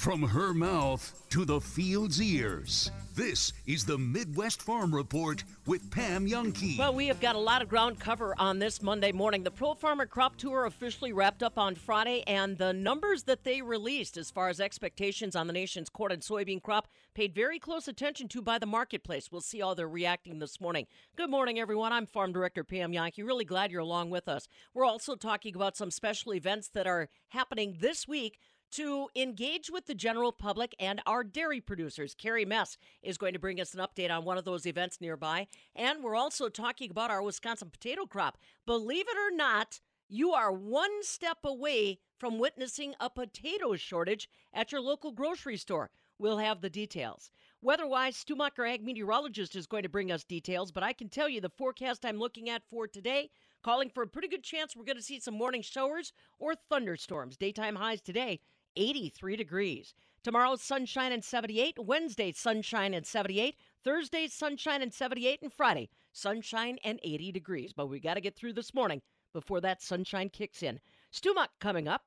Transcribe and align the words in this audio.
From 0.00 0.22
her 0.22 0.54
mouth 0.54 1.26
to 1.28 1.44
the 1.44 1.60
field's 1.60 2.22
ears. 2.22 2.90
This 3.14 3.52
is 3.66 3.84
the 3.84 3.98
Midwest 3.98 4.62
Farm 4.62 4.94
Report 4.94 5.44
with 5.66 5.90
Pam 5.90 6.26
Jahnke. 6.26 6.78
Well, 6.78 6.94
we 6.94 7.08
have 7.08 7.20
got 7.20 7.36
a 7.36 7.38
lot 7.38 7.60
of 7.60 7.68
ground 7.68 8.00
cover 8.00 8.34
on 8.38 8.58
this 8.58 8.80
Monday 8.80 9.12
morning. 9.12 9.42
The 9.42 9.50
Pro 9.50 9.74
Farmer 9.74 10.06
Crop 10.06 10.36
Tour 10.36 10.64
officially 10.64 11.12
wrapped 11.12 11.42
up 11.42 11.58
on 11.58 11.74
Friday, 11.74 12.24
and 12.26 12.56
the 12.56 12.72
numbers 12.72 13.24
that 13.24 13.44
they 13.44 13.60
released 13.60 14.16
as 14.16 14.30
far 14.30 14.48
as 14.48 14.58
expectations 14.58 15.36
on 15.36 15.46
the 15.46 15.52
nation's 15.52 15.90
corn 15.90 16.12
and 16.12 16.22
soybean 16.22 16.62
crop 16.62 16.88
paid 17.12 17.34
very 17.34 17.58
close 17.58 17.86
attention 17.86 18.26
to 18.28 18.40
by 18.40 18.58
the 18.58 18.64
marketplace. 18.64 19.30
We'll 19.30 19.42
see 19.42 19.60
how 19.60 19.74
they're 19.74 19.86
reacting 19.86 20.38
this 20.38 20.62
morning. 20.62 20.86
Good 21.14 21.28
morning, 21.28 21.60
everyone. 21.60 21.92
I'm 21.92 22.06
Farm 22.06 22.32
Director 22.32 22.64
Pam 22.64 22.92
Jahnke. 22.92 23.18
Really 23.18 23.44
glad 23.44 23.70
you're 23.70 23.82
along 23.82 24.08
with 24.08 24.28
us. 24.28 24.48
We're 24.72 24.86
also 24.86 25.14
talking 25.14 25.54
about 25.54 25.76
some 25.76 25.90
special 25.90 26.32
events 26.32 26.68
that 26.68 26.86
are 26.86 27.10
happening 27.28 27.76
this 27.80 28.08
week 28.08 28.38
to 28.72 29.08
engage 29.16 29.70
with 29.70 29.86
the 29.86 29.94
general 29.94 30.32
public 30.32 30.74
and 30.78 31.00
our 31.06 31.24
dairy 31.24 31.60
producers. 31.60 32.14
Carrie 32.14 32.44
Mess 32.44 32.76
is 33.02 33.18
going 33.18 33.32
to 33.32 33.38
bring 33.38 33.60
us 33.60 33.74
an 33.74 33.80
update 33.80 34.10
on 34.10 34.24
one 34.24 34.38
of 34.38 34.44
those 34.44 34.66
events 34.66 35.00
nearby. 35.00 35.46
And 35.74 36.02
we're 36.02 36.16
also 36.16 36.48
talking 36.48 36.90
about 36.90 37.10
our 37.10 37.22
Wisconsin 37.22 37.70
potato 37.70 38.06
crop. 38.06 38.38
Believe 38.66 39.06
it 39.08 39.16
or 39.16 39.34
not, 39.34 39.80
you 40.08 40.32
are 40.32 40.52
one 40.52 41.02
step 41.02 41.38
away 41.44 41.98
from 42.18 42.38
witnessing 42.38 42.94
a 43.00 43.08
potato 43.08 43.76
shortage 43.76 44.28
at 44.52 44.72
your 44.72 44.80
local 44.80 45.12
grocery 45.12 45.56
store. 45.56 45.90
We'll 46.18 46.38
have 46.38 46.60
the 46.60 46.70
details. 46.70 47.30
Weather-wise, 47.62 48.16
Stu 48.16 48.36
Muck, 48.36 48.54
our 48.58 48.66
ag 48.66 48.84
meteorologist, 48.84 49.54
is 49.54 49.66
going 49.66 49.82
to 49.82 49.88
bring 49.88 50.10
us 50.10 50.24
details, 50.24 50.72
but 50.72 50.82
I 50.82 50.92
can 50.92 51.08
tell 51.08 51.28
you 51.28 51.40
the 51.40 51.50
forecast 51.50 52.04
I'm 52.04 52.18
looking 52.18 52.48
at 52.48 52.62
for 52.70 52.86
today, 52.86 53.30
calling 53.62 53.90
for 53.90 54.02
a 54.02 54.08
pretty 54.08 54.28
good 54.28 54.42
chance 54.42 54.74
we're 54.74 54.84
going 54.84 54.96
to 54.96 55.02
see 55.02 55.20
some 55.20 55.34
morning 55.34 55.62
showers 55.62 56.12
or 56.38 56.54
thunderstorms. 56.54 57.36
Daytime 57.36 57.76
highs 57.76 58.00
today 58.00 58.40
83 58.76 59.36
degrees. 59.36 59.94
Tomorrow, 60.22 60.56
sunshine 60.56 61.12
and 61.12 61.24
78. 61.24 61.78
Wednesday, 61.78 62.32
sunshine 62.32 62.92
and 62.92 63.06
78. 63.06 63.56
Thursday, 63.82 64.26
sunshine 64.28 64.82
and 64.82 64.92
78. 64.92 65.40
And 65.42 65.52
Friday, 65.52 65.88
sunshine 66.12 66.78
and 66.84 67.00
80 67.02 67.32
degrees. 67.32 67.72
But 67.72 67.88
we 67.88 68.00
got 68.00 68.14
to 68.14 68.20
get 68.20 68.36
through 68.36 68.52
this 68.52 68.74
morning 68.74 69.00
before 69.32 69.60
that 69.62 69.82
sunshine 69.82 70.28
kicks 70.28 70.62
in. 70.62 70.80
Stu 71.10 71.32
Muck 71.32 71.50
coming 71.60 71.88
up. 71.88 72.02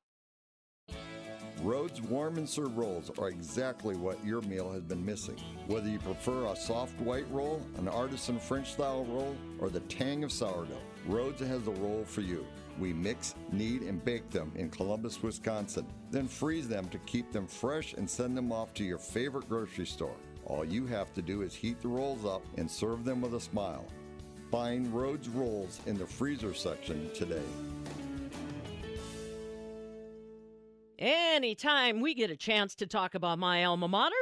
Rhodes 1.61 2.01
warm 2.01 2.37
and 2.37 2.49
serve 2.49 2.77
rolls 2.77 3.09
are 3.17 3.29
exactly 3.29 3.95
what 3.95 4.23
your 4.25 4.41
meal 4.41 4.71
has 4.71 4.81
been 4.81 5.05
missing. 5.05 5.37
Whether 5.67 5.87
you 5.87 5.97
prefer 5.99 6.47
a 6.47 6.55
soft 6.55 6.99
white 6.99 7.25
roll, 7.31 7.65
an 7.77 7.87
artisan 7.87 8.37
French 8.37 8.73
style 8.73 9.05
roll, 9.05 9.35
or 9.59 9.69
the 9.69 9.79
tang 9.81 10.25
of 10.25 10.31
sourdough, 10.31 10.81
Rhodes 11.07 11.41
has 11.41 11.65
a 11.67 11.71
roll 11.71 12.03
for 12.05 12.21
you. 12.21 12.45
We 12.79 12.93
mix, 12.93 13.35
knead, 13.51 13.83
and 13.83 14.03
bake 14.03 14.29
them 14.29 14.51
in 14.55 14.69
Columbus, 14.69 15.21
Wisconsin, 15.21 15.85
then 16.11 16.27
freeze 16.27 16.67
them 16.67 16.89
to 16.89 16.97
keep 16.99 17.31
them 17.31 17.47
fresh 17.47 17.93
and 17.93 18.09
send 18.09 18.35
them 18.35 18.51
off 18.51 18.73
to 18.75 18.83
your 18.83 18.97
favorite 18.97 19.47
grocery 19.47 19.85
store. 19.85 20.17
All 20.45 20.65
you 20.65 20.85
have 20.87 21.13
to 21.13 21.21
do 21.21 21.41
is 21.41 21.55
heat 21.55 21.81
the 21.81 21.87
rolls 21.87 22.25
up 22.25 22.41
and 22.57 22.69
serve 22.69 23.05
them 23.05 23.21
with 23.21 23.35
a 23.35 23.39
smile. 23.39 23.85
Find 24.51 24.93
Rhodes 24.93 25.29
Rolls 25.29 25.79
in 25.85 25.97
the 25.97 26.05
freezer 26.05 26.53
section 26.53 27.09
today. 27.13 27.41
Anytime 30.99 32.01
we 32.01 32.13
get 32.13 32.29
a 32.29 32.37
chance 32.37 32.75
to 32.75 32.87
talk 32.87 33.15
about 33.15 33.39
my 33.39 33.65
alma 33.65 33.87
mater, 33.87 34.15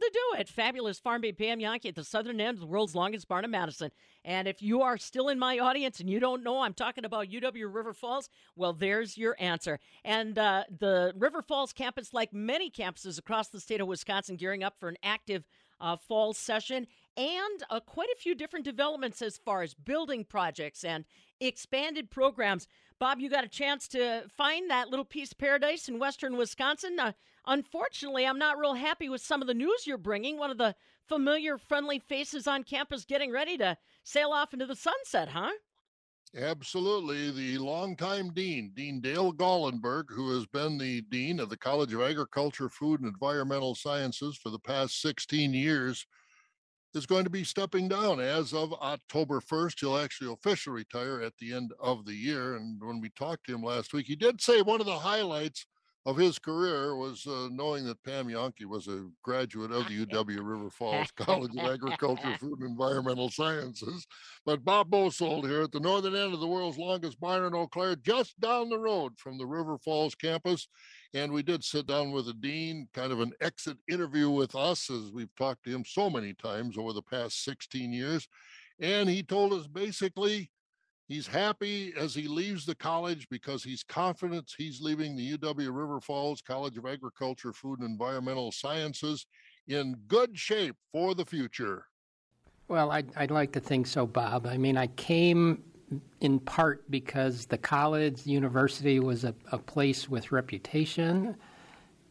to 0.00 0.10
do 0.12 0.40
it. 0.40 0.48
Fabulous 0.48 0.98
farm 0.98 1.20
babe 1.20 1.38
Pam 1.38 1.58
Jahnke 1.58 1.86
at 1.86 1.94
the 1.94 2.04
southern 2.04 2.40
end 2.40 2.56
of 2.56 2.60
the 2.60 2.66
world's 2.66 2.94
longest 2.94 3.28
barn 3.28 3.44
in 3.44 3.50
Madison. 3.50 3.90
And 4.24 4.48
if 4.48 4.62
you 4.62 4.82
are 4.82 4.98
still 4.98 5.28
in 5.28 5.38
my 5.38 5.58
audience 5.58 6.00
and 6.00 6.10
you 6.10 6.20
don't 6.20 6.42
know 6.42 6.60
I'm 6.60 6.74
talking 6.74 7.04
about 7.04 7.28
UW 7.28 7.72
River 7.72 7.92
Falls, 7.92 8.28
well, 8.56 8.72
there's 8.72 9.16
your 9.16 9.36
answer. 9.38 9.80
And 10.04 10.38
uh, 10.38 10.64
the 10.78 11.12
River 11.16 11.42
Falls 11.42 11.72
campus, 11.72 12.12
like 12.12 12.32
many 12.32 12.70
campuses 12.70 13.18
across 13.18 13.48
the 13.48 13.60
state 13.60 13.80
of 13.80 13.88
Wisconsin, 13.88 14.36
gearing 14.36 14.64
up 14.64 14.74
for 14.78 14.88
an 14.88 14.96
active 15.02 15.44
uh, 15.80 15.96
fall 15.96 16.32
session 16.34 16.86
and 17.16 17.64
uh, 17.70 17.80
quite 17.80 18.08
a 18.10 18.18
few 18.18 18.34
different 18.34 18.64
developments 18.64 19.22
as 19.22 19.38
far 19.38 19.62
as 19.62 19.74
building 19.74 20.24
projects 20.24 20.84
and 20.84 21.04
expanded 21.40 22.10
programs. 22.10 22.66
Bob, 22.98 23.20
you 23.20 23.30
got 23.30 23.44
a 23.44 23.48
chance 23.48 23.86
to 23.88 24.24
find 24.36 24.70
that 24.70 24.88
little 24.88 25.04
piece 25.04 25.32
of 25.32 25.38
paradise 25.38 25.88
in 25.88 25.98
western 25.98 26.36
Wisconsin. 26.36 26.98
Uh, 26.98 27.12
unfortunately, 27.48 28.26
I'm 28.26 28.38
not 28.38 28.58
real 28.58 28.74
happy 28.74 29.08
with 29.08 29.20
some 29.20 29.40
of 29.40 29.48
the 29.48 29.54
news 29.54 29.86
you're 29.86 29.98
bringing. 29.98 30.38
One 30.38 30.50
of 30.50 30.58
the 30.58 30.76
familiar, 31.08 31.58
friendly 31.58 31.98
faces 31.98 32.46
on 32.46 32.62
campus 32.62 33.04
getting 33.04 33.32
ready 33.32 33.58
to 33.58 33.76
sail 34.04 34.30
off 34.30 34.52
into 34.52 34.66
the 34.66 34.76
sunset, 34.76 35.28
huh? 35.30 35.50
Absolutely. 36.36 37.30
The 37.30 37.58
longtime 37.58 38.34
dean, 38.34 38.72
Dean 38.74 39.00
Dale 39.00 39.32
Gallenberg, 39.32 40.04
who 40.10 40.34
has 40.34 40.46
been 40.46 40.76
the 40.76 41.00
dean 41.02 41.40
of 41.40 41.48
the 41.48 41.56
College 41.56 41.94
of 41.94 42.02
Agriculture, 42.02 42.68
Food, 42.68 43.00
and 43.00 43.08
Environmental 43.08 43.74
Sciences 43.74 44.36
for 44.36 44.50
the 44.50 44.58
past 44.58 45.00
16 45.00 45.54
years, 45.54 46.06
is 46.94 47.06
going 47.06 47.24
to 47.24 47.30
be 47.30 47.44
stepping 47.44 47.88
down 47.88 48.20
as 48.20 48.52
of 48.52 48.74
October 48.74 49.40
1st. 49.40 49.80
He'll 49.80 49.98
actually 49.98 50.32
officially 50.32 50.76
retire 50.76 51.22
at 51.22 51.36
the 51.38 51.54
end 51.54 51.72
of 51.80 52.04
the 52.04 52.14
year. 52.14 52.56
And 52.56 52.78
when 52.82 53.00
we 53.00 53.08
talked 53.10 53.46
to 53.46 53.54
him 53.54 53.62
last 53.62 53.94
week, 53.94 54.06
he 54.06 54.16
did 54.16 54.40
say 54.40 54.60
one 54.60 54.80
of 54.80 54.86
the 54.86 54.98
highlights 54.98 55.66
of 56.08 56.16
his 56.16 56.38
career 56.38 56.96
was 56.96 57.26
uh, 57.26 57.48
knowing 57.52 57.84
that 57.84 58.02
Pam 58.02 58.28
Jahnke 58.28 58.64
was 58.64 58.88
a 58.88 59.06
graduate 59.22 59.70
of 59.70 59.86
the 59.88 60.06
UW 60.06 60.38
River 60.42 60.70
Falls 60.70 61.10
College 61.18 61.50
of 61.54 61.70
Agriculture, 61.70 62.34
Food, 62.40 62.60
and 62.60 62.70
Environmental 62.70 63.28
Sciences. 63.28 64.06
But 64.46 64.64
Bob 64.64 64.88
Bosold 64.88 65.46
here 65.46 65.60
at 65.60 65.70
the 65.70 65.80
northern 65.80 66.16
end 66.16 66.32
of 66.32 66.40
the 66.40 66.46
world's 66.46 66.78
longest 66.78 67.20
barn 67.20 67.44
in 67.44 67.54
Eau 67.54 67.66
Claire, 67.66 67.94
just 67.94 68.40
down 68.40 68.70
the 68.70 68.78
road 68.78 69.18
from 69.18 69.36
the 69.36 69.44
River 69.44 69.76
Falls 69.76 70.14
campus. 70.14 70.66
And 71.12 71.30
we 71.30 71.42
did 71.42 71.62
sit 71.62 71.86
down 71.86 72.10
with 72.10 72.24
the 72.24 72.32
dean, 72.32 72.88
kind 72.94 73.12
of 73.12 73.20
an 73.20 73.32
exit 73.42 73.76
interview 73.86 74.30
with 74.30 74.54
us, 74.54 74.88
as 74.88 75.12
we've 75.12 75.34
talked 75.36 75.64
to 75.64 75.70
him 75.70 75.84
so 75.84 76.08
many 76.08 76.32
times 76.32 76.78
over 76.78 76.94
the 76.94 77.02
past 77.02 77.44
16 77.44 77.92
years. 77.92 78.26
And 78.80 79.10
he 79.10 79.22
told 79.22 79.52
us 79.52 79.66
basically 79.66 80.50
He's 81.08 81.26
happy 81.26 81.94
as 81.96 82.14
he 82.14 82.28
leaves 82.28 82.66
the 82.66 82.74
college 82.74 83.28
because 83.30 83.64
he's 83.64 83.82
confident 83.82 84.52
he's 84.56 84.82
leaving 84.82 85.16
the 85.16 85.38
UW 85.38 85.74
River 85.74 86.00
Falls 86.02 86.42
College 86.42 86.76
of 86.76 86.84
Agriculture, 86.84 87.54
Food, 87.54 87.80
and 87.80 87.88
Environmental 87.88 88.52
Sciences 88.52 89.26
in 89.66 89.96
good 90.06 90.38
shape 90.38 90.76
for 90.92 91.14
the 91.14 91.24
future. 91.24 91.86
Well, 92.68 92.90
I'd, 92.90 93.10
I'd 93.16 93.30
like 93.30 93.52
to 93.52 93.60
think 93.60 93.86
so, 93.86 94.06
Bob. 94.06 94.46
I 94.46 94.58
mean, 94.58 94.76
I 94.76 94.88
came 94.88 95.62
in 96.20 96.38
part 96.40 96.90
because 96.90 97.46
the 97.46 97.56
college, 97.56 98.24
the 98.24 98.30
university 98.30 99.00
was 99.00 99.24
a, 99.24 99.34
a 99.50 99.58
place 99.58 100.10
with 100.10 100.30
reputation 100.30 101.36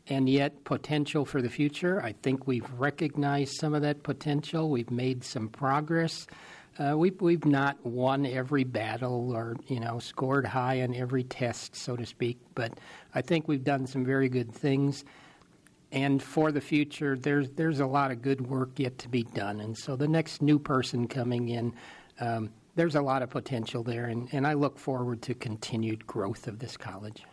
and 0.10 0.28
yet 0.28 0.64
potential 0.64 1.26
for 1.26 1.42
the 1.44 1.50
future. 1.50 2.02
I 2.02 2.14
think 2.24 2.48
we've 2.48 2.70
recognized 2.72 3.60
some 3.60 3.76
of 3.76 3.84
that 3.84 4.02
potential. 4.02 4.72
We've 4.72 4.90
made 4.90 5.24
some 5.24 5.50
progress. 5.50 6.26
Uh, 6.80 6.96
we've 6.96 7.20
we've 7.22 7.46
not 7.46 7.84
won 7.86 8.26
every 8.26 8.64
battle 8.64 9.36
or 9.36 9.56
you 9.68 9.80
know 9.80 9.98
scored 10.00 10.46
high 10.46 10.82
on 10.84 10.94
every 10.94 11.24
test, 11.24 11.76
so 11.76 11.96
to 11.96 12.06
speak. 12.06 12.38
But 12.54 12.80
I 13.16 13.22
think 13.22 13.48
we've 13.48 13.64
done 13.64 13.88
some 13.88 14.06
very 14.06 14.30
good 14.30 14.54
things. 14.54 15.04
And 15.92 16.22
for 16.22 16.52
the 16.52 16.62
future, 16.62 17.18
there's 17.18 17.50
there's 17.52 17.80
a 17.80 17.86
lot 17.86 18.12
of 18.12 18.22
good 18.22 18.42
work 18.42 18.78
yet 18.78 18.98
to 19.00 19.10
be 19.10 19.24
done. 19.24 19.62
And 19.62 19.76
so 19.78 19.96
the 19.96 20.08
next 20.08 20.42
new 20.42 20.60
person 20.60 21.08
coming 21.08 21.50
in, 21.50 21.74
um, 22.20 22.52
there's 22.76 22.96
a 22.96 23.02
lot 23.02 23.24
of 23.24 23.30
potential 23.32 23.82
there, 23.82 24.06
and, 24.06 24.30
and 24.32 24.46
I 24.46 24.54
look 24.54 24.78
forward 24.78 25.22
to 25.24 25.34
continued 25.34 26.06
growth 26.06 26.48
of 26.48 26.60
this 26.60 26.78
college. 26.78 27.24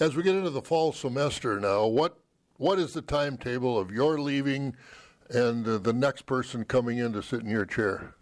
As 0.00 0.16
we 0.16 0.22
get 0.22 0.34
into 0.34 0.50
the 0.50 0.62
fall 0.62 0.92
semester 0.92 1.60
now, 1.60 1.86
what 1.86 2.18
what 2.56 2.80
is 2.80 2.94
the 2.94 3.02
timetable 3.02 3.78
of 3.78 3.92
your 3.92 4.18
leaving 4.18 4.74
and 5.30 5.68
uh, 5.68 5.78
the 5.78 5.92
next 5.92 6.26
person 6.26 6.64
coming 6.64 6.98
in 6.98 7.12
to 7.12 7.22
sit 7.22 7.42
in 7.42 7.48
your 7.48 7.66
chair? 7.66 8.14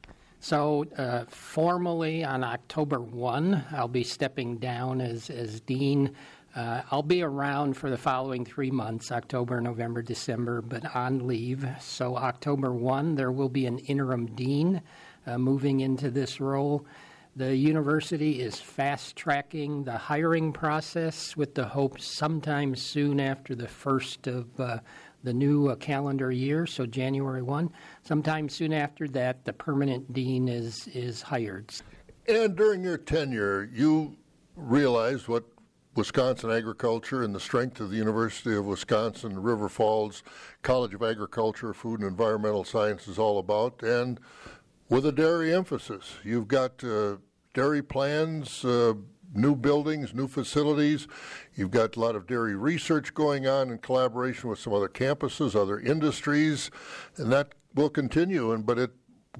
So, 0.49 0.87
uh, 0.97 1.25
formally 1.27 2.23
on 2.23 2.45
October 2.45 3.01
1, 3.01 3.65
I'll 3.73 3.89
be 3.89 4.05
stepping 4.05 4.59
down 4.59 5.01
as, 5.01 5.29
as 5.29 5.61
dean. 5.63 6.13
Uh, 6.55 6.83
I'll 6.93 7.03
be 7.03 7.25
around 7.25 7.77
for 7.77 7.91
the 7.91 7.99
following 7.99 8.45
three 8.45 8.71
months 8.71 9.11
October, 9.11 9.61
November, 9.61 10.03
December, 10.03 10.63
but 10.63 10.95
on 10.95 11.27
leave. 11.27 11.67
So, 11.81 12.17
October 12.17 12.73
1, 12.73 13.17
there 13.17 13.33
will 13.33 13.49
be 13.49 13.67
an 13.67 13.81
interim 13.81 14.27
dean 14.37 14.83
uh, 15.27 15.37
moving 15.37 15.81
into 15.81 16.13
this 16.13 16.41
role. 16.41 16.87
The 17.35 17.57
university 17.57 18.41
is 18.41 18.61
fast 18.61 19.17
tracking 19.17 19.83
the 19.83 19.99
hiring 19.99 20.53
process 20.53 21.37
with 21.37 21.57
the 21.57 21.67
hope 21.67 22.01
sometime 22.01 22.77
soon 22.77 23.19
after 23.19 23.57
the 23.57 23.67
first 23.67 24.29
of 24.29 24.61
uh, 24.61 24.79
the 25.27 25.35
new 25.35 25.69
uh, 25.69 25.75
calendar 25.75 26.31
year, 26.31 26.67
so 26.67 26.87
January 26.87 27.43
1. 27.43 27.69
Sometime 28.05 28.49
soon 28.49 28.73
after 28.73 29.09
that, 29.09 29.45
the 29.45 29.53
permanent 29.53 30.13
dean 30.13 30.49
is, 30.49 30.89
is 30.95 31.21
hired. 31.21 31.75
And 32.29 32.55
during 32.57 32.85
your 32.85 32.97
tenure, 32.97 33.69
you 33.75 34.17
realized 34.55 35.27
what 35.27 35.43
Wisconsin 35.97 36.53
agriculture 36.53 37.25
and 37.25 37.35
the 37.35 37.41
strength 37.41 37.81
of 37.81 37.91
the 37.91 37.97
University 37.97 38.55
of 38.55 38.67
Wisconsin 38.67 39.43
River 39.43 39.69
Falls 39.69 40.23
College 40.63 40.95
of 40.95 41.03
Agriculture, 41.03 41.75
Food 41.75 42.01
and 42.01 42.09
Environmental 42.09 42.63
Science 42.63 43.09
is 43.09 43.19
all 43.19 43.41
about, 43.41 43.83
and 43.83 44.21
with 44.89 45.05
a 45.07 45.13
dairy 45.13 45.53
emphasis. 45.53 46.15
You've 46.23 46.47
got 46.47 46.85
uh, 46.85 47.17
dairy 47.53 47.83
plans, 47.83 48.65
uh, 48.65 48.95
new 49.35 49.55
buildings, 49.55 50.15
new 50.15 50.29
facilities. 50.29 51.07
You've 51.55 51.71
got 51.71 51.97
a 51.97 52.01
lot 52.01 52.17
of 52.17 52.27
dairy 52.27 52.57
research 52.57 53.15
going 53.15 53.47
on 53.47 53.71
in 53.71 53.79
collaboration 53.79 54.49
with 54.51 54.59
some 54.59 54.73
other 54.73 54.89
campuses, 54.89 55.55
other 55.55 55.79
industries, 55.79 56.71
and 57.17 57.33
that 57.33 57.55
will 57.75 57.91
continue. 57.91 58.53
And 58.53 58.65
but 58.65 58.79
it 58.79 58.93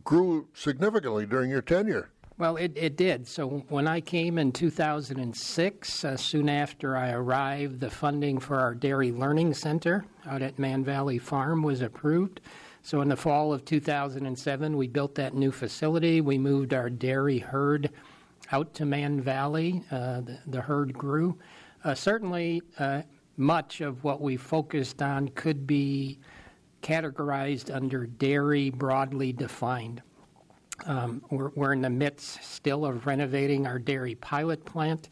grew 0.05 0.49
significantly 0.55 1.27
during 1.27 1.51
your 1.51 1.63
tenure. 1.63 2.11
Well, 2.39 2.57
it, 2.57 2.73
it 2.77 2.97
did. 2.97 3.27
So 3.27 3.65
when 3.71 3.89
I 3.89 4.03
came 4.03 4.37
in 4.37 4.53
2006, 4.53 6.05
uh, 6.05 6.17
soon 6.19 6.51
after 6.51 6.95
I 6.95 7.13
arrived, 7.13 7.81
the 7.81 7.89
funding 7.89 8.39
for 8.39 8.61
our 8.61 8.75
Dairy 8.75 9.11
Learning 9.11 9.55
Center 9.55 10.05
out 10.27 10.43
at 10.43 10.59
Mann 10.59 10.85
Valley 10.85 11.17
Farm 11.17 11.63
was 11.63 11.81
approved. 11.81 12.43
So 12.83 13.01
in 13.01 13.09
the 13.09 13.17
fall 13.17 13.55
of 13.55 13.65
2007, 13.65 14.77
we 14.77 14.87
built 14.87 15.15
that 15.15 15.35
new 15.35 15.51
facility. 15.51 16.21
We 16.21 16.37
moved 16.37 16.75
our 16.75 16.91
dairy 16.91 17.39
herd 17.39 17.91
out 18.53 18.75
to 18.75 18.85
Mann 18.85 19.21
Valley. 19.21 19.83
Uh, 19.91 20.21
the, 20.21 20.39
the, 20.47 20.61
herd 20.61 20.93
grew. 20.93 21.39
Uh, 21.85 21.95
certainly, 21.95 22.63
uh, 22.79 23.03
much 23.37 23.81
of 23.81 24.03
what 24.05 24.21
we 24.21 24.37
focused 24.37 25.03
on 25.03 25.29
could 25.31 25.67
be 25.67 26.19
categorized 26.83 27.75
under 27.75 28.07
dairy 28.07 28.71
broadly 28.71 29.33
defined. 29.33 30.03
Um, 30.85 31.23
we're, 31.31 31.51
we're, 31.55 31.73
in 31.73 31.81
the 31.81 31.91
midst 31.91 32.45
still 32.45 32.85
of 32.85 33.07
renovating 33.07 33.67
our 33.67 33.79
dairy 33.79 34.15
pilot 34.15 34.65
plant. 34.65 35.09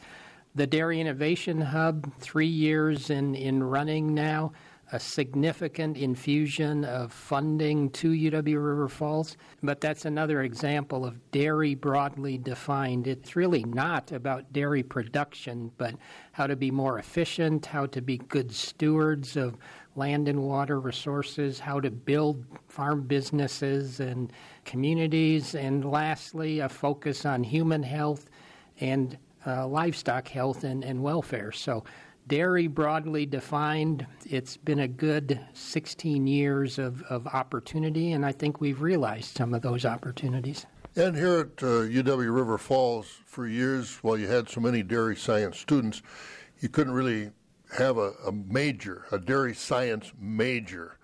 The 0.55 0.67
Dairy 0.67 1.01
Innovation 1.01 1.61
Hub, 1.61 2.13
three 2.21 2.47
years 2.47 3.11
in, 3.11 3.35
in 3.35 3.63
running 3.63 4.15
now, 4.15 4.53
a 4.93 5.01
significant 5.01 5.97
infusion 5.97 6.85
of 6.85 7.13
funding 7.13 7.91
to 7.91 8.11
UW 8.11 8.65
River 8.65 8.89
Falls. 8.89 9.37
But 9.63 9.81
that's 9.81 10.05
another 10.05 10.43
example 10.43 11.05
of 11.05 11.31
dairy 11.31 11.75
broadly 11.75 12.39
defined. 12.39 13.07
It's 13.07 13.37
really 13.37 13.65
not 13.65 14.13
about 14.13 14.53
dairy 14.53 14.83
production, 14.83 15.71
but 15.79 15.95
how 16.33 16.47
to 16.47 16.57
be 16.57 16.71
more 16.71 16.99
efficient, 16.99 17.67
how 17.67 17.87
to 17.87 18.01
be 18.01 18.19
good 18.19 18.53
stewards 18.53 19.37
of 19.37 19.57
land 19.97 20.29
and 20.29 20.43
water 20.43 20.81
resources, 20.81 21.61
how 21.61 21.81
to 21.81 21.91
build 21.91 22.45
farm 22.69 23.03
businesses 23.03 24.01
and 24.01 24.33
communities, 24.65 25.55
and 25.55 25.85
lastly, 25.85 26.61
a 26.61 26.69
focus 26.69 27.25
on 27.25 27.45
human 27.45 27.83
health 27.83 28.29
and 28.81 29.17
uh, 29.47 29.67
livestock 29.67 30.27
health 30.29 30.65
and, 30.65 30.85
and 30.85 31.03
welfare. 31.03 31.53
So, 31.53 31.85
dairy 32.27 32.67
broadly 32.67 33.27
defined, 33.27 34.07
it's 34.25 34.57
been 34.57 34.81
a 34.81 34.89
good 34.89 35.41
16 35.53 36.27
years 36.27 36.79
of, 36.79 37.03
of 37.03 37.27
opportunity, 37.27 38.13
and 38.13 38.25
I 38.25 38.33
think 38.33 38.61
we've 38.61 38.81
realized 38.81 39.37
some 39.37 39.55
of 39.55 39.63
those 39.63 39.85
opportunities. 39.85 40.67
And 40.97 41.17
here 41.17 41.41
at 41.41 41.63
uh, 41.63 41.83
UW 41.83 42.33
River 42.33 42.57
Falls, 42.57 43.07
for 43.27 43.47
years, 43.47 43.99
while 44.03 44.17
you 44.17 44.29
had 44.29 44.49
so 44.49 44.61
many 44.61 44.83
dairy 44.83 45.17
science 45.17 45.59
students, 45.59 46.03
you 46.61 46.69
couldn't 46.69 46.95
really 46.95 47.31
have 47.77 47.99
a, 47.99 48.13
a 48.27 48.33
major, 48.33 49.05
a 49.11 49.19
dairy 49.19 49.55
science 49.55 50.13
major 50.19 50.99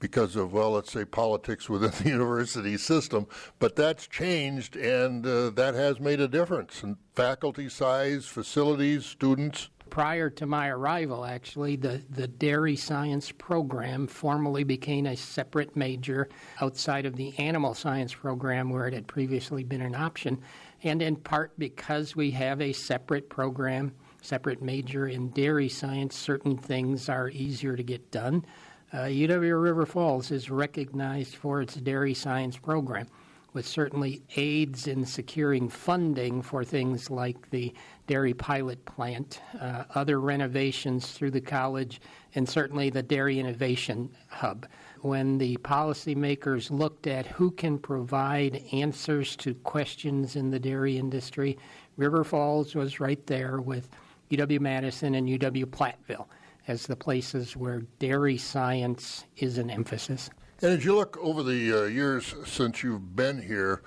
because 0.00 0.36
of, 0.36 0.52
well, 0.52 0.72
let's 0.72 0.92
say 0.92 1.04
politics 1.04 1.68
within 1.68 1.90
the 2.02 2.10
university 2.10 2.76
system. 2.76 3.26
But 3.58 3.76
that's 3.76 4.06
changed, 4.06 4.76
and 4.76 5.24
uh, 5.26 5.50
that 5.50 5.74
has 5.74 6.00
made 6.00 6.20
a 6.20 6.28
difference 6.28 6.82
in 6.82 6.96
faculty 7.14 7.68
size, 7.68 8.26
facilities, 8.26 9.06
students. 9.06 9.70
Prior 9.90 10.30
to 10.30 10.46
my 10.46 10.68
arrival, 10.68 11.24
actually, 11.24 11.76
the, 11.76 12.02
the 12.10 12.28
dairy 12.28 12.76
science 12.76 13.32
program 13.32 14.06
formally 14.06 14.64
became 14.64 15.06
a 15.06 15.16
separate 15.16 15.76
major 15.76 16.28
outside 16.60 17.06
of 17.06 17.16
the 17.16 17.36
animal 17.38 17.74
science 17.74 18.14
program 18.14 18.70
where 18.70 18.86
it 18.86 18.94
had 18.94 19.06
previously 19.06 19.64
been 19.64 19.80
an 19.80 19.94
option, 19.94 20.40
and 20.82 21.02
in 21.02 21.16
part 21.16 21.58
because 21.58 22.14
we 22.14 22.30
have 22.30 22.60
a 22.60 22.72
separate 22.72 23.28
program 23.28 23.92
separate 24.22 24.62
major 24.62 25.06
in 25.06 25.30
dairy 25.30 25.68
science, 25.68 26.16
certain 26.16 26.56
things 26.56 27.08
are 27.08 27.30
easier 27.30 27.76
to 27.76 27.82
get 27.82 28.10
done. 28.10 28.44
Uh, 28.92 29.04
UW 29.04 29.62
River 29.62 29.86
Falls 29.86 30.30
is 30.30 30.50
recognized 30.50 31.36
for 31.36 31.60
its 31.60 31.74
dairy 31.74 32.14
science 32.14 32.56
program, 32.56 33.06
which 33.52 33.66
certainly 33.66 34.22
aids 34.36 34.86
in 34.86 35.04
securing 35.04 35.68
funding 35.68 36.42
for 36.42 36.64
things 36.64 37.10
like 37.10 37.50
the 37.50 37.72
dairy 38.08 38.34
pilot 38.34 38.84
plant, 38.86 39.40
uh, 39.60 39.84
other 39.94 40.18
renovations 40.18 41.12
through 41.12 41.30
the 41.30 41.40
college, 41.40 42.00
and 42.34 42.48
certainly 42.48 42.90
the 42.90 43.02
Dairy 43.02 43.38
Innovation 43.38 44.10
Hub. 44.28 44.66
When 45.02 45.38
the 45.38 45.56
policymakers 45.58 46.70
looked 46.70 47.06
at 47.06 47.26
who 47.26 47.52
can 47.52 47.78
provide 47.78 48.64
answers 48.72 49.36
to 49.36 49.54
questions 49.54 50.34
in 50.34 50.50
the 50.50 50.58
dairy 50.58 50.98
industry, 50.98 51.56
River 51.96 52.24
Falls 52.24 52.74
was 52.74 52.98
right 52.98 53.24
there 53.26 53.60
with 53.60 53.88
UW 54.30 54.58
Madison, 54.58 55.14
and 55.14 55.28
UW 55.28 55.66
Platteville 55.66 56.26
as 56.66 56.86
the 56.86 56.96
places 56.96 57.56
where 57.56 57.82
dairy 57.98 58.36
science 58.36 59.24
is 59.36 59.58
an 59.58 59.70
emphasis. 59.70 60.28
And 60.60 60.72
as 60.72 60.84
you 60.84 60.96
look 60.96 61.16
over 61.18 61.42
the 61.42 61.72
uh, 61.72 61.84
years 61.84 62.34
since 62.44 62.82
you've 62.82 63.14
been 63.14 63.40
here, 63.40 63.82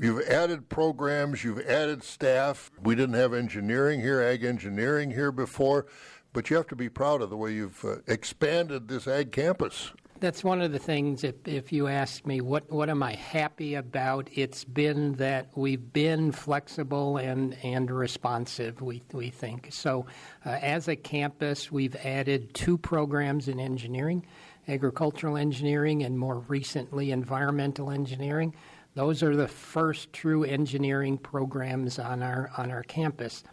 you've 0.00 0.26
added 0.28 0.68
programs, 0.68 1.44
you've 1.44 1.60
added 1.60 2.02
staff. 2.02 2.70
We 2.82 2.94
didn't 2.94 3.14
have 3.14 3.34
engineering 3.34 4.00
here, 4.00 4.20
ag 4.20 4.44
engineering 4.44 5.10
here 5.10 5.32
before, 5.32 5.86
but 6.32 6.50
you 6.50 6.56
have 6.56 6.68
to 6.68 6.76
be 6.76 6.88
proud 6.88 7.22
of 7.22 7.30
the 7.30 7.36
way 7.36 7.52
you've 7.52 7.84
uh, 7.84 7.96
expanded 8.06 8.88
this 8.88 9.06
ag 9.06 9.32
campus 9.32 9.92
that's 10.20 10.44
one 10.44 10.60
of 10.60 10.70
the 10.70 10.78
things. 10.78 11.24
If 11.24 11.48
if 11.48 11.72
you 11.72 11.88
ask 11.88 12.26
me 12.26 12.40
what 12.40 12.70
what 12.70 12.88
am 12.88 13.02
I 13.02 13.14
happy 13.14 13.74
about, 13.74 14.28
it's 14.34 14.64
been 14.64 15.14
that 15.14 15.48
we've 15.54 15.92
been 15.92 16.30
flexible 16.30 17.16
and 17.16 17.56
and 17.62 17.90
responsive. 17.90 18.80
We 18.82 19.02
we 19.12 19.30
think 19.30 19.68
so. 19.70 20.06
Uh, 20.44 20.50
as 20.50 20.88
a 20.88 20.96
campus, 20.96 21.72
we've 21.72 21.96
added 21.96 22.54
two 22.54 22.78
programs 22.78 23.48
in 23.48 23.58
engineering, 23.58 24.24
agricultural 24.68 25.36
engineering, 25.36 26.04
and 26.04 26.18
more 26.18 26.40
recently 26.40 27.10
environmental 27.10 27.90
engineering. 27.90 28.54
Those 28.94 29.22
are 29.22 29.36
the 29.36 29.48
first 29.48 30.12
true 30.12 30.44
engineering 30.44 31.18
programs 31.18 31.98
on 31.98 32.22
our 32.22 32.50
on 32.56 32.70
our 32.70 32.82
campus 32.82 33.44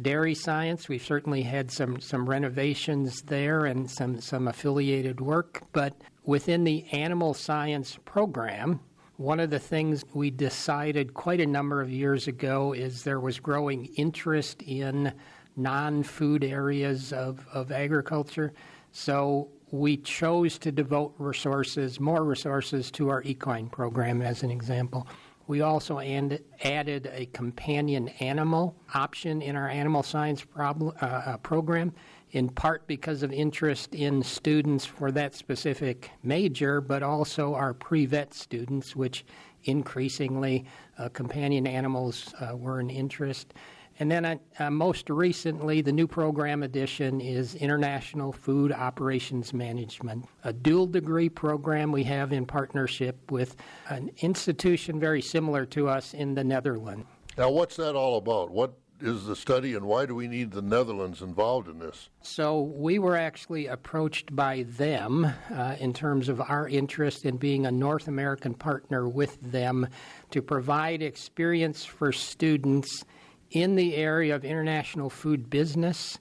dairy 0.00 0.34
science. 0.34 0.88
We've 0.88 1.02
certainly 1.02 1.42
had 1.42 1.70
some, 1.70 2.00
some 2.00 2.28
renovations 2.28 3.22
there 3.22 3.66
and 3.66 3.90
some, 3.90 4.20
some 4.20 4.48
affiliated 4.48 5.20
work, 5.20 5.62
but 5.72 5.94
within 6.24 6.64
the 6.64 6.84
animal 6.92 7.34
science 7.34 7.98
program, 8.04 8.80
one 9.16 9.40
of 9.40 9.50
the 9.50 9.58
things 9.58 10.04
we 10.12 10.30
decided 10.30 11.14
quite 11.14 11.40
a 11.40 11.46
number 11.46 11.80
of 11.80 11.90
years 11.90 12.28
ago 12.28 12.72
is 12.74 13.02
there 13.02 13.20
was 13.20 13.40
growing 13.40 13.86
interest 13.96 14.62
in 14.62 15.12
non 15.56 16.02
food 16.02 16.44
areas 16.44 17.14
of, 17.14 17.46
of 17.52 17.72
agriculture. 17.72 18.52
So 18.92 19.48
we 19.70 19.96
chose 19.98 20.58
to 20.58 20.70
devote 20.72 21.14
resources, 21.18 21.98
more 21.98 22.24
resources, 22.24 22.90
to 22.92 23.08
our 23.08 23.22
equine 23.22 23.68
program 23.68 24.22
as 24.22 24.42
an 24.42 24.50
example. 24.50 25.06
We 25.48 25.60
also 25.60 26.00
added 26.00 27.10
a 27.12 27.26
companion 27.26 28.08
animal 28.20 28.74
option 28.94 29.42
in 29.42 29.54
our 29.54 29.68
animal 29.68 30.02
science 30.02 30.44
uh, 30.56 30.62
uh, 31.00 31.36
program, 31.38 31.92
in 32.32 32.48
part 32.48 32.86
because 32.88 33.22
of 33.22 33.32
interest 33.32 33.94
in 33.94 34.22
students 34.22 34.84
for 34.84 35.12
that 35.12 35.34
specific 35.36 36.10
major, 36.24 36.80
but 36.80 37.04
also 37.04 37.54
our 37.54 37.74
pre 37.74 38.06
vet 38.06 38.34
students, 38.34 38.96
which 38.96 39.24
increasingly 39.64 40.64
uh, 40.98 41.08
companion 41.10 41.66
animals 41.66 42.34
uh, 42.40 42.56
were 42.56 42.80
an 42.80 42.90
interest. 42.90 43.54
And 43.98 44.10
then, 44.10 44.24
uh, 44.24 44.36
uh, 44.58 44.70
most 44.70 45.08
recently, 45.08 45.80
the 45.80 45.92
new 45.92 46.06
program 46.06 46.62
addition 46.62 47.20
is 47.20 47.54
International 47.54 48.30
Food 48.30 48.70
Operations 48.72 49.54
Management, 49.54 50.26
a 50.44 50.52
dual 50.52 50.86
degree 50.86 51.30
program 51.30 51.92
we 51.92 52.04
have 52.04 52.32
in 52.32 52.44
partnership 52.44 53.30
with 53.30 53.56
an 53.88 54.10
institution 54.18 55.00
very 55.00 55.22
similar 55.22 55.64
to 55.66 55.88
us 55.88 56.12
in 56.12 56.34
the 56.34 56.44
Netherlands. 56.44 57.06
Now, 57.38 57.50
what's 57.50 57.76
that 57.76 57.94
all 57.94 58.18
about? 58.18 58.50
What 58.50 58.74
is 59.00 59.26
the 59.26 59.36
study, 59.36 59.74
and 59.74 59.84
why 59.84 60.06
do 60.06 60.14
we 60.14 60.26
need 60.26 60.50
the 60.50 60.62
Netherlands 60.62 61.20
involved 61.20 61.68
in 61.68 61.78
this? 61.78 62.08
So, 62.22 62.60
we 62.60 62.98
were 62.98 63.16
actually 63.16 63.66
approached 63.66 64.34
by 64.34 64.64
them 64.64 65.26
uh, 65.54 65.76
in 65.78 65.92
terms 65.92 66.28
of 66.28 66.40
our 66.40 66.68
interest 66.68 67.24
in 67.24 67.36
being 67.36 67.66
a 67.66 67.70
North 67.70 68.08
American 68.08 68.54
partner 68.54 69.08
with 69.08 69.38
them 69.40 69.86
to 70.30 70.42
provide 70.42 71.02
experience 71.02 71.84
for 71.84 72.12
students 72.12 73.04
in 73.50 73.74
the 73.76 73.94
area 73.94 74.34
of 74.34 74.44
international 74.44 75.10
food 75.10 75.48
business. 75.48 76.18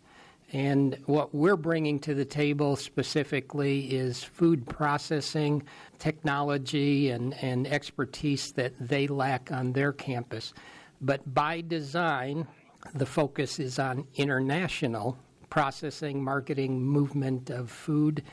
And 0.54 0.98
what 1.06 1.34
we're 1.34 1.58
bringing 1.58 2.00
to 2.02 2.14
the 2.14 2.26
table 2.26 2.76
specifically 2.76 3.94
is 3.94 4.24
food 4.24 4.68
processing 4.68 5.64
technology 6.00 7.10
and, 7.10 7.34
and 7.42 7.68
expertise 7.68 8.52
that 8.54 8.74
they 8.80 9.08
lack 9.08 9.52
on 9.52 9.74
their 9.74 9.92
campus. 9.92 10.54
But 11.02 11.34
by 11.34 11.62
design, 11.62 12.48
the 12.94 13.06
focus 13.06 13.60
is 13.60 13.80
on 13.80 14.08
international 14.16 15.18
processing, 15.50 16.24
marketing, 16.24 16.82
movement 16.82 17.50
of 17.50 17.72
food. 17.72 18.24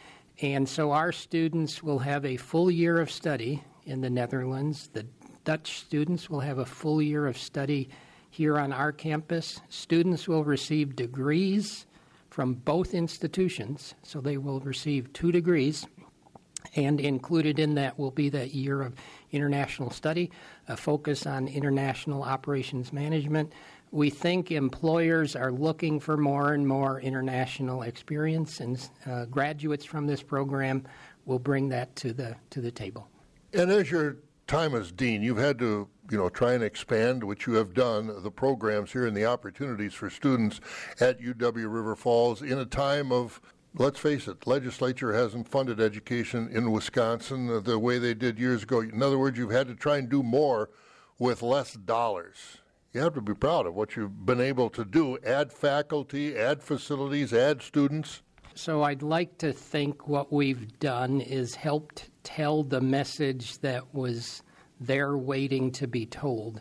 And 0.42 0.68
so 0.68 0.92
our 0.92 1.12
students 1.12 1.82
will 1.82 2.00
have 2.00 2.24
a 2.24 2.36
full 2.36 2.70
year 2.70 3.00
of 3.00 3.10
study 3.10 3.62
in 3.84 4.00
the 4.00 4.10
Netherlands. 4.10 4.90
The 4.92 5.06
Dutch 5.44 5.80
students 5.80 6.30
will 6.30 6.40
have 6.40 6.58
a 6.58 6.66
full 6.66 7.02
year 7.02 7.26
of 7.26 7.38
study 7.38 7.88
here 8.32 8.58
on 8.58 8.72
our 8.72 8.92
campus. 8.92 9.60
Students 9.68 10.26
will 10.26 10.42
receive 10.42 10.96
degrees 10.96 11.86
from 12.30 12.54
both 12.54 12.94
institutions, 12.94 13.94
so 14.02 14.22
they 14.22 14.38
will 14.38 14.58
receive 14.60 15.12
two 15.12 15.30
degrees. 15.30 15.86
And 16.74 16.98
included 16.98 17.58
in 17.58 17.74
that 17.74 17.98
will 17.98 18.10
be 18.10 18.30
that 18.30 18.54
year 18.54 18.80
of 18.80 18.94
international 19.32 19.90
study, 19.90 20.30
a 20.66 20.76
focus 20.76 21.26
on 21.26 21.46
international 21.46 22.22
operations 22.22 22.90
management. 22.90 23.52
We 23.90 24.08
think 24.08 24.50
employers 24.50 25.36
are 25.36 25.52
looking 25.52 26.00
for 26.00 26.16
more 26.16 26.54
and 26.54 26.66
more 26.66 27.00
international 27.00 27.82
experience, 27.82 28.60
and 28.60 28.88
uh, 29.04 29.26
graduates 29.26 29.84
from 29.84 30.06
this 30.06 30.22
program 30.22 30.84
will 31.26 31.38
bring 31.38 31.68
that 31.68 31.94
to 31.96 32.14
the 32.14 32.36
to 32.48 32.62
the 32.62 32.70
table. 32.70 33.10
And 33.52 33.70
as 33.70 33.90
your 33.90 34.16
time 34.46 34.74
as 34.74 34.90
dean, 34.90 35.20
you've 35.20 35.36
had 35.36 35.58
to 35.58 35.88
you 36.12 36.18
know 36.18 36.28
try 36.28 36.52
and 36.52 36.62
expand, 36.62 37.24
which 37.24 37.46
you 37.46 37.54
have 37.54 37.74
done, 37.74 38.22
the 38.22 38.30
programs 38.30 38.92
here 38.92 39.06
and 39.06 39.16
the 39.16 39.24
opportunities 39.24 39.94
for 39.94 40.10
students 40.10 40.60
at 41.00 41.20
UW 41.20 41.72
River 41.72 41.96
Falls 41.96 42.42
in 42.42 42.58
a 42.58 42.66
time 42.66 43.10
of 43.10 43.40
let's 43.74 43.98
face 43.98 44.28
it, 44.28 44.46
legislature 44.46 45.14
hasn't 45.14 45.48
funded 45.48 45.80
education 45.80 46.48
in 46.52 46.70
Wisconsin 46.70 47.62
the 47.64 47.78
way 47.78 47.98
they 47.98 48.14
did 48.14 48.38
years 48.38 48.62
ago. 48.64 48.80
In 48.80 49.02
other 49.02 49.18
words, 49.18 49.38
you've 49.38 49.50
had 49.50 49.68
to 49.68 49.74
try 49.74 49.96
and 49.96 50.10
do 50.10 50.22
more 50.22 50.68
with 51.18 51.42
less 51.42 51.72
dollars. 51.72 52.58
You 52.92 53.00
have 53.00 53.14
to 53.14 53.22
be 53.22 53.32
proud 53.32 53.66
of 53.66 53.74
what 53.74 53.96
you've 53.96 54.26
been 54.26 54.40
able 54.40 54.68
to 54.70 54.84
do 54.84 55.16
add 55.24 55.50
faculty, 55.50 56.36
add 56.36 56.62
facilities, 56.62 57.32
add 57.32 57.62
students. 57.62 58.20
So 58.54 58.82
I'd 58.82 59.02
like 59.02 59.38
to 59.38 59.52
think 59.52 60.06
what 60.06 60.30
we've 60.30 60.78
done 60.78 61.22
is 61.22 61.54
helped 61.54 62.10
tell 62.22 62.62
the 62.62 62.82
message 62.82 63.58
that 63.60 63.94
was 63.94 64.42
there 64.86 65.16
waiting 65.16 65.70
to 65.72 65.86
be 65.86 66.06
told. 66.06 66.60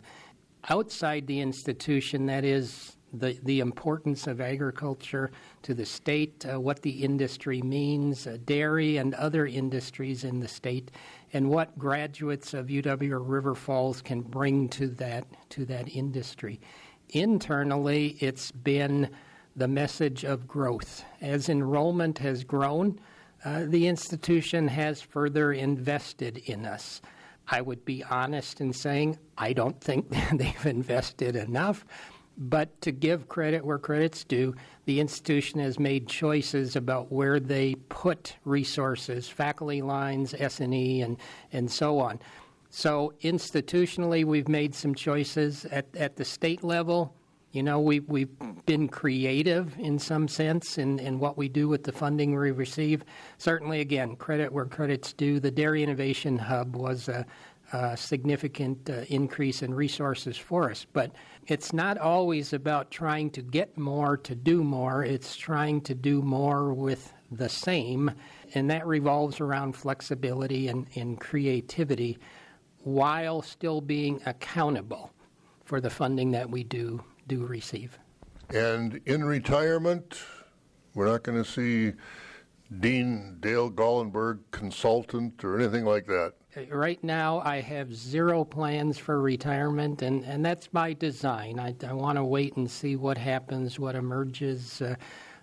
Outside 0.68 1.26
the 1.26 1.40
institution, 1.40 2.26
that 2.26 2.44
is 2.44 2.96
the, 3.12 3.38
the 3.42 3.60
importance 3.60 4.26
of 4.26 4.40
agriculture 4.40 5.30
to 5.62 5.74
the 5.74 5.84
state, 5.84 6.46
uh, 6.50 6.58
what 6.58 6.82
the 6.82 7.02
industry 7.02 7.60
means, 7.60 8.26
uh, 8.26 8.38
dairy 8.44 8.96
and 8.96 9.14
other 9.14 9.46
industries 9.46 10.24
in 10.24 10.40
the 10.40 10.48
state, 10.48 10.90
and 11.32 11.48
what 11.48 11.78
graduates 11.78 12.54
of 12.54 12.66
UW 12.66 13.20
River 13.20 13.54
Falls 13.54 14.00
can 14.00 14.22
bring 14.22 14.68
to 14.70 14.88
that 14.88 15.26
to 15.50 15.64
that 15.66 15.88
industry. 15.88 16.60
Internally, 17.10 18.16
it's 18.20 18.50
been 18.50 19.10
the 19.56 19.68
message 19.68 20.24
of 20.24 20.48
growth. 20.48 21.04
As 21.20 21.48
enrollment 21.50 22.18
has 22.18 22.42
grown, 22.42 22.98
uh, 23.44 23.64
the 23.66 23.86
institution 23.86 24.68
has 24.68 25.02
further 25.02 25.52
invested 25.52 26.38
in 26.38 26.64
us. 26.64 27.02
I 27.48 27.60
would 27.60 27.84
be 27.84 28.04
honest 28.04 28.60
in 28.60 28.72
saying 28.72 29.18
I 29.36 29.52
don't 29.52 29.80
think 29.80 30.08
they've 30.32 30.66
invested 30.66 31.36
enough. 31.36 31.84
But 32.38 32.80
to 32.80 32.92
give 32.92 33.28
credit 33.28 33.64
where 33.64 33.78
credit's 33.78 34.24
due, 34.24 34.54
the 34.86 35.00
institution 35.00 35.60
has 35.60 35.78
made 35.78 36.08
choices 36.08 36.76
about 36.76 37.12
where 37.12 37.38
they 37.38 37.74
put 37.88 38.36
resources, 38.44 39.28
faculty 39.28 39.82
lines, 39.82 40.34
S&E, 40.38 41.02
and, 41.02 41.18
and 41.52 41.70
so 41.70 41.98
on. 41.98 42.20
So 42.70 43.12
institutionally, 43.22 44.24
we've 44.24 44.48
made 44.48 44.74
some 44.74 44.94
choices 44.94 45.66
at, 45.66 45.94
at 45.94 46.16
the 46.16 46.24
state 46.24 46.64
level. 46.64 47.14
You 47.52 47.62
know, 47.62 47.80
we, 47.80 48.00
we've 48.00 48.30
been 48.64 48.88
creative 48.88 49.78
in 49.78 49.98
some 49.98 50.26
sense 50.26 50.78
in, 50.78 50.98
in 50.98 51.18
what 51.18 51.36
we 51.36 51.50
do 51.50 51.68
with 51.68 51.84
the 51.84 51.92
funding 51.92 52.34
we 52.34 52.50
receive. 52.50 53.04
Certainly, 53.36 53.80
again, 53.80 54.16
credit 54.16 54.50
where 54.50 54.64
credit's 54.64 55.12
due. 55.12 55.38
The 55.38 55.50
Dairy 55.50 55.82
Innovation 55.82 56.38
Hub 56.38 56.74
was 56.74 57.10
a, 57.10 57.26
a 57.74 57.94
significant 57.94 58.88
uh, 58.88 59.04
increase 59.10 59.62
in 59.62 59.74
resources 59.74 60.38
for 60.38 60.70
us. 60.70 60.86
But 60.94 61.12
it's 61.46 61.74
not 61.74 61.98
always 61.98 62.54
about 62.54 62.90
trying 62.90 63.28
to 63.32 63.42
get 63.42 63.76
more 63.76 64.16
to 64.16 64.34
do 64.34 64.64
more, 64.64 65.04
it's 65.04 65.36
trying 65.36 65.82
to 65.82 65.94
do 65.94 66.22
more 66.22 66.72
with 66.72 67.12
the 67.30 67.50
same. 67.50 68.10
And 68.54 68.70
that 68.70 68.86
revolves 68.86 69.40
around 69.40 69.76
flexibility 69.76 70.68
and, 70.68 70.86
and 70.94 71.20
creativity 71.20 72.18
while 72.78 73.42
still 73.42 73.82
being 73.82 74.22
accountable 74.24 75.12
for 75.66 75.82
the 75.82 75.90
funding 75.90 76.30
that 76.30 76.48
we 76.48 76.64
do 76.64 77.04
do 77.26 77.46
receive. 77.46 77.98
And 78.50 79.00
in 79.06 79.24
retirement, 79.24 80.20
we're 80.94 81.06
not 81.06 81.22
going 81.22 81.42
to 81.42 81.48
see 81.48 81.92
Dean 82.80 83.38
Dale 83.40 83.70
Gallenberg 83.70 84.40
consultant 84.50 85.44
or 85.44 85.58
anything 85.58 85.84
like 85.84 86.06
that. 86.06 86.34
Right 86.70 87.02
now, 87.02 87.40
I 87.40 87.60
have 87.60 87.94
zero 87.94 88.44
plans 88.44 88.98
for 88.98 89.20
retirement, 89.20 90.02
and, 90.02 90.22
and 90.24 90.44
that's 90.44 90.66
by 90.66 90.92
design. 90.92 91.58
I, 91.58 91.74
I 91.86 91.94
want 91.94 92.16
to 92.16 92.24
wait 92.24 92.56
and 92.56 92.70
see 92.70 92.96
what 92.96 93.16
happens, 93.16 93.78
what 93.78 93.94
emerges. 93.94 94.82
Uh, 94.82 94.94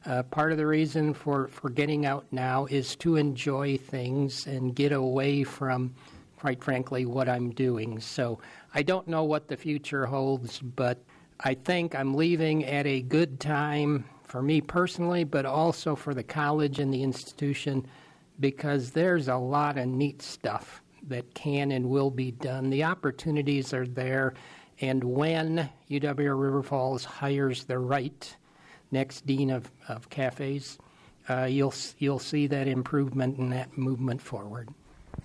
uh, 0.05 0.23
part 0.23 0.51
of 0.51 0.57
the 0.57 0.67
reason 0.67 1.13
for, 1.13 1.47
for 1.47 1.69
getting 1.69 2.05
out 2.05 2.25
now 2.31 2.65
is 2.67 2.95
to 2.97 3.15
enjoy 3.15 3.75
things 3.75 4.45
and 4.47 4.75
get 4.75 4.91
away 4.91 5.43
from, 5.43 5.93
quite 6.37 6.63
frankly, 6.63 7.05
what 7.05 7.27
I'm 7.27 7.49
doing. 7.51 7.99
So 7.99 8.39
I 8.73 8.83
don't 8.83 9.07
know 9.07 9.23
what 9.23 9.47
the 9.47 9.57
future 9.57 10.05
holds, 10.05 10.59
but 10.59 11.03
I 11.41 11.53
think 11.53 11.95
I'm 11.95 12.15
leaving 12.15 12.65
at 12.65 12.85
a 12.85 13.01
good 13.01 13.39
time 13.39 14.03
for 14.23 14.41
me 14.41 14.59
personally, 14.59 15.23
but 15.23 15.45
also 15.45 15.95
for 15.95 16.13
the 16.13 16.23
college 16.23 16.79
and 16.79 16.93
the 16.93 17.01
institution 17.01 17.87
because 18.41 18.91
there's 18.91 19.29
a 19.29 19.35
lot 19.35 19.77
of 19.77 19.87
neat 19.87 20.21
stuff 20.21 20.81
that 21.07 21.33
can 21.33 21.71
and 21.71 21.89
will 21.89 22.11
be 22.11 22.31
done. 22.31 22.69
The 22.69 22.83
opportunities 22.83 23.73
are 23.73 23.87
there, 23.87 24.33
and 24.81 25.01
when 25.03 25.69
UW 25.89 26.39
River 26.39 26.61
Falls 26.61 27.05
hires 27.05 27.63
the 27.63 27.79
right 27.79 28.35
next 28.91 29.25
dean 29.25 29.49
of, 29.49 29.71
of 29.87 30.09
CAFES, 30.09 30.77
uh, 31.29 31.45
you'll 31.45 31.73
you'll 31.99 32.19
see 32.19 32.47
that 32.47 32.67
improvement 32.67 33.37
and 33.37 33.51
that 33.53 33.77
movement 33.77 34.21
forward. 34.21 34.69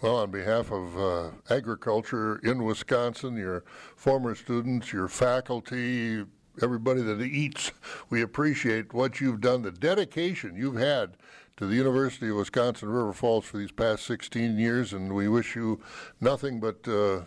Well, 0.04 0.16
on 0.18 0.30
behalf 0.30 0.70
of 0.70 0.98
uh, 0.98 1.30
agriculture 1.48 2.36
in 2.44 2.62
Wisconsin, 2.62 3.38
your 3.38 3.64
former 3.96 4.34
students, 4.34 4.92
your 4.92 5.08
faculty, 5.08 6.26
everybody 6.60 7.00
that 7.00 7.22
eats, 7.22 7.72
we 8.10 8.20
appreciate 8.20 8.92
what 8.92 9.22
you've 9.22 9.40
done, 9.40 9.62
the 9.62 9.72
dedication 9.72 10.56
you've 10.56 10.76
had 10.76 11.16
to 11.56 11.64
the 11.64 11.74
University 11.74 12.28
of 12.28 12.36
Wisconsin 12.36 12.90
River 12.90 13.14
Falls 13.14 13.46
for 13.46 13.56
these 13.56 13.72
past 13.72 14.04
16 14.04 14.58
years, 14.58 14.92
and 14.92 15.14
we 15.14 15.26
wish 15.26 15.56
you 15.56 15.80
nothing 16.20 16.60
but 16.60 16.86
uh, 16.86 17.22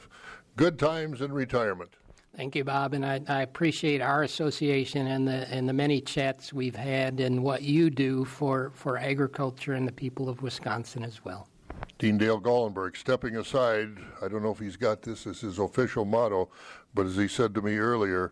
good 0.55 0.77
times 0.77 1.19
in 1.19 1.33
retirement. 1.33 1.95
Thank 2.35 2.55
you, 2.55 2.63
Bob, 2.63 2.93
and 2.93 3.03
I, 3.03 3.21
I, 3.27 3.41
appreciate 3.41 4.01
our 4.01 4.21
association 4.21 5.07
and 5.07 5.27
the 5.27 5.51
and 5.51 5.67
the 5.67 5.73
many 5.73 5.99
chats 5.99 6.53
we've 6.53 6.75
had 6.75 7.19
and 7.21 7.41
what 7.41 7.63
you 7.63 7.89
do 7.89 8.23
for, 8.23 8.69
for 8.75 8.99
agriculture 8.99 9.73
and 9.73 9.87
the 9.87 9.91
people 9.91 10.29
of 10.29 10.43
Wisconsin 10.43 11.03
as 11.03 11.25
well. 11.25 11.47
Dean 11.99 12.17
Dale 12.17 12.39
Gallenberg 12.39 12.95
stepping 12.95 13.35
aside. 13.35 13.97
I 14.21 14.27
don't 14.27 14.43
know 14.43 14.51
if 14.51 14.59
he's 14.59 14.77
got 14.77 15.01
this 15.01 15.25
as 15.25 15.41
his 15.41 15.57
official 15.57 16.05
motto, 16.05 16.49
but 16.93 17.05
as 17.05 17.15
he 17.15 17.27
said 17.27 17.55
to 17.55 17.61
me 17.61 17.77
earlier, 17.77 18.31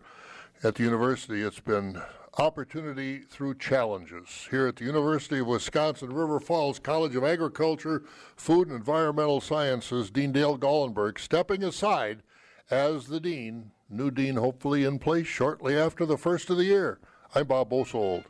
at 0.62 0.76
the 0.76 0.84
university, 0.84 1.42
it's 1.42 1.60
been 1.60 2.00
opportunity 2.38 3.20
through 3.20 3.54
challenges. 3.54 4.46
Here 4.50 4.66
at 4.66 4.76
the 4.76 4.84
University 4.84 5.40
of 5.40 5.46
Wisconsin 5.46 6.12
River 6.12 6.38
Falls 6.38 6.78
College 6.78 7.16
of 7.16 7.24
Agriculture, 7.24 8.04
Food 8.36 8.68
and 8.68 8.76
Environmental 8.76 9.40
Sciences, 9.40 10.10
Dean 10.10 10.32
Dale 10.32 10.56
Gallenberg 10.56 11.18
stepping 11.18 11.64
aside 11.64 12.22
as 12.70 13.06
the 13.06 13.20
dean, 13.20 13.70
new 13.88 14.10
dean 14.10 14.36
hopefully 14.36 14.84
in 14.84 14.98
place 14.98 15.26
shortly 15.26 15.76
after 15.76 16.04
the 16.04 16.18
first 16.18 16.50
of 16.50 16.56
the 16.56 16.64
year. 16.64 17.00
I'm 17.34 17.46
Bob 17.46 17.70
Bosold. 17.70 18.24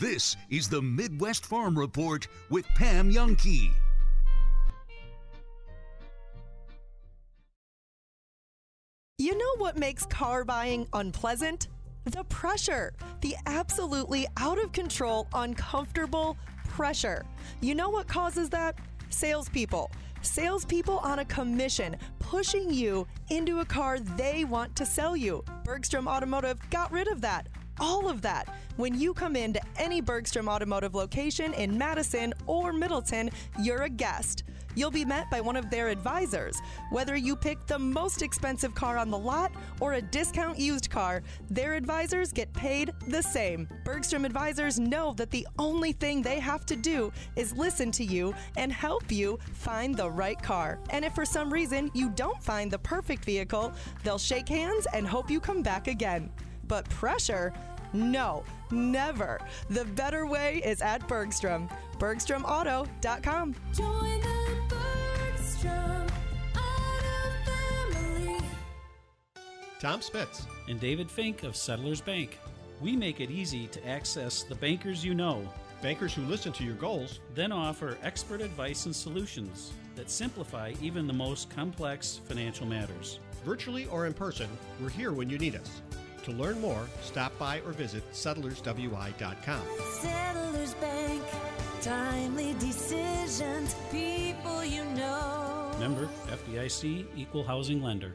This 0.00 0.36
is 0.50 0.68
the 0.68 0.82
Midwest 0.82 1.44
Farm 1.44 1.78
Report 1.78 2.26
with 2.48 2.66
Pam 2.74 3.12
Jahnke. 3.12 3.70
You 9.22 9.38
know 9.38 9.54
what 9.58 9.78
makes 9.78 10.04
car 10.04 10.44
buying 10.44 10.88
unpleasant? 10.94 11.68
The 12.06 12.24
pressure. 12.24 12.92
The 13.20 13.36
absolutely 13.46 14.26
out 14.36 14.60
of 14.60 14.72
control, 14.72 15.28
uncomfortable 15.32 16.36
pressure. 16.68 17.24
You 17.60 17.76
know 17.76 17.88
what 17.88 18.08
causes 18.08 18.50
that? 18.50 18.80
Salespeople. 19.10 19.92
Salespeople 20.22 20.98
on 20.98 21.20
a 21.20 21.24
commission 21.26 21.94
pushing 22.18 22.74
you 22.74 23.06
into 23.30 23.60
a 23.60 23.64
car 23.64 24.00
they 24.00 24.44
want 24.44 24.74
to 24.74 24.84
sell 24.84 25.16
you. 25.16 25.44
Bergstrom 25.62 26.08
Automotive 26.08 26.58
got 26.70 26.90
rid 26.90 27.06
of 27.06 27.20
that 27.20 27.46
all 27.80 28.08
of 28.08 28.22
that 28.22 28.48
when 28.76 28.98
you 28.98 29.12
come 29.12 29.36
into 29.36 29.60
any 29.76 30.00
Bergstrom 30.00 30.48
Automotive 30.48 30.94
location 30.94 31.52
in 31.54 31.76
Madison 31.76 32.32
or 32.46 32.72
Middleton, 32.72 33.30
you're 33.60 33.82
a 33.82 33.90
guest. 33.90 34.44
You'll 34.74 34.90
be 34.90 35.04
met 35.04 35.30
by 35.30 35.40
one 35.40 35.56
of 35.56 35.68
their 35.68 35.88
advisors. 35.88 36.60
Whether 36.90 37.14
you 37.14 37.36
pick 37.36 37.66
the 37.66 37.78
most 37.78 38.22
expensive 38.22 38.74
car 38.74 38.96
on 38.96 39.10
the 39.10 39.18
lot 39.18 39.52
or 39.80 39.94
a 39.94 40.02
discount 40.02 40.58
used 40.58 40.88
car, 40.88 41.22
their 41.50 41.74
advisors 41.74 42.32
get 42.32 42.52
paid 42.54 42.92
the 43.08 43.22
same. 43.22 43.68
Bergstrom 43.84 44.24
advisors 44.24 44.80
know 44.80 45.12
that 45.18 45.30
the 45.30 45.46
only 45.58 45.92
thing 45.92 46.22
they 46.22 46.40
have 46.40 46.64
to 46.66 46.76
do 46.76 47.12
is 47.36 47.54
listen 47.54 47.90
to 47.92 48.04
you 48.04 48.34
and 48.56 48.72
help 48.72 49.12
you 49.12 49.38
find 49.52 49.94
the 49.94 50.10
right 50.10 50.42
car. 50.42 50.78
And 50.88 51.04
if 51.04 51.14
for 51.14 51.26
some 51.26 51.52
reason 51.52 51.90
you 51.92 52.08
don't 52.10 52.42
find 52.42 52.70
the 52.70 52.78
perfect 52.78 53.26
vehicle, 53.26 53.72
they'll 54.04 54.18
shake 54.18 54.48
hands 54.48 54.86
and 54.94 55.06
hope 55.06 55.30
you 55.30 55.38
come 55.38 55.62
back 55.62 55.86
again. 55.86 56.30
But 56.72 56.88
pressure? 56.88 57.52
No, 57.92 58.44
never. 58.70 59.38
The 59.68 59.84
better 59.84 60.24
way 60.24 60.62
is 60.64 60.80
at 60.80 61.06
Bergstrom. 61.06 61.68
BergstromAuto.com. 61.98 63.54
Join 63.74 64.20
the 64.22 64.56
Bergstrom 64.70 66.06
Auto 66.56 67.28
family. 67.44 68.38
Tom 69.80 70.00
Spitz. 70.00 70.46
and 70.66 70.80
David 70.80 71.10
Fink 71.10 71.42
of 71.42 71.56
Settlers 71.56 72.00
Bank. 72.00 72.38
We 72.80 72.96
make 72.96 73.20
it 73.20 73.30
easy 73.30 73.66
to 73.66 73.86
access 73.86 74.42
the 74.42 74.54
bankers 74.54 75.04
you 75.04 75.12
know, 75.12 75.46
Bankers 75.82 76.14
who 76.14 76.22
listen 76.22 76.52
to 76.52 76.64
your 76.64 76.76
goals. 76.76 77.18
then 77.34 77.50
offer 77.50 77.98
expert 78.04 78.40
advice 78.40 78.86
and 78.86 78.94
solutions 78.94 79.72
that 79.96 80.10
simplify 80.10 80.72
even 80.80 81.08
the 81.08 81.12
most 81.12 81.50
complex 81.50 82.20
financial 82.28 82.66
matters. 82.66 83.18
Virtually 83.44 83.86
or 83.86 84.06
in 84.06 84.14
person, 84.14 84.48
we're 84.80 84.88
here 84.88 85.12
when 85.12 85.28
you 85.28 85.36
need 85.38 85.56
us. 85.56 85.82
To 86.24 86.32
learn 86.32 86.60
more, 86.60 86.88
stop 87.02 87.36
by 87.38 87.60
or 87.66 87.72
visit 87.72 88.02
settlerswi.com. 88.12 89.62
Settlers 90.00 90.74
Bank. 90.74 91.22
Timely 91.80 92.54
decisions. 92.60 93.74
People 93.90 94.64
you 94.64 94.84
know. 94.84 95.70
Member 95.80 96.08
FDIC 96.28 97.06
Equal 97.16 97.42
Housing 97.42 97.82
Lender. 97.82 98.14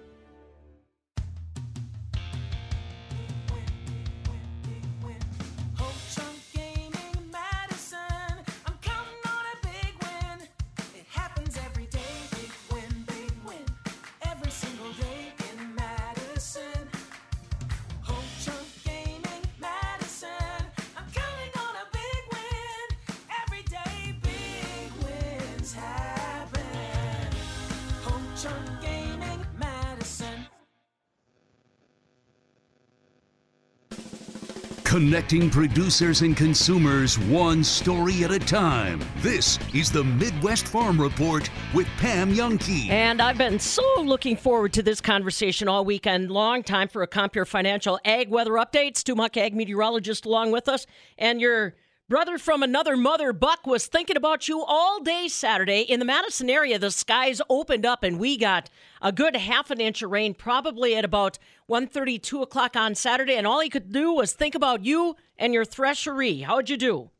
Connecting 35.17 35.49
producers 35.49 36.21
and 36.21 36.37
consumers 36.37 37.17
one 37.17 37.63
story 37.63 38.23
at 38.23 38.29
a 38.29 38.37
time. 38.37 39.03
This 39.15 39.57
is 39.73 39.91
the 39.91 40.03
Midwest 40.03 40.67
Farm 40.67 41.01
Report 41.01 41.49
with 41.73 41.87
Pam 41.97 42.35
Jahnke. 42.35 42.87
And 42.91 43.19
I've 43.19 43.35
been 43.35 43.57
so 43.57 43.81
looking 43.99 44.37
forward 44.37 44.73
to 44.73 44.83
this 44.83 45.01
conversation 45.01 45.67
all 45.67 45.83
weekend 45.83 46.29
long. 46.29 46.61
Time 46.61 46.87
for 46.87 47.01
a 47.01 47.07
Compeer 47.07 47.47
Financial 47.47 47.99
Ag 48.05 48.29
Weather 48.29 48.51
Update. 48.51 48.95
Stu 48.95 49.15
Muck, 49.15 49.37
ag 49.37 49.55
meteorologist, 49.55 50.27
along 50.27 50.51
with 50.51 50.69
us. 50.69 50.85
And 51.17 51.41
your 51.41 51.73
brother 52.09 52.37
from 52.37 52.63
another 52.63 52.95
mother, 52.95 53.33
Buck, 53.33 53.67
was 53.67 53.87
thinking 53.87 54.15
about 54.15 54.47
you 54.47 54.63
all 54.63 55.01
day 55.01 55.27
Saturday. 55.27 55.81
In 55.81 55.99
the 55.99 56.05
Madison 56.05 56.49
area, 56.49 56.79
the 56.79 56.89
skies 56.89 57.41
opened 57.49 57.85
up 57.85 58.03
and 58.03 58.17
we 58.17 58.37
got 58.37 58.69
a 59.01 59.11
good 59.11 59.35
half 59.35 59.71
an 59.71 59.81
inch 59.81 60.01
of 60.01 60.11
rain, 60.11 60.33
probably 60.33 60.95
at 60.95 61.03
about 61.03 61.37
1.30, 61.69 62.21
2 62.21 62.41
o'clock 62.41 62.75
on 62.77 62.95
Saturday. 62.95 63.35
And 63.35 63.45
all 63.45 63.59
he 63.59 63.69
could 63.69 63.91
do 63.91 64.13
was 64.13 64.31
think 64.31 64.55
about 64.55 64.85
you 64.85 65.15
and 65.37 65.53
your 65.53 65.65
threshery. 65.65 66.43
How'd 66.43 66.69
you 66.69 66.77
do? 66.77 67.11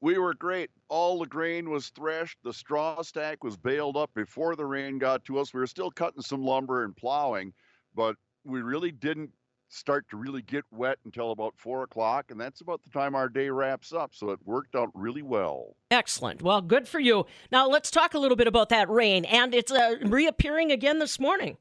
We 0.00 0.18
were 0.18 0.34
great. 0.34 0.70
All 0.88 1.20
the 1.20 1.26
grain 1.26 1.70
was 1.70 1.88
threshed. 1.90 2.38
The 2.42 2.52
straw 2.52 3.02
stack 3.02 3.44
was 3.44 3.56
baled 3.56 3.96
up 3.96 4.10
before 4.14 4.56
the 4.56 4.66
rain 4.66 4.98
got 4.98 5.24
to 5.26 5.38
us. 5.38 5.54
We 5.54 5.60
were 5.60 5.66
still 5.66 5.90
cutting 5.90 6.22
some 6.22 6.42
lumber 6.42 6.84
and 6.84 6.96
plowing, 6.96 7.52
but 7.94 8.16
we 8.44 8.62
really 8.62 8.90
didn't 8.90 9.30
start 9.68 10.08
to 10.10 10.16
really 10.16 10.42
get 10.42 10.64
wet 10.70 10.98
until 11.04 11.30
about 11.30 11.54
four 11.56 11.82
o'clock, 11.82 12.30
and 12.30 12.40
that's 12.40 12.60
about 12.60 12.82
the 12.82 12.90
time 12.90 13.14
our 13.14 13.28
day 13.28 13.50
wraps 13.50 13.92
up. 13.92 14.14
So 14.14 14.30
it 14.30 14.38
worked 14.44 14.74
out 14.74 14.90
really 14.94 15.22
well. 15.22 15.76
Excellent. 15.90 16.42
Well, 16.42 16.60
good 16.60 16.88
for 16.88 17.00
you. 17.00 17.26
Now 17.52 17.68
let's 17.68 17.90
talk 17.90 18.14
a 18.14 18.18
little 18.18 18.36
bit 18.36 18.46
about 18.46 18.68
that 18.70 18.90
rain, 18.90 19.24
and 19.24 19.54
it's 19.54 19.72
uh, 19.72 19.96
reappearing 20.02 20.72
again 20.72 20.98
this 20.98 21.20
morning. 21.20 21.58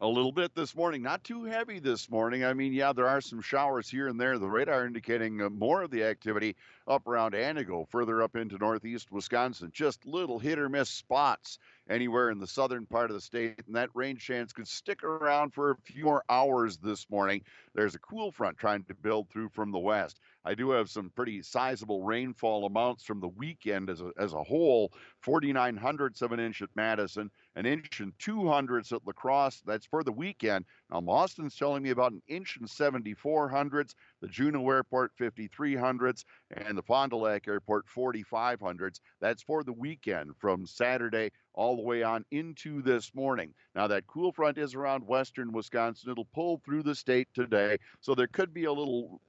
A 0.00 0.08
little 0.08 0.32
bit 0.32 0.56
this 0.56 0.74
morning, 0.74 1.02
not 1.02 1.22
too 1.22 1.44
heavy 1.44 1.78
this 1.78 2.10
morning. 2.10 2.44
I 2.44 2.52
mean, 2.52 2.72
yeah, 2.72 2.92
there 2.92 3.08
are 3.08 3.20
some 3.20 3.40
showers 3.40 3.88
here 3.88 4.08
and 4.08 4.20
there. 4.20 4.38
The 4.38 4.50
radar 4.50 4.86
indicating 4.86 5.40
uh, 5.40 5.50
more 5.50 5.82
of 5.82 5.92
the 5.92 6.02
activity 6.02 6.56
up 6.88 7.06
around 7.06 7.32
Anago, 7.32 7.88
further 7.88 8.20
up 8.20 8.34
into 8.34 8.58
northeast 8.58 9.12
Wisconsin. 9.12 9.70
Just 9.72 10.04
little 10.04 10.40
hit 10.40 10.58
or 10.58 10.68
miss 10.68 10.90
spots 10.90 11.60
anywhere 11.88 12.30
in 12.30 12.40
the 12.40 12.46
southern 12.46 12.86
part 12.86 13.10
of 13.10 13.14
the 13.14 13.20
state, 13.20 13.62
and 13.66 13.76
that 13.76 13.88
rain 13.94 14.16
chance 14.16 14.52
could 14.52 14.66
stick 14.66 15.04
around 15.04 15.54
for 15.54 15.70
a 15.70 15.76
few 15.84 16.04
more 16.04 16.24
hours 16.28 16.76
this 16.76 17.08
morning. 17.08 17.42
There's 17.72 17.94
a 17.94 18.00
cool 18.00 18.32
front 18.32 18.58
trying 18.58 18.82
to 18.84 18.94
build 18.94 19.30
through 19.30 19.50
from 19.50 19.70
the 19.70 19.78
west. 19.78 20.18
I 20.46 20.54
do 20.54 20.70
have 20.70 20.90
some 20.90 21.10
pretty 21.10 21.40
sizable 21.42 22.02
rainfall 22.02 22.66
amounts 22.66 23.04
from 23.04 23.20
the 23.20 23.28
weekend 23.28 23.88
as 23.88 24.02
a, 24.02 24.10
as 24.18 24.34
a 24.34 24.42
whole 24.42 24.92
49 25.20 25.76
hundredths 25.76 26.20
of 26.20 26.32
an 26.32 26.40
inch 26.40 26.60
at 26.60 26.68
Madison, 26.74 27.30
an 27.56 27.64
inch 27.64 28.00
and 28.00 28.12
two 28.18 28.46
hundredths 28.46 28.92
at 28.92 29.06
La 29.06 29.12
Crosse. 29.12 29.62
That's 29.64 29.86
for 29.86 30.04
the 30.04 30.12
weekend. 30.12 30.66
Now, 30.90 31.00
Boston's 31.00 31.56
telling 31.56 31.82
me 31.82 31.90
about 31.90 32.12
an 32.12 32.22
inch 32.28 32.58
and 32.60 32.68
74 32.68 33.48
hundredths, 33.48 33.94
the 34.20 34.28
Juneau 34.28 34.68
Airport 34.68 35.12
53 35.16 35.76
hundredths, 35.76 36.26
and 36.50 36.76
the 36.76 36.82
Fond 36.82 37.10
du 37.10 37.16
Lac 37.16 37.48
Airport 37.48 37.88
45 37.88 38.60
hundredths. 38.60 39.00
That's 39.20 39.42
for 39.42 39.64
the 39.64 39.72
weekend 39.72 40.32
from 40.38 40.66
Saturday 40.66 41.30
all 41.54 41.76
the 41.76 41.82
way 41.82 42.02
on 42.02 42.24
into 42.32 42.82
this 42.82 43.14
morning. 43.14 43.54
Now, 43.74 43.86
that 43.86 44.06
cool 44.06 44.32
front 44.32 44.58
is 44.58 44.74
around 44.74 45.06
western 45.06 45.52
Wisconsin. 45.52 46.10
It'll 46.10 46.26
pull 46.34 46.60
through 46.64 46.82
the 46.82 46.94
state 46.94 47.28
today, 47.32 47.78
so 48.00 48.14
there 48.14 48.26
could 48.26 48.52
be 48.52 48.64
a 48.64 48.72
little 48.72 49.20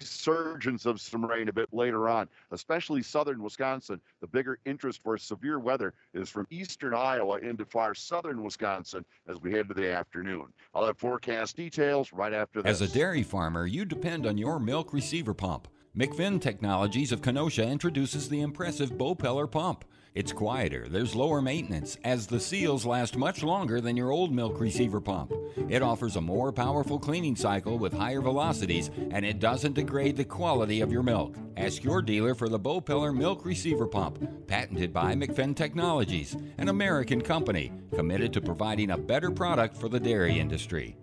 resurgence 0.00 0.86
of 0.86 1.00
some 1.00 1.24
rain 1.24 1.48
a 1.48 1.52
bit 1.52 1.68
later 1.72 2.08
on, 2.08 2.28
especially 2.50 3.02
southern 3.02 3.42
Wisconsin. 3.42 4.00
The 4.20 4.26
bigger 4.26 4.58
interest 4.64 5.02
for 5.02 5.16
severe 5.18 5.58
weather 5.58 5.94
is 6.14 6.28
from 6.28 6.46
eastern 6.50 6.94
Iowa 6.94 7.38
into 7.38 7.64
far 7.64 7.94
southern 7.94 8.42
Wisconsin 8.42 9.04
as 9.28 9.40
we 9.40 9.52
head 9.52 9.68
to 9.68 9.74
the 9.74 9.90
afternoon. 9.90 10.46
I'll 10.74 10.86
have 10.86 10.98
forecast 10.98 11.56
details 11.56 12.12
right 12.12 12.32
after 12.32 12.62
this. 12.62 12.80
As 12.80 12.90
a 12.90 12.92
dairy 12.92 13.22
farmer, 13.22 13.66
you 13.66 13.84
depend 13.84 14.26
on 14.26 14.38
your 14.38 14.58
milk 14.58 14.92
receiver 14.92 15.34
pump. 15.34 15.68
McFinn 15.96 16.40
Technologies 16.40 17.12
of 17.12 17.22
Kenosha 17.22 17.66
introduces 17.66 18.28
the 18.28 18.40
impressive 18.40 18.92
Bopeller 18.92 19.50
pump. 19.50 19.84
It's 20.18 20.32
quieter, 20.32 20.88
there's 20.88 21.14
lower 21.14 21.40
maintenance, 21.40 21.96
as 22.02 22.26
the 22.26 22.40
seals 22.40 22.84
last 22.84 23.16
much 23.16 23.44
longer 23.44 23.80
than 23.80 23.96
your 23.96 24.10
old 24.10 24.32
milk 24.32 24.58
receiver 24.58 25.00
pump. 25.00 25.32
It 25.68 25.80
offers 25.80 26.16
a 26.16 26.20
more 26.20 26.50
powerful 26.50 26.98
cleaning 26.98 27.36
cycle 27.36 27.78
with 27.78 27.92
higher 27.92 28.20
velocities, 28.20 28.90
and 29.12 29.24
it 29.24 29.38
doesn't 29.38 29.74
degrade 29.74 30.16
the 30.16 30.24
quality 30.24 30.80
of 30.80 30.90
your 30.90 31.04
milk. 31.04 31.36
Ask 31.56 31.84
your 31.84 32.02
dealer 32.02 32.34
for 32.34 32.48
the 32.48 32.58
Bopeller 32.58 33.16
Milk 33.16 33.44
Receiver 33.44 33.86
Pump, 33.86 34.48
patented 34.48 34.92
by 34.92 35.14
McFinn 35.14 35.54
Technologies, 35.54 36.36
an 36.58 36.68
American 36.68 37.20
company 37.20 37.70
committed 37.94 38.32
to 38.32 38.40
providing 38.40 38.90
a 38.90 38.98
better 38.98 39.30
product 39.30 39.76
for 39.76 39.88
the 39.88 40.00
dairy 40.00 40.40
industry. 40.40 40.96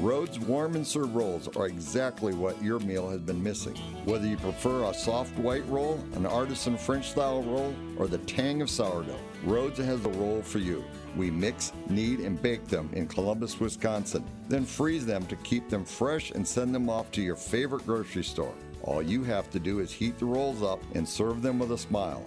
Rhodes 0.00 0.38
warm 0.38 0.76
and 0.76 0.86
serve 0.86 1.14
rolls 1.14 1.48
are 1.56 1.66
exactly 1.66 2.34
what 2.34 2.62
your 2.62 2.78
meal 2.80 3.08
has 3.08 3.20
been 3.20 3.42
missing. 3.42 3.76
Whether 4.04 4.26
you 4.26 4.36
prefer 4.36 4.84
a 4.84 4.92
soft 4.92 5.36
white 5.38 5.66
roll, 5.68 5.98
an 6.12 6.26
artisan 6.26 6.76
French 6.76 7.10
style 7.10 7.42
roll, 7.42 7.74
or 7.96 8.06
the 8.06 8.18
tang 8.18 8.60
of 8.60 8.68
sourdough, 8.68 9.18
Rhodes 9.44 9.78
has 9.78 10.02
the 10.02 10.10
roll 10.10 10.42
for 10.42 10.58
you. 10.58 10.84
We 11.16 11.30
mix, 11.30 11.72
knead, 11.88 12.20
and 12.20 12.40
bake 12.40 12.66
them 12.66 12.90
in 12.92 13.08
Columbus, 13.08 13.58
Wisconsin, 13.58 14.24
then 14.48 14.66
freeze 14.66 15.06
them 15.06 15.26
to 15.28 15.36
keep 15.36 15.70
them 15.70 15.84
fresh 15.84 16.30
and 16.30 16.46
send 16.46 16.74
them 16.74 16.90
off 16.90 17.10
to 17.12 17.22
your 17.22 17.36
favorite 17.36 17.86
grocery 17.86 18.24
store. 18.24 18.54
All 18.82 19.00
you 19.00 19.24
have 19.24 19.50
to 19.50 19.58
do 19.58 19.78
is 19.78 19.92
heat 19.92 20.18
the 20.18 20.26
rolls 20.26 20.62
up 20.62 20.82
and 20.94 21.08
serve 21.08 21.40
them 21.40 21.58
with 21.58 21.72
a 21.72 21.78
smile. 21.78 22.22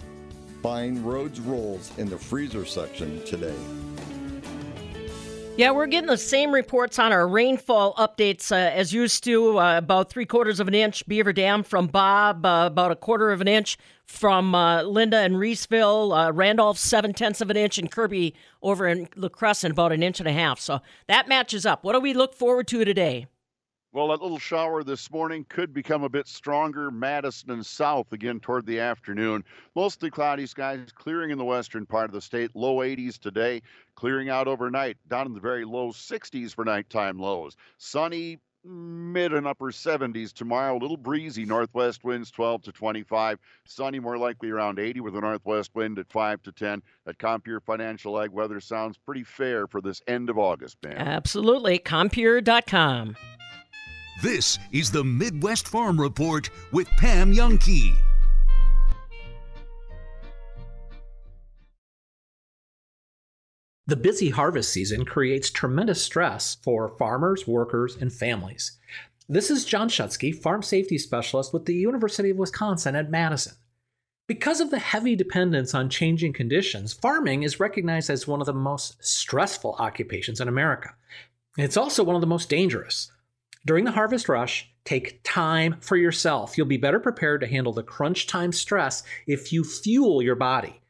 Find 0.60 0.98
Rhodes 1.06 1.40
rolls 1.40 1.96
in 1.98 2.10
the 2.10 2.18
freezer 2.18 2.64
section 2.64 3.24
today. 3.24 3.54
Yeah, 5.60 5.72
we're 5.72 5.88
getting 5.88 6.08
the 6.08 6.16
same 6.16 6.54
reports 6.54 6.98
on 6.98 7.12
our 7.12 7.28
rainfall 7.28 7.92
updates 7.96 8.50
uh, 8.50 8.54
as 8.54 8.94
used 8.94 9.22
to. 9.24 9.58
Uh, 9.58 9.76
about 9.76 10.08
three 10.08 10.24
quarters 10.24 10.58
of 10.58 10.68
an 10.68 10.74
inch, 10.74 11.06
Beaver 11.06 11.34
Dam 11.34 11.64
from 11.64 11.86
Bob, 11.86 12.46
uh, 12.46 12.64
about 12.66 12.92
a 12.92 12.96
quarter 12.96 13.30
of 13.30 13.42
an 13.42 13.46
inch 13.46 13.76
from 14.06 14.54
uh, 14.54 14.82
Linda 14.84 15.18
and 15.18 15.34
Reeseville, 15.34 16.28
uh, 16.28 16.32
Randolph, 16.32 16.78
seven 16.78 17.12
tenths 17.12 17.42
of 17.42 17.50
an 17.50 17.58
inch, 17.58 17.76
and 17.76 17.90
Kirby 17.90 18.34
over 18.62 18.88
in 18.88 19.06
La 19.16 19.28
Crescent, 19.28 19.72
about 19.72 19.92
an 19.92 20.02
inch 20.02 20.18
and 20.18 20.26
a 20.26 20.32
half. 20.32 20.58
So 20.58 20.80
that 21.08 21.28
matches 21.28 21.66
up. 21.66 21.84
What 21.84 21.92
do 21.92 22.00
we 22.00 22.14
look 22.14 22.34
forward 22.34 22.66
to 22.68 22.82
today? 22.82 23.26
Well, 23.92 24.08
that 24.08 24.22
little 24.22 24.38
shower 24.38 24.84
this 24.84 25.10
morning 25.10 25.44
could 25.48 25.74
become 25.74 26.04
a 26.04 26.08
bit 26.08 26.28
stronger. 26.28 26.92
Madison 26.92 27.50
and 27.50 27.66
south 27.66 28.12
again 28.12 28.38
toward 28.38 28.64
the 28.64 28.78
afternoon. 28.78 29.42
Mostly 29.74 30.10
cloudy 30.10 30.46
skies, 30.46 30.92
clearing 30.94 31.30
in 31.30 31.38
the 31.38 31.44
western 31.44 31.86
part 31.86 32.04
of 32.04 32.12
the 32.12 32.20
state. 32.20 32.54
Low 32.54 32.76
80s 32.76 33.18
today, 33.18 33.62
clearing 33.96 34.28
out 34.28 34.46
overnight, 34.46 34.96
down 35.08 35.26
in 35.26 35.34
the 35.34 35.40
very 35.40 35.64
low 35.64 35.88
60s 35.88 36.54
for 36.54 36.64
nighttime 36.64 37.18
lows. 37.18 37.56
Sunny, 37.78 38.38
mid 38.64 39.32
and 39.32 39.44
upper 39.44 39.72
70s 39.72 40.32
tomorrow. 40.32 40.76
A 40.76 40.78
little 40.78 40.96
breezy, 40.96 41.44
northwest 41.44 42.04
winds 42.04 42.30
12 42.30 42.62
to 42.62 42.72
25. 42.72 43.40
Sunny, 43.66 43.98
more 43.98 44.18
likely 44.18 44.50
around 44.50 44.78
80 44.78 45.00
with 45.00 45.16
a 45.16 45.20
northwest 45.20 45.72
wind 45.74 45.98
at 45.98 46.08
5 46.12 46.42
to 46.42 46.52
10. 46.52 46.80
That 47.06 47.18
Compeer 47.18 47.60
Financial 47.60 48.20
Ag 48.20 48.30
weather 48.30 48.60
sounds 48.60 48.98
pretty 48.98 49.24
fair 49.24 49.66
for 49.66 49.80
this 49.80 50.00
end 50.06 50.30
of 50.30 50.38
August, 50.38 50.78
man. 50.84 50.96
Absolutely. 50.96 51.80
Compeer.com. 51.80 53.16
This 54.22 54.58
is 54.70 54.90
the 54.90 55.02
Midwest 55.02 55.66
Farm 55.66 55.98
Report 55.98 56.50
with 56.72 56.86
Pam 56.98 57.32
Jahnke. 57.32 57.96
The 63.86 63.96
busy 63.96 64.28
harvest 64.28 64.74
season 64.74 65.06
creates 65.06 65.48
tremendous 65.48 66.04
stress 66.04 66.58
for 66.62 66.94
farmers, 66.98 67.48
workers, 67.48 67.96
and 67.98 68.12
families. 68.12 68.78
This 69.26 69.50
is 69.50 69.64
John 69.64 69.88
Shutske, 69.88 70.36
Farm 70.36 70.62
Safety 70.62 70.98
Specialist 70.98 71.54
with 71.54 71.64
the 71.64 71.74
University 71.74 72.28
of 72.28 72.36
Wisconsin 72.36 72.94
at 72.94 73.10
Madison. 73.10 73.54
Because 74.26 74.60
of 74.60 74.70
the 74.70 74.80
heavy 74.80 75.16
dependence 75.16 75.74
on 75.74 75.88
changing 75.88 76.34
conditions, 76.34 76.92
farming 76.92 77.42
is 77.42 77.58
recognized 77.58 78.10
as 78.10 78.28
one 78.28 78.40
of 78.40 78.46
the 78.46 78.52
most 78.52 79.02
stressful 79.02 79.76
occupations 79.78 80.42
in 80.42 80.48
America. 80.48 80.94
It's 81.56 81.78
also 81.78 82.04
one 82.04 82.16
of 82.16 82.20
the 82.20 82.26
most 82.26 82.50
dangerous. 82.50 83.10
During 83.66 83.84
the 83.84 83.92
harvest 83.92 84.28
rush, 84.28 84.70
take 84.84 85.20
time 85.22 85.76
for 85.80 85.96
yourself. 85.96 86.56
You'll 86.56 86.66
be 86.66 86.78
better 86.78 86.98
prepared 86.98 87.42
to 87.42 87.46
handle 87.46 87.72
the 87.72 87.82
crunch 87.82 88.26
time 88.26 88.52
stress 88.52 89.02
if 89.26 89.52
you 89.52 89.64
fuel 89.64 90.22
your 90.22 90.34
body. 90.34 90.80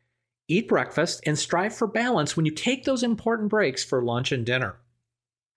Eat 0.46 0.68
breakfast 0.68 1.20
and 1.26 1.38
strive 1.38 1.74
for 1.74 1.86
balance 1.86 2.36
when 2.36 2.46
you 2.46 2.52
take 2.52 2.84
those 2.84 3.02
important 3.02 3.48
breaks 3.48 3.84
for 3.84 4.02
lunch 4.02 4.32
and 4.32 4.46
dinner. 4.46 4.76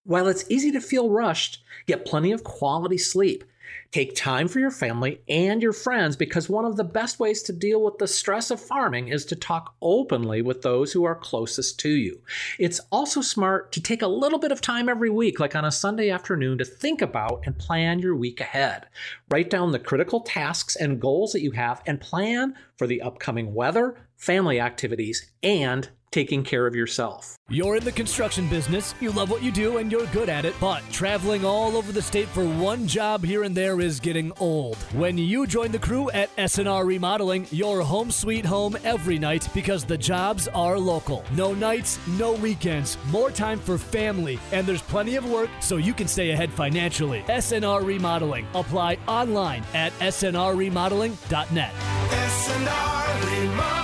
While 0.03 0.27
it's 0.27 0.45
easy 0.49 0.71
to 0.71 0.81
feel 0.81 1.09
rushed, 1.09 1.63
get 1.87 2.05
plenty 2.05 2.31
of 2.31 2.43
quality 2.43 2.97
sleep. 2.97 3.43
Take 3.91 4.15
time 4.15 4.47
for 4.47 4.59
your 4.59 4.71
family 4.71 5.21
and 5.27 5.61
your 5.61 5.73
friends 5.73 6.15
because 6.15 6.49
one 6.49 6.65
of 6.65 6.77
the 6.77 6.83
best 6.83 7.19
ways 7.19 7.43
to 7.43 7.53
deal 7.53 7.83
with 7.83 7.97
the 7.97 8.07
stress 8.07 8.49
of 8.49 8.59
farming 8.59 9.09
is 9.09 9.25
to 9.25 9.35
talk 9.35 9.75
openly 9.81 10.41
with 10.41 10.61
those 10.61 10.91
who 10.91 11.03
are 11.03 11.15
closest 11.15 11.79
to 11.81 11.89
you. 11.89 12.21
It's 12.57 12.79
also 12.91 13.21
smart 13.21 13.71
to 13.73 13.81
take 13.81 14.01
a 14.01 14.07
little 14.07 14.39
bit 14.39 14.51
of 14.51 14.61
time 14.61 14.89
every 14.89 15.09
week, 15.09 15.39
like 15.39 15.55
on 15.55 15.65
a 15.65 15.71
Sunday 15.71 16.09
afternoon, 16.09 16.57
to 16.57 16.65
think 16.65 17.01
about 17.01 17.43
and 17.45 17.57
plan 17.57 17.99
your 17.99 18.15
week 18.15 18.39
ahead. 18.39 18.87
Write 19.29 19.49
down 19.49 19.71
the 19.71 19.79
critical 19.79 20.21
tasks 20.21 20.75
and 20.75 20.99
goals 20.99 21.31
that 21.33 21.41
you 21.41 21.51
have 21.51 21.81
and 21.85 22.01
plan 22.01 22.55
for 22.77 22.87
the 22.87 23.01
upcoming 23.01 23.53
weather, 23.53 23.95
family 24.17 24.59
activities, 24.59 25.31
and 25.41 25.89
taking 26.13 26.43
care 26.43 26.67
of 26.67 26.75
yourself. 26.75 27.35
You're 27.49 27.75
in 27.75 27.83
the 27.83 27.91
construction 27.91 28.47
business, 28.47 28.93
you 29.01 29.11
love 29.11 29.31
what 29.31 29.41
you 29.41 29.51
do, 29.51 29.77
and 29.77 29.91
you're 29.91 30.05
good 30.07 30.29
at 30.29 30.45
it, 30.45 30.53
but 30.61 30.81
traveling 30.91 31.43
all 31.43 31.75
over 31.75 31.91
the 31.91 32.01
state 32.01 32.27
for 32.27 32.45
one 32.45 32.87
job 32.87 33.23
here 33.23 33.43
and 33.43 33.55
there 33.55 33.81
is 33.81 33.99
getting 33.99 34.31
old. 34.39 34.77
When 34.93 35.17
you 35.17 35.47
join 35.47 35.71
the 35.71 35.79
crew 35.79 36.11
at 36.11 36.33
SNR 36.37 36.85
Remodeling, 36.85 37.47
you're 37.51 37.81
home 37.81 38.11
sweet 38.11 38.45
home 38.45 38.77
every 38.83 39.17
night 39.17 39.49
because 39.55 39.83
the 39.83 39.97
jobs 39.97 40.47
are 40.49 40.77
local. 40.77 41.25
No 41.33 41.53
nights, 41.53 41.99
no 42.07 42.33
weekends, 42.33 42.97
more 43.09 43.31
time 43.31 43.59
for 43.59 43.79
family, 43.79 44.39
and 44.51 44.67
there's 44.67 44.83
plenty 44.83 45.15
of 45.15 45.29
work 45.29 45.49
so 45.59 45.77
you 45.77 45.93
can 45.93 46.07
stay 46.07 46.29
ahead 46.29 46.51
financially. 46.51 47.23
SNR 47.27 47.83
Remodeling. 47.83 48.45
Apply 48.53 48.99
online 49.07 49.63
at 49.73 49.91
snrremodeling.net. 49.93 51.73
SNR 51.73 53.25
Remodeling, 53.25 53.82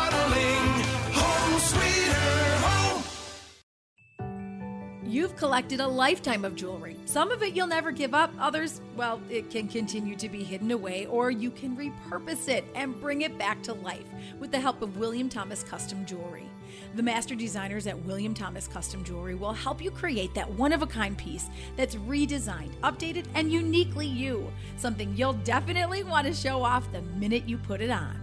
You've 5.10 5.36
collected 5.36 5.80
a 5.80 5.88
lifetime 5.88 6.46
of 6.46 6.56
jewelry. 6.56 6.96
Some 7.06 7.32
of 7.32 7.42
it 7.42 7.56
you'll 7.56 7.66
never 7.66 7.92
give 7.92 8.14
up, 8.14 8.32
others, 8.40 8.80
well, 8.96 9.20
it 9.28 9.50
can 9.50 9.68
continue 9.68 10.16
to 10.16 10.30
be 10.30 10.44
hidden 10.44 10.70
away, 10.70 11.08
or 11.08 11.32
you 11.32 11.50
can 11.50 11.76
repurpose 11.76 12.48
it 12.48 12.64
and 12.76 13.02
bring 13.02 13.24
it 13.24 13.36
back 13.36 13.64
to 13.64 13.74
life 13.74 14.06
with 14.40 14.52
the 14.52 14.60
help 14.60 14.84
of 14.84 14.98
William 14.98 15.28
Thomas 15.28 15.64
Custom 15.64 16.06
Jewelry. 16.06 16.48
The 16.94 17.02
master 17.02 17.34
designers 17.34 17.88
at 17.88 17.98
William 18.06 18.36
Thomas 18.36 18.68
Custom 18.68 19.04
Jewelry 19.04 19.34
will 19.34 19.52
help 19.52 19.82
you 19.82 19.90
create 19.90 20.36
that 20.36 20.48
one 20.48 20.72
of 20.72 20.84
a 20.84 20.88
kind 20.88 21.18
piece 21.18 21.50
that's 21.76 21.96
redesigned, 21.96 22.76
updated, 22.84 23.26
and 23.34 23.52
uniquely 23.52 24.06
you. 24.06 24.54
Something 24.78 25.18
you'll 25.18 25.34
definitely 25.34 26.04
want 26.04 26.28
to 26.28 26.34
show 26.36 26.62
off 26.62 26.92
the 26.92 27.02
minute 27.02 27.50
you 27.50 27.58
put 27.58 27.82
it 27.82 27.90
on. 27.90 28.16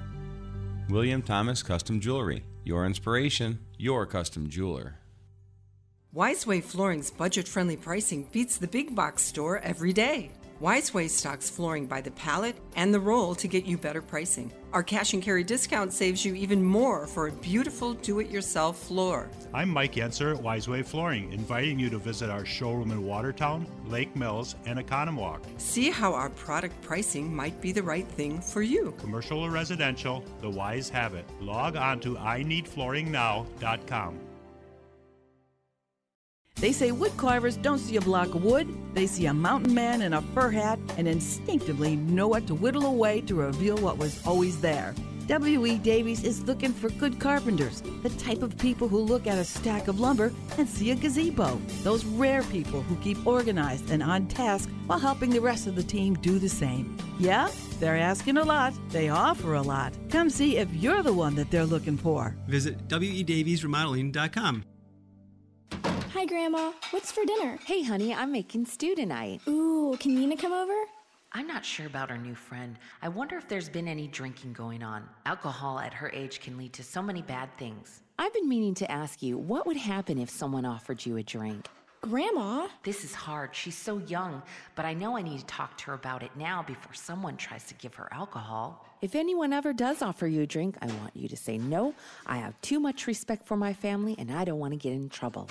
William 0.88 1.20
Thomas 1.20 1.64
Custom 1.64 1.99
Jewelry. 1.99 2.44
Your 2.62 2.87
inspiration, 2.87 3.59
your 3.77 4.07
custom 4.07 4.49
jeweler. 4.49 5.01
Wiseway 6.16 6.64
Flooring's 6.64 7.11
budget 7.11 7.46
friendly 7.46 7.76
pricing 7.76 8.26
beats 8.33 8.57
the 8.57 8.66
big 8.66 8.94
box 8.94 9.22
store 9.22 9.59
every 9.59 9.92
day. 9.92 10.31
Wiseway 10.62 11.11
stocks 11.11 11.50
flooring 11.50 11.85
by 11.85 12.00
the 12.00 12.12
pallet 12.12 12.57
and 12.74 12.94
the 12.94 12.98
roll 12.98 13.35
to 13.35 13.46
get 13.46 13.66
you 13.66 13.76
better 13.76 14.00
pricing. 14.00 14.50
Our 14.72 14.83
cash 14.83 15.12
and 15.12 15.22
carry 15.22 15.44
discount 15.44 15.92
saves 15.92 16.24
you 16.24 16.35
even 16.35 16.64
more 16.64 17.07
for 17.07 17.29
a 17.29 17.33
beautiful 17.33 17.92
do 17.92 18.20
it 18.20 18.31
yourself 18.31 18.79
floor. 18.79 19.29
I'm 19.52 19.68
Mike 19.68 19.96
Yenser 19.96 20.35
at 20.35 20.42
Wiseway 20.42 20.87
Flooring, 20.87 21.35
inviting 21.35 21.79
you 21.79 21.90
to 21.90 21.98
visit 21.98 22.31
our 22.31 22.46
showroom 22.46 22.92
in 22.92 23.05
Watertown, 23.05 23.66
Lake 23.85 24.16
Mills, 24.16 24.55
and 24.64 24.79
Oconomowoc. 24.79 25.40
See 25.59 25.90
how 25.90 26.14
our 26.14 26.31
product 26.31 26.81
pricing 26.81 27.37
might 27.37 27.61
be 27.61 27.72
the 27.72 27.83
right 27.83 28.09
thing 28.09 28.40
for 28.40 28.62
you. 28.62 28.94
Commercial 28.96 29.40
or 29.40 29.50
residential, 29.50 30.24
the 30.40 30.48
Wise 30.48 30.88
have 30.88 31.12
it. 31.12 31.26
Log 31.42 31.76
on 31.76 32.00
to 32.00 32.14
ineedflooringnow.com. 32.14 34.26
They 36.59 36.73
say 36.73 36.90
wood 36.90 37.16
carvers 37.19 37.57
don't 37.57 37.79
see 37.79 37.97
a 37.97 38.01
block 38.01 38.35
of 38.35 38.42
wood, 38.42 38.66
they 38.95 39.07
see 39.07 39.27
a 39.27 39.35
mountain 39.35 39.75
man 39.75 40.01
in 40.01 40.14
a 40.14 40.23
fur 40.23 40.51
hat 40.51 40.79
and 40.97 41.07
instinctively 41.07 41.97
know 41.97 42.29
what 42.29 42.47
to 42.47 42.55
whittle 42.55 42.87
away 42.87 43.21
to 43.23 43.35
reveal 43.35 43.77
what 43.77 43.99
was 43.99 44.27
always 44.27 44.61
there. 44.61 44.95
W.E. 45.27 45.79
Davies 45.79 46.23
is 46.23 46.45
looking 46.45 46.73
for 46.73 46.88
good 46.88 47.19
carpenters, 47.19 47.83
the 48.03 48.11
type 48.11 48.42
of 48.42 48.57
people 48.57 48.87
who 48.87 48.99
look 48.99 49.27
at 49.27 49.38
a 49.38 49.45
stack 49.45 49.88
of 49.88 49.99
lumber 49.99 50.33
and 50.57 50.69
see 50.69 50.92
a 50.92 50.95
gazebo. 50.95 51.61
Those 51.83 52.05
rare 52.05 52.45
people 52.45 52.81
who 52.83 52.95
keep 52.97 53.27
organized 53.27 53.90
and 53.90 54.03
on 54.03 54.29
task 54.29 54.71
while 54.87 55.01
helping 55.01 55.31
the 55.31 55.40
rest 55.40 55.66
of 55.66 55.75
the 55.75 55.83
team 55.83 56.14
do 56.14 56.38
the 56.38 56.49
same. 56.49 56.97
Yeah, 57.19 57.51
they're 57.81 57.99
asking 57.99 58.37
a 58.38 58.45
lot, 58.45 58.73
they 58.90 59.09
offer 59.09 59.55
a 59.55 59.62
lot. 59.62 59.92
Come 60.11 60.31
see 60.31 60.59
if 60.59 60.73
you're 60.73 61.03
the 61.03 61.12
one 61.12 61.35
that 61.35 61.51
they're 61.51 61.66
looking 61.66 61.99
for. 61.99 62.37
Visit 62.47 62.87
wedaviesremodeling.com. 62.88 64.64
Hi, 66.16 66.24
Grandma. 66.24 66.72
What's 66.92 67.12
for 67.12 67.26
dinner? 67.26 67.59
Hey, 67.66 67.83
honey, 67.83 68.14
I'm 68.14 68.33
making 68.33 68.64
stew 68.64 68.94
tonight. 68.94 69.42
Ooh, 69.46 69.98
can 70.00 70.14
Nina 70.14 70.35
come 70.35 70.55
over? 70.55 70.72
I'm 71.33 71.46
not 71.46 71.62
sure 71.62 71.85
about 71.85 72.11
our 72.11 72.16
new 72.16 72.35
friend. 72.35 72.79
I 73.02 73.11
wonder 73.11 73.37
if 73.37 73.48
there's 73.48 73.68
been 73.68 73.87
any 73.87 74.09
drinking 74.09 74.55
going 74.55 74.83
on. 74.83 75.07
Alcohol 75.26 75.79
at 75.79 75.92
her 75.92 76.11
age 76.14 76.40
can 76.40 76.57
lead 76.57 76.72
to 76.72 76.83
so 76.83 77.02
many 77.02 77.20
bad 77.20 77.55
things. 77.59 78.00
I've 78.18 78.33
been 78.33 78.48
meaning 78.48 78.72
to 78.76 78.90
ask 78.90 79.22
you 79.22 79.37
what 79.37 79.66
would 79.66 79.76
happen 79.76 80.16
if 80.16 80.31
someone 80.31 80.64
offered 80.64 81.05
you 81.05 81.18
a 81.18 81.22
drink? 81.22 81.68
Grandma? 82.00 82.68
This 82.83 83.05
is 83.05 83.12
hard. 83.12 83.55
She's 83.55 83.76
so 83.76 83.98
young, 83.98 84.40
but 84.74 84.87
I 84.87 84.94
know 84.94 85.18
I 85.18 85.20
need 85.20 85.40
to 85.40 85.44
talk 85.44 85.76
to 85.76 85.85
her 85.88 85.92
about 85.92 86.22
it 86.22 86.31
now 86.35 86.62
before 86.62 86.94
someone 86.94 87.37
tries 87.37 87.64
to 87.64 87.74
give 87.74 87.94
her 87.96 88.09
alcohol. 88.11 88.87
If 89.02 89.14
anyone 89.14 89.52
ever 89.52 89.74
does 89.74 90.00
offer 90.00 90.26
you 90.26 90.40
a 90.40 90.46
drink, 90.46 90.79
I 90.81 90.87
want 90.87 91.14
you 91.14 91.29
to 91.29 91.37
say 91.37 91.59
no. 91.59 91.92
I 92.26 92.38
have 92.38 92.59
too 92.62 92.81
much 92.81 93.07
respect 93.07 93.46
for 93.46 93.59
my 93.59 93.74
family 93.74 94.14
and 94.18 94.33
I 94.33 94.46
don't 94.46 94.59
want 94.59 94.72
to 94.72 94.79
get 94.79 94.94
in 94.94 95.11
trouble. 95.11 95.50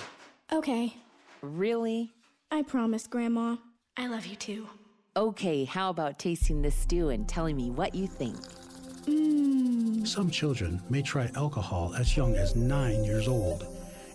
Okay. 0.52 0.94
Really? 1.42 2.12
I 2.50 2.62
promise, 2.62 3.06
Grandma. 3.06 3.56
I 3.96 4.06
love 4.06 4.26
you 4.26 4.36
too. 4.36 4.68
Okay, 5.16 5.64
how 5.64 5.90
about 5.90 6.18
tasting 6.18 6.62
this 6.62 6.74
stew 6.74 7.08
and 7.08 7.28
telling 7.28 7.56
me 7.56 7.70
what 7.70 7.94
you 7.94 8.06
think? 8.06 8.36
Mmm. 9.06 10.06
Some 10.06 10.30
children 10.30 10.80
may 10.88 11.02
try 11.02 11.30
alcohol 11.34 11.94
as 11.94 12.16
young 12.16 12.36
as 12.36 12.54
nine 12.54 13.02
years 13.02 13.26
old. 13.26 13.66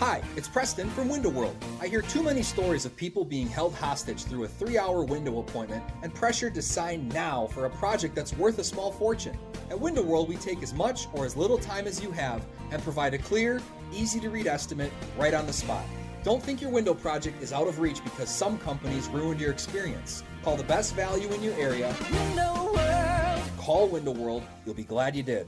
Hi, 0.00 0.20
it's 0.34 0.48
Preston 0.48 0.90
from 0.90 1.08
Window 1.08 1.28
World. 1.28 1.56
I 1.80 1.86
hear 1.86 2.02
too 2.02 2.20
many 2.20 2.42
stories 2.42 2.84
of 2.84 2.96
people 2.96 3.24
being 3.24 3.46
held 3.46 3.74
hostage 3.74 4.24
through 4.24 4.42
a 4.42 4.48
three 4.48 4.76
hour 4.76 5.04
window 5.04 5.38
appointment 5.38 5.84
and 6.02 6.12
pressured 6.12 6.52
to 6.56 6.62
sign 6.62 7.08
now 7.10 7.46
for 7.46 7.66
a 7.66 7.70
project 7.70 8.16
that's 8.16 8.36
worth 8.36 8.58
a 8.58 8.64
small 8.64 8.90
fortune. 8.90 9.38
At 9.70 9.78
Window 9.78 10.02
World, 10.02 10.28
we 10.28 10.36
take 10.36 10.64
as 10.64 10.74
much 10.74 11.06
or 11.12 11.24
as 11.24 11.36
little 11.36 11.58
time 11.58 11.86
as 11.86 12.02
you 12.02 12.10
have 12.10 12.44
and 12.72 12.82
provide 12.82 13.14
a 13.14 13.18
clear, 13.18 13.62
easy 13.92 14.18
to 14.18 14.30
read 14.30 14.48
estimate 14.48 14.92
right 15.16 15.32
on 15.32 15.46
the 15.46 15.52
spot. 15.52 15.84
Don't 16.24 16.42
think 16.42 16.60
your 16.60 16.70
window 16.70 16.94
project 16.94 17.40
is 17.40 17.52
out 17.52 17.68
of 17.68 17.78
reach 17.78 18.02
because 18.02 18.28
some 18.28 18.58
companies 18.58 19.06
ruined 19.08 19.40
your 19.40 19.52
experience. 19.52 20.24
Call 20.42 20.56
the 20.56 20.64
best 20.64 20.96
value 20.96 21.28
in 21.28 21.40
your 21.40 21.54
area. 21.54 21.94
Window 22.10 22.72
World. 22.74 23.42
Call 23.58 23.88
Window 23.88 24.12
World. 24.12 24.42
You'll 24.66 24.74
be 24.74 24.84
glad 24.84 25.14
you 25.14 25.22
did. 25.22 25.46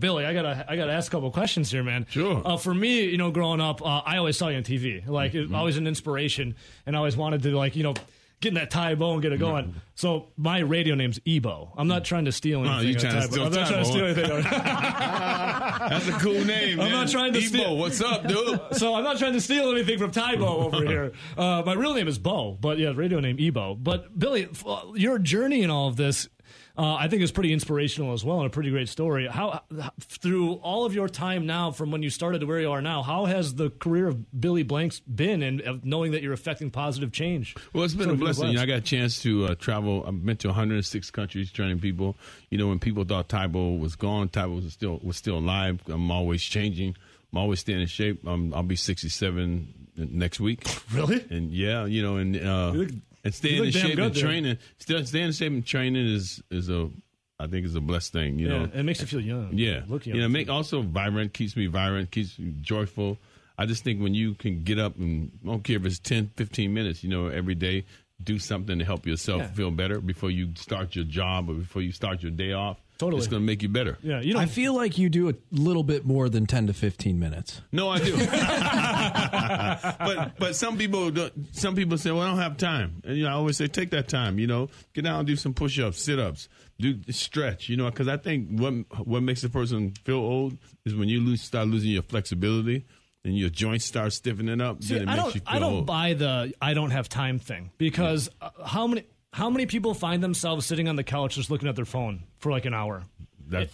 Billy, 0.00 0.24
I 0.24 0.32
gotta 0.34 0.64
I 0.68 0.76
gotta 0.76 0.92
ask 0.92 1.12
a 1.12 1.16
couple 1.16 1.30
questions 1.30 1.70
here, 1.70 1.82
man. 1.82 2.06
Sure. 2.10 2.42
Uh, 2.44 2.56
for 2.56 2.74
me, 2.74 3.04
you 3.04 3.18
know, 3.18 3.30
growing 3.30 3.60
up, 3.60 3.82
uh, 3.82 4.02
I 4.04 4.16
always 4.16 4.36
saw 4.36 4.48
you 4.48 4.56
on 4.56 4.64
TV. 4.64 5.06
Like, 5.06 5.34
it, 5.34 5.52
always 5.52 5.76
an 5.76 5.86
inspiration, 5.86 6.56
and 6.86 6.96
I 6.96 6.98
always 6.98 7.16
wanted 7.16 7.42
to 7.42 7.56
like, 7.56 7.76
you 7.76 7.82
know, 7.82 7.94
get 8.40 8.48
in 8.48 8.54
that 8.54 8.70
Tae 8.70 8.94
Bo 8.94 9.12
and 9.12 9.22
get 9.22 9.32
it 9.32 9.38
going. 9.38 9.74
So 9.94 10.28
my 10.36 10.60
radio 10.60 10.94
name's 10.94 11.20
Ebo. 11.26 11.72
I'm 11.76 11.88
not 11.88 12.04
trying 12.04 12.24
to 12.24 12.32
steal 12.32 12.64
anything. 12.64 12.88
you 12.88 12.94
on 12.94 13.00
trying 13.00 13.14
to 13.14 13.28
steal 13.28 13.44
I'm 13.44 13.52
not 13.52 13.68
trying 13.68 13.84
to 13.84 13.90
steal 13.90 14.04
anything. 14.06 14.42
That's 15.90 16.08
a 16.08 16.12
cool 16.12 16.44
name, 16.44 16.80
I'm 16.80 16.90
not 16.90 17.08
trying 17.08 17.32
to 17.34 17.38
Ebo, 17.38 17.46
steal. 17.48 17.76
what's 17.76 18.00
up, 18.00 18.26
dude? 18.26 18.60
So 18.72 18.94
I'm 18.94 19.04
not 19.04 19.18
trying 19.18 19.34
to 19.34 19.40
steal 19.40 19.70
anything 19.70 19.98
from 19.98 20.10
Tae 20.10 20.36
Bo 20.36 20.58
over 20.58 20.84
here. 20.84 21.12
Uh, 21.36 21.62
my 21.64 21.74
real 21.74 21.94
name 21.94 22.08
is 22.08 22.18
Bo, 22.18 22.56
but 22.58 22.78
yeah, 22.78 22.92
radio 22.94 23.20
name 23.20 23.36
Ebo. 23.38 23.74
But 23.74 24.18
Billy, 24.18 24.48
uh, 24.66 24.82
your 24.94 25.18
journey 25.18 25.62
in 25.62 25.70
all 25.70 25.88
of 25.88 25.96
this, 25.96 26.28
uh, 26.80 26.94
I 26.94 27.08
think 27.08 27.20
is 27.20 27.30
pretty 27.30 27.52
inspirational 27.52 28.14
as 28.14 28.24
well, 28.24 28.38
and 28.38 28.46
a 28.46 28.50
pretty 28.50 28.70
great 28.70 28.88
story. 28.88 29.26
How 29.26 29.60
through 30.00 30.54
all 30.54 30.86
of 30.86 30.94
your 30.94 31.10
time 31.10 31.44
now, 31.44 31.72
from 31.72 31.90
when 31.90 32.02
you 32.02 32.08
started 32.08 32.38
to 32.38 32.46
where 32.46 32.58
you 32.58 32.70
are 32.70 32.80
now, 32.80 33.02
how 33.02 33.26
has 33.26 33.54
the 33.54 33.68
career 33.68 34.08
of 34.08 34.40
Billy 34.40 34.62
Blanks 34.62 34.98
been, 35.00 35.42
and 35.42 35.60
uh, 35.60 35.76
knowing 35.82 36.12
that 36.12 36.22
you're 36.22 36.32
affecting 36.32 36.70
positive 36.70 37.12
change? 37.12 37.54
Well, 37.74 37.84
it's 37.84 37.92
been 37.92 38.08
a 38.08 38.14
blessing. 38.14 38.48
You 38.48 38.54
know, 38.54 38.62
I 38.62 38.66
got 38.66 38.78
a 38.78 38.80
chance 38.80 39.20
to 39.24 39.48
uh, 39.48 39.54
travel. 39.56 40.04
I've 40.06 40.24
been 40.24 40.38
to 40.38 40.48
106 40.48 41.10
countries 41.10 41.52
training 41.52 41.80
people. 41.80 42.16
You 42.48 42.56
know, 42.56 42.68
when 42.68 42.78
people 42.78 43.04
thought 43.04 43.28
Tae 43.28 43.46
Bo 43.46 43.74
was 43.74 43.94
gone, 43.94 44.30
Tae 44.30 44.46
Bo 44.46 44.54
was 44.54 44.72
still 44.72 45.00
was 45.02 45.18
still 45.18 45.36
alive. 45.36 45.82
I'm 45.86 46.10
always 46.10 46.42
changing. 46.42 46.96
I'm 47.30 47.38
always 47.38 47.60
staying 47.60 47.82
in 47.82 47.88
shape. 47.88 48.26
Um, 48.26 48.54
I'll 48.54 48.62
be 48.62 48.76
67 48.76 49.88
next 49.96 50.40
week. 50.40 50.66
Really? 50.92 51.24
And 51.30 51.52
yeah, 51.52 51.84
you 51.84 52.02
know, 52.02 52.16
and 52.16 52.36
uh, 52.36 52.72
and 53.24 53.34
staying 53.34 53.64
in 53.64 53.70
shape 53.72 53.98
and 53.98 54.14
training. 54.14 54.58
Still 54.78 55.04
staying 55.04 55.26
in 55.26 55.32
shape 55.32 55.52
and 55.52 55.66
training 55.66 56.06
is 56.06 56.42
is 56.50 56.68
a 56.70 56.90
I 57.38 57.46
think 57.46 57.64
is 57.66 57.74
a 57.74 57.80
blessed 57.80 58.12
thing. 58.12 58.38
You 58.38 58.48
Yeah, 58.48 58.58
know, 58.66 58.70
it 58.74 58.82
makes 58.82 59.00
you 59.00 59.06
feel 59.06 59.20
young. 59.20 59.48
Yeah, 59.52 59.82
Look 59.88 60.06
young, 60.06 60.16
You 60.16 60.22
know, 60.22 60.28
make 60.28 60.48
also 60.50 60.82
vibrant 60.82 61.32
keeps 61.32 61.56
me 61.56 61.66
vibrant, 61.66 62.10
keeps 62.10 62.38
me 62.38 62.52
joyful. 62.60 63.18
I 63.56 63.66
just 63.66 63.82
think 63.84 64.00
when 64.00 64.14
you 64.14 64.34
can 64.34 64.62
get 64.62 64.78
up 64.78 64.96
and 64.98 65.30
I 65.44 65.46
don't 65.48 65.64
care 65.64 65.76
if 65.76 65.84
it's 65.84 65.98
10, 65.98 66.30
15 66.36 66.72
minutes, 66.72 67.02
you 67.04 67.10
know, 67.10 67.26
every 67.28 67.54
day, 67.54 67.84
do 68.22 68.38
something 68.38 68.78
to 68.78 68.84
help 68.84 69.06
yourself 69.06 69.40
Yeah. 69.42 69.48
feel 69.48 69.70
better 69.70 70.00
before 70.00 70.30
you 70.30 70.50
start 70.56 70.94
your 70.96 71.04
job 71.06 71.48
or 71.50 71.54
before 71.54 71.82
you 71.82 71.92
start 71.92 72.22
your 72.22 72.32
day 72.32 72.52
off. 72.52 72.78
Totally. 73.00 73.18
it's 73.18 73.28
going 73.28 73.42
to 73.42 73.46
make 73.46 73.62
you 73.62 73.70
better. 73.70 73.96
Yeah, 74.02 74.20
you 74.20 74.36
I 74.36 74.44
feel 74.44 74.74
like 74.76 74.98
you 74.98 75.08
do 75.08 75.30
a 75.30 75.34
little 75.50 75.82
bit 75.82 76.04
more 76.04 76.28
than 76.28 76.44
10 76.44 76.66
to 76.66 76.74
15 76.74 77.18
minutes. 77.18 77.62
No, 77.72 77.88
I 77.88 77.98
do. 77.98 78.14
but 79.98 80.38
but 80.38 80.54
some 80.54 80.76
people 80.76 81.10
don't, 81.10 81.32
some 81.52 81.74
people 81.74 81.96
say, 81.98 82.10
well, 82.10 82.20
I 82.20 82.28
don't 82.28 82.38
have 82.38 82.58
time. 82.58 83.00
And 83.04 83.16
you 83.16 83.24
know, 83.24 83.30
I 83.30 83.32
always 83.32 83.56
say, 83.56 83.68
take 83.68 83.90
that 83.90 84.08
time. 84.08 84.38
You 84.38 84.46
know, 84.46 84.68
get 84.92 85.04
down 85.04 85.20
and 85.20 85.26
do 85.26 85.34
some 85.36 85.54
push 85.54 85.78
ups, 85.78 86.02
sit 86.02 86.18
ups, 86.18 86.48
do 86.78 87.00
stretch. 87.10 87.70
You 87.70 87.76
know, 87.78 87.88
because 87.90 88.06
I 88.06 88.18
think 88.18 88.60
what 88.60 88.74
what 89.06 89.22
makes 89.22 89.42
a 89.44 89.48
person 89.48 89.92
feel 90.04 90.16
old 90.16 90.58
is 90.84 90.94
when 90.94 91.08
you 91.08 91.20
lose 91.20 91.42
start 91.42 91.68
losing 91.68 91.90
your 91.92 92.02
flexibility 92.02 92.84
and 93.24 93.36
your 93.36 93.48
joints 93.50 93.84
start 93.84 94.12
stiffening 94.12 94.60
up. 94.60 94.82
See, 94.82 94.94
then 94.94 95.04
it 95.04 95.08
I 95.08 95.12
makes 95.12 95.22
don't, 95.24 95.34
you 95.34 95.40
feel 95.40 95.56
I 95.56 95.58
don't 95.58 95.72
old. 95.74 95.86
buy 95.86 96.12
the 96.14 96.52
I 96.60 96.74
don't 96.74 96.90
have 96.90 97.08
time 97.08 97.38
thing 97.38 97.70
because 97.78 98.28
uh, 98.40 98.50
how 98.64 98.86
many 98.86 99.04
how 99.32 99.50
many 99.50 99.66
people 99.66 99.94
find 99.94 100.22
themselves 100.22 100.66
sitting 100.66 100.88
on 100.88 100.96
the 100.96 101.04
couch 101.04 101.36
just 101.36 101.50
looking 101.50 101.68
at 101.68 101.76
their 101.76 101.84
phone 101.84 102.24
for 102.38 102.50
like 102.50 102.64
an 102.64 102.74
hour? 102.74 103.04
That's 103.48 103.72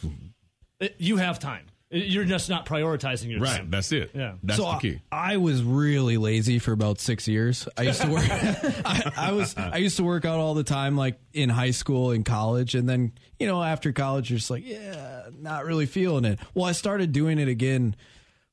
It- 0.80 0.96
you 0.98 1.16
have 1.16 1.38
time. 1.38 1.66
You're 1.88 2.24
just 2.24 2.50
not 2.50 2.66
prioritizing 2.66 3.30
your 3.30 3.40
right. 3.40 3.58
time. 3.58 3.70
That's 3.70 3.92
it. 3.92 4.10
Yeah. 4.12 4.34
That's 4.42 4.58
so 4.58 4.76
the 4.82 4.98
I- 5.12 5.34
I, 5.34 5.36
was 5.36 5.62
really 5.62 6.16
lazy 6.16 6.58
for 6.58 6.72
about 6.72 6.98
six 6.98 7.28
years. 7.28 7.68
I 7.76 7.82
used 7.82 8.00
to 8.02 8.08
work. 8.10 8.24
I, 8.28 9.12
I 9.16 9.32
was. 9.32 9.56
I 9.56 9.76
used 9.76 9.96
to 9.98 10.02
work 10.04 10.24
out 10.24 10.40
all 10.40 10.54
the 10.54 10.64
time, 10.64 10.96
like 10.96 11.20
in 11.32 11.48
high 11.48 11.70
school 11.70 12.10
and 12.10 12.24
college, 12.24 12.74
and 12.74 12.88
then 12.88 13.12
you 13.38 13.46
know 13.46 13.62
after 13.62 13.92
college, 13.92 14.30
you're 14.30 14.38
just 14.38 14.50
like, 14.50 14.66
yeah, 14.66 15.26
not 15.38 15.64
really 15.64 15.86
feeling 15.86 16.24
it. 16.24 16.40
Well, 16.54 16.64
I 16.64 16.72
started 16.72 17.12
doing 17.12 17.38
it 17.38 17.46
again. 17.48 17.94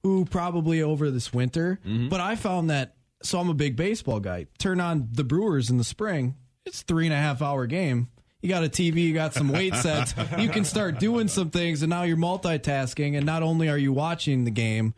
Ooh, 0.06 0.26
probably 0.30 0.84
over 0.84 1.10
this 1.10 1.34
winter. 1.34 1.80
Mm-hmm. 1.86 2.10
But 2.10 2.20
I 2.20 2.36
found 2.36 2.70
that. 2.70 2.96
So 3.24 3.40
I'm 3.40 3.50
a 3.50 3.54
big 3.56 3.76
baseball 3.76 4.20
guy. 4.20 4.46
Turn 4.60 4.80
on 4.80 5.10
the 5.12 5.24
Brewers 5.24 5.72
in 5.72 5.78
the 5.78 5.84
spring. 5.84 6.36
It's 6.66 6.82
three 6.82 7.06
and 7.06 7.14
a 7.14 7.18
half 7.18 7.42
hour 7.42 7.66
game. 7.66 8.10
You 8.42 8.50
got 8.50 8.64
a 8.64 8.70
TV, 8.70 9.04
you 9.04 9.14
got 9.14 9.34
some 9.34 9.50
weight 9.50 9.76
sets. 9.76 10.14
You 10.38 10.50
can 10.50 10.66
start 10.66 11.00
doing 11.00 11.28
some 11.28 11.50
things, 11.50 11.82
and 11.82 11.90
now 11.90 12.04
you're 12.04 12.18
multitasking. 12.18 13.16
And 13.16 13.26
not 13.26 13.44
only 13.44 13.70
are 13.70 13.78
you 13.78 13.94
watching 13.94 14.44
the 14.44 14.52
game, 14.52 14.94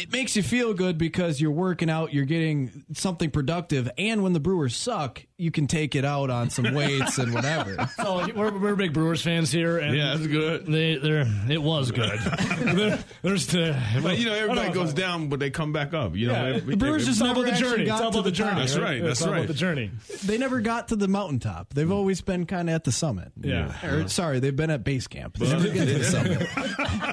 it 0.00 0.12
makes 0.12 0.36
you 0.36 0.42
feel 0.42 0.72
good 0.74 0.96
because 0.98 1.40
you're 1.40 1.50
working 1.50 1.90
out, 1.90 2.12
you're 2.12 2.24
getting 2.24 2.84
something 2.94 3.30
productive, 3.30 3.90
and 3.98 4.22
when 4.22 4.32
the 4.32 4.40
Brewers 4.40 4.74
suck, 4.76 5.24
you 5.36 5.50
can 5.50 5.66
take 5.66 5.94
it 5.94 6.04
out 6.04 6.30
on 6.30 6.50
some 6.50 6.74
weights 6.74 7.18
and 7.18 7.32
whatever. 7.34 7.76
So 8.00 8.26
we're, 8.34 8.56
we're 8.58 8.76
big 8.76 8.92
Brewers 8.94 9.20
fans 9.22 9.50
here, 9.52 9.78
and 9.78 9.94
Yeah, 9.96 10.14
that's 10.14 10.26
good. 10.26 10.66
They, 10.66 10.96
they're, 10.96 11.26
it 11.48 11.62
was 11.62 11.90
good. 11.90 12.18
There's 13.22 13.46
the, 13.48 13.76
But 14.02 14.18
you 14.18 14.26
know, 14.26 14.34
everybody 14.34 14.68
know. 14.68 14.74
goes 14.74 14.94
down, 14.94 15.28
but 15.28 15.38
they 15.40 15.50
come 15.50 15.72
back 15.72 15.92
up. 15.94 16.14
You 16.16 16.28
know, 16.28 16.32
Yeah, 16.32 16.56
every- 16.56 16.74
the 16.74 16.76
Brewers 16.76 17.02
every- 17.02 17.06
just 17.12 17.20
never 17.22 17.30
Never 17.40 17.42
the 17.46 17.52
actually 17.52 17.70
journey. 17.70 17.84
got 17.86 17.94
It's 17.96 18.02
all 18.04 18.10
to 18.12 18.18
about 18.18 18.24
the 18.24 18.30
the 18.30 18.36
journey. 18.36 18.50
top. 18.50 18.58
That's 18.60 18.76
right, 18.78 19.02
that's 19.02 19.26
right. 19.26 19.46
the 19.46 19.54
journey. 19.54 19.90
They 20.24 20.38
never 20.38 20.60
got 20.60 20.88
to 20.88 20.96
the 20.96 21.08
mountaintop. 21.08 21.74
They've 21.74 21.86
mm. 21.86 21.92
always 21.94 22.20
been 22.20 22.46
kind 22.46 22.68
of 22.68 22.74
at 22.74 22.84
the 22.84 22.92
summit. 22.92 23.32
Yeah. 23.40 23.72
Or, 23.86 24.08
sorry, 24.08 24.40
they've 24.40 24.54
been 24.56 24.70
at 24.70 24.82
base 24.84 25.06
camp. 25.06 25.36
They 25.38 25.48
never 25.48 25.68
get 25.68 25.86
to 25.86 25.94
the 25.98 26.04
summit. 26.04 26.48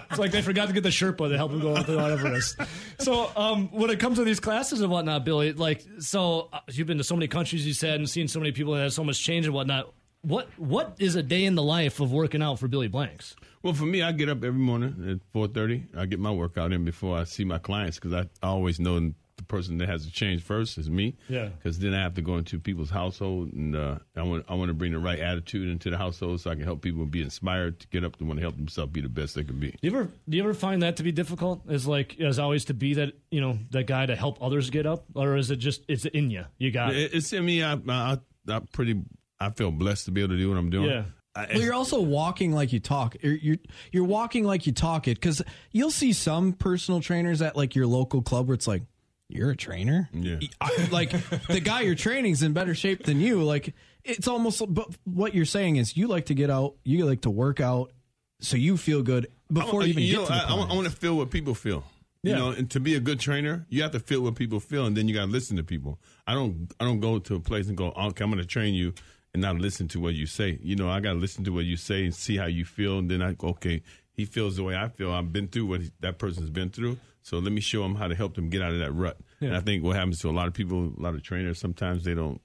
It's 0.09 0.19
like 0.19 0.31
they 0.31 0.41
forgot 0.41 0.67
to 0.67 0.73
get 0.73 0.83
the 0.83 0.89
Sherpa 0.89 1.29
to 1.29 1.37
help 1.37 1.51
them 1.51 1.59
go 1.61 1.75
up 1.75 1.85
to 1.85 1.95
Mount 1.95 2.11
Everest. 2.13 2.57
So, 2.99 3.31
um, 3.35 3.69
when 3.71 3.89
it 3.89 3.99
comes 3.99 4.17
to 4.17 4.23
these 4.23 4.39
classes 4.39 4.81
and 4.81 4.91
whatnot, 4.91 5.25
Billy, 5.25 5.53
like, 5.53 5.85
so 5.99 6.49
uh, 6.51 6.59
you've 6.71 6.87
been 6.87 6.97
to 6.97 7.03
so 7.03 7.15
many 7.15 7.27
countries, 7.27 7.65
you 7.65 7.73
said, 7.73 7.95
and 7.95 8.09
seen 8.09 8.27
so 8.27 8.39
many 8.39 8.51
people 8.51 8.73
that 8.73 8.81
have 8.81 8.93
so 8.93 9.03
much 9.03 9.21
change 9.21 9.45
and 9.45 9.53
whatnot. 9.53 9.93
What 10.21 10.49
What 10.57 10.95
is 10.99 11.15
a 11.15 11.23
day 11.23 11.45
in 11.45 11.55
the 11.55 11.63
life 11.63 11.99
of 11.99 12.11
working 12.11 12.41
out 12.41 12.59
for 12.59 12.67
Billy 12.67 12.87
Blanks? 12.87 13.35
Well, 13.63 13.73
for 13.73 13.85
me, 13.85 14.01
I 14.01 14.11
get 14.11 14.29
up 14.29 14.43
every 14.43 14.59
morning 14.59 15.05
at 15.09 15.19
four 15.31 15.47
thirty. 15.47 15.83
I 15.95 16.05
get 16.05 16.19
my 16.19 16.31
workout 16.31 16.73
in 16.73 16.83
before 16.85 17.17
I 17.17 17.23
see 17.23 17.45
my 17.45 17.59
clients 17.59 17.99
because 17.99 18.13
I 18.13 18.25
always 18.45 18.79
know 18.79 19.13
the 19.37 19.43
person 19.43 19.77
that 19.77 19.87
has 19.87 20.05
to 20.05 20.11
change 20.11 20.41
first 20.43 20.77
is 20.77 20.89
me. 20.89 21.15
Yeah. 21.29 21.45
Because 21.49 21.79
then 21.79 21.93
I 21.93 22.01
have 22.01 22.15
to 22.15 22.21
go 22.21 22.37
into 22.37 22.59
people's 22.59 22.89
household, 22.89 23.53
and 23.53 23.75
uh, 23.75 23.99
I 24.15 24.23
want 24.23 24.45
I 24.49 24.55
want 24.55 24.69
to 24.69 24.73
bring 24.73 24.91
the 24.91 24.99
right 24.99 25.19
attitude 25.19 25.69
into 25.69 25.89
the 25.89 25.97
household 25.97 26.41
so 26.41 26.51
I 26.51 26.55
can 26.55 26.63
help 26.63 26.81
people 26.81 27.05
be 27.05 27.21
inspired 27.21 27.79
to 27.81 27.87
get 27.87 28.03
up 28.03 28.19
and 28.19 28.27
want 28.27 28.39
to 28.39 28.41
help 28.43 28.55
themselves 28.57 28.91
be 28.91 29.01
the 29.01 29.09
best 29.09 29.35
they 29.35 29.43
can 29.43 29.59
be. 29.59 29.69
Do 29.71 29.77
you 29.81 29.89
ever 29.91 30.09
do 30.27 30.37
you 30.37 30.43
ever 30.43 30.53
find 30.53 30.81
that 30.81 30.97
to 30.97 31.03
be 31.03 31.11
difficult? 31.11 31.61
Is 31.69 31.87
like 31.87 32.19
as 32.19 32.39
always 32.39 32.65
to 32.65 32.73
be 32.73 32.95
that 32.95 33.13
you 33.31 33.41
know 33.41 33.57
that 33.71 33.85
guy 33.87 34.05
to 34.05 34.15
help 34.15 34.41
others 34.41 34.69
get 34.69 34.85
up, 34.85 35.05
or 35.15 35.37
is 35.37 35.51
it 35.51 35.57
just 35.57 35.83
it's 35.87 36.05
in 36.05 36.29
you? 36.31 36.45
You 36.57 36.71
got 36.71 36.91
it. 36.93 36.97
It- 36.97 37.13
It's 37.13 37.31
in 37.31 37.45
me. 37.45 37.63
I, 37.63 37.73
I 37.87 38.17
I 38.49 38.59
pretty 38.73 39.01
I 39.39 39.51
feel 39.51 39.71
blessed 39.71 40.05
to 40.05 40.11
be 40.11 40.21
able 40.21 40.33
to 40.35 40.37
do 40.39 40.49
what 40.49 40.57
I'm 40.57 40.69
doing. 40.69 40.89
Yeah. 40.89 41.03
Well, 41.35 41.61
you're 41.61 41.75
also 41.75 42.01
walking 42.01 42.51
like 42.51 42.73
you 42.73 42.79
talk. 42.79 43.15
You're 43.21 43.35
you're, 43.35 43.57
you're 43.91 44.03
walking 44.03 44.43
like 44.43 44.65
you 44.65 44.71
talk 44.73 45.07
it 45.07 45.19
because 45.19 45.43
you'll 45.71 45.91
see 45.91 46.11
some 46.11 46.53
personal 46.53 46.99
trainers 46.99 47.43
at 47.43 47.55
like 47.55 47.75
your 47.75 47.85
local 47.85 48.23
club 48.23 48.47
where 48.47 48.55
it's 48.55 48.65
like 48.65 48.81
you're 49.29 49.51
a 49.51 49.55
trainer. 49.55 50.09
Yeah. 50.13 50.39
I- 50.61 50.87
like 50.91 51.11
the 51.47 51.59
guy 51.59 51.81
you're 51.81 51.95
training's 51.95 52.43
in 52.43 52.53
better 52.53 52.75
shape 52.75 53.03
than 53.03 53.19
you. 53.19 53.43
Like 53.43 53.73
it's 54.03 54.27
almost. 54.27 54.61
But 54.73 54.87
what 55.03 55.33
you're 55.35 55.45
saying 55.45 55.75
is 55.77 55.97
you 55.97 56.07
like 56.07 56.27
to 56.27 56.33
get 56.33 56.49
out. 56.49 56.75
You 56.83 57.05
like 57.05 57.21
to 57.21 57.29
work 57.29 57.59
out, 57.59 57.91
so 58.39 58.55
you 58.57 58.77
feel 58.77 59.03
good 59.03 59.27
before 59.51 59.81
I, 59.81 59.85
you 59.85 59.89
even 59.91 60.03
you 60.03 60.11
get 60.11 60.17
know, 60.19 60.25
to 60.27 60.31
the 60.31 60.37
I, 60.39 60.71
I, 60.71 60.73
want 60.75 60.85
to 60.87 60.93
feel 60.95 61.15
what 61.17 61.29
people 61.29 61.53
feel. 61.55 61.83
You 62.23 62.31
Yeah. 62.31 62.37
know, 62.37 62.49
and 62.51 62.69
to 62.71 62.79
be 62.79 62.95
a 62.95 62.99
good 62.99 63.19
trainer, 63.19 63.65
you 63.69 63.81
have 63.83 63.91
to 63.91 63.99
feel 63.99 64.21
what 64.21 64.35
people 64.35 64.59
feel, 64.59 64.85
and 64.85 64.95
then 64.97 65.07
you 65.07 65.13
got 65.13 65.25
to 65.25 65.31
listen 65.31 65.55
to 65.57 65.63
people. 65.63 65.99
I 66.25 66.33
don't, 66.33 66.71
I 66.79 66.83
don't 66.83 66.99
go 66.99 67.19
to 67.19 67.35
a 67.35 67.39
place 67.39 67.67
and 67.67 67.77
go, 67.77 67.87
okay, 67.91 68.23
I'm 68.23 68.31
going 68.31 68.41
to 68.41 68.45
train 68.45 68.73
you, 68.73 68.93
and 69.33 69.41
not 69.41 69.57
listen 69.57 69.87
to 69.89 69.99
what 69.99 70.15
you 70.15 70.25
say. 70.25 70.57
You 70.61 70.75
know, 70.75 70.89
I 70.89 70.99
got 70.99 71.13
to 71.13 71.19
listen 71.19 71.43
to 71.45 71.51
what 71.51 71.65
you 71.65 71.77
say 71.77 72.03
and 72.05 72.13
see 72.15 72.35
how 72.37 72.47
you 72.47 72.65
feel, 72.65 72.97
and 72.97 73.09
then 73.09 73.21
I 73.21 73.33
go, 73.33 73.49
okay, 73.49 73.83
he 74.11 74.25
feels 74.25 74.55
the 74.57 74.63
way 74.63 74.75
I 74.75 74.89
feel. 74.89 75.11
I've 75.11 75.31
been 75.31 75.47
through 75.47 75.67
what 75.67 75.81
he, 75.81 75.91
that 75.99 76.17
person's 76.17 76.49
been 76.49 76.69
through, 76.71 76.97
so 77.27 77.39
let 77.39 77.51
me 77.51 77.59
show 77.61 77.81
them 77.83 77.95
how 77.95 78.07
to 78.07 78.15
help 78.15 78.35
them 78.35 78.49
get 78.49 78.61
out 78.61 78.71
of 78.71 78.79
that 78.79 78.91
rut. 78.93 79.17
And 79.41 79.55
I 79.55 79.59
think 79.59 79.83
what 79.83 79.95
happens 79.97 80.19
to 80.19 80.29
a 80.29 80.31
lot 80.31 80.47
of 80.47 80.53
people, 80.53 80.93
a 80.97 81.01
lot 81.01 81.13
of 81.13 81.21
trainers, 81.23 81.59
sometimes 81.59 82.03
they 82.05 82.13
don't, 82.13 82.39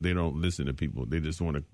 they 0.00 0.12
don't 0.12 0.36
listen 0.40 0.66
to 0.66 0.74
people. 0.74 1.06
They 1.06 1.20
just 1.20 1.40
want 1.40 1.56
to 1.56 1.64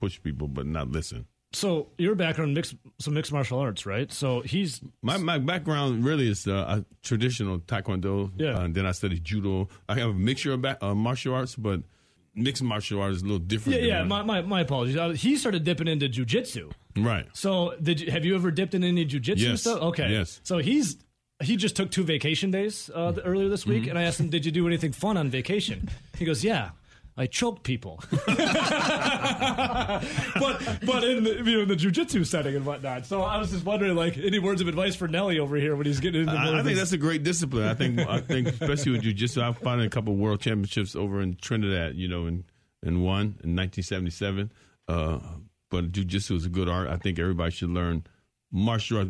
push 0.00 0.20
people, 0.20 0.48
but 0.48 0.66
not 0.66 0.90
listen. 0.90 1.26
So 1.52 1.88
your 1.98 2.14
background 2.14 2.54
mixed 2.54 2.74
some 2.98 3.14
mixed 3.14 3.30
martial 3.32 3.58
arts, 3.60 3.84
right? 3.86 4.10
So 4.10 4.40
he's 4.40 4.80
My 5.02 5.16
my 5.18 5.38
background 5.38 6.04
really 6.04 6.28
is 6.28 6.46
uh, 6.48 6.80
a 6.80 6.84
traditional 7.02 7.58
taekwondo. 7.60 8.32
Yeah. 8.36 8.56
Uh, 8.58 8.64
and 8.64 8.74
then 8.74 8.86
I 8.86 8.92
studied 8.92 9.22
judo. 9.22 9.68
I 9.88 9.94
have 9.98 10.10
a 10.10 10.14
mixture 10.14 10.52
of 10.54 10.62
back, 10.62 10.78
uh, 10.82 10.94
martial 10.94 11.34
arts, 11.34 11.54
but 11.54 11.82
mixed 12.34 12.62
martial 12.62 13.00
arts 13.02 13.16
is 13.18 13.22
a 13.22 13.26
little 13.26 13.38
different. 13.38 13.80
Yeah, 13.82 13.86
yeah. 13.98 14.02
My, 14.04 14.22
my, 14.22 14.40
my 14.40 14.60
apologies. 14.62 14.96
Uh, 14.96 15.10
he 15.10 15.36
started 15.36 15.62
dipping 15.64 15.88
into 15.88 16.08
jujitsu. 16.08 16.72
right. 16.96 17.26
So, 17.34 17.74
did 17.82 18.00
you, 18.00 18.10
have 18.10 18.24
you 18.24 18.34
ever 18.34 18.50
dipped 18.50 18.74
in 18.74 18.82
any 18.82 19.04
jujitsu 19.04 19.38
Yes. 19.38 19.60
stuff? 19.60 19.80
Okay. 19.82 20.10
Yes. 20.10 20.40
So 20.42 20.56
he's 20.58 20.96
he 21.42 21.56
just 21.56 21.76
took 21.76 21.90
two 21.90 22.04
vacation 22.04 22.50
days 22.50 22.90
uh, 22.94 23.12
th- 23.12 23.24
earlier 23.26 23.48
this 23.48 23.62
Mm-hmm. 23.62 23.70
week, 23.70 23.86
and 23.88 23.98
I 23.98 24.02
asked 24.02 24.20
him, 24.20 24.28
"Did 24.30 24.44
you 24.46 24.52
do 24.52 24.66
anything 24.66 24.92
fun 24.92 25.16
on 25.16 25.28
vacation?" 25.30 25.88
He 26.18 26.24
goes, 26.24 26.42
"Yeah." 26.44 26.70
I 27.14 27.26
choked 27.26 27.62
people, 27.62 28.02
but 28.26 28.32
but 30.86 31.04
in 31.04 31.24
the, 31.24 31.42
you 31.44 31.56
know 31.56 31.60
in 31.62 31.68
the 31.68 31.76
jujitsu 31.76 32.24
setting 32.26 32.56
and 32.56 32.64
whatnot. 32.64 33.04
So 33.06 33.20
I 33.22 33.36
was 33.38 33.50
just 33.50 33.66
wondering, 33.66 33.94
like, 33.96 34.16
any 34.16 34.38
words 34.38 34.60
of 34.62 34.68
advice 34.68 34.94
for 34.96 35.08
Nelly 35.08 35.38
over 35.38 35.56
here 35.56 35.76
when 35.76 35.84
he's 35.86 36.00
getting 36.00 36.22
into? 36.22 36.32
I, 36.32 36.60
I 36.60 36.62
think 36.62 36.78
that's 36.78 36.92
a 36.92 36.96
great 36.98 37.22
discipline. 37.22 37.64
I 37.68 37.74
think 37.74 37.98
I 37.98 38.20
think 38.20 38.48
especially 38.48 38.92
with 38.92 39.02
jujitsu, 39.02 39.42
I've 39.42 39.58
found 39.58 39.82
a 39.82 39.90
couple 39.90 40.14
of 40.14 40.18
world 40.18 40.40
championships 40.40 40.96
over 40.96 41.20
in 41.20 41.36
Trinidad. 41.36 41.96
You 41.96 42.08
know, 42.08 42.26
in 42.26 42.44
in 42.82 43.02
one 43.02 43.36
in 43.44 43.54
1977. 43.56 44.50
Uh, 44.88 45.18
but 45.70 45.92
jujitsu 45.92 46.36
is 46.36 46.46
a 46.46 46.48
good 46.50 46.68
art. 46.68 46.88
I 46.88 46.96
think 46.96 47.18
everybody 47.18 47.50
should 47.50 47.70
learn 47.70 48.04
martial 48.50 48.98
art. 48.98 49.08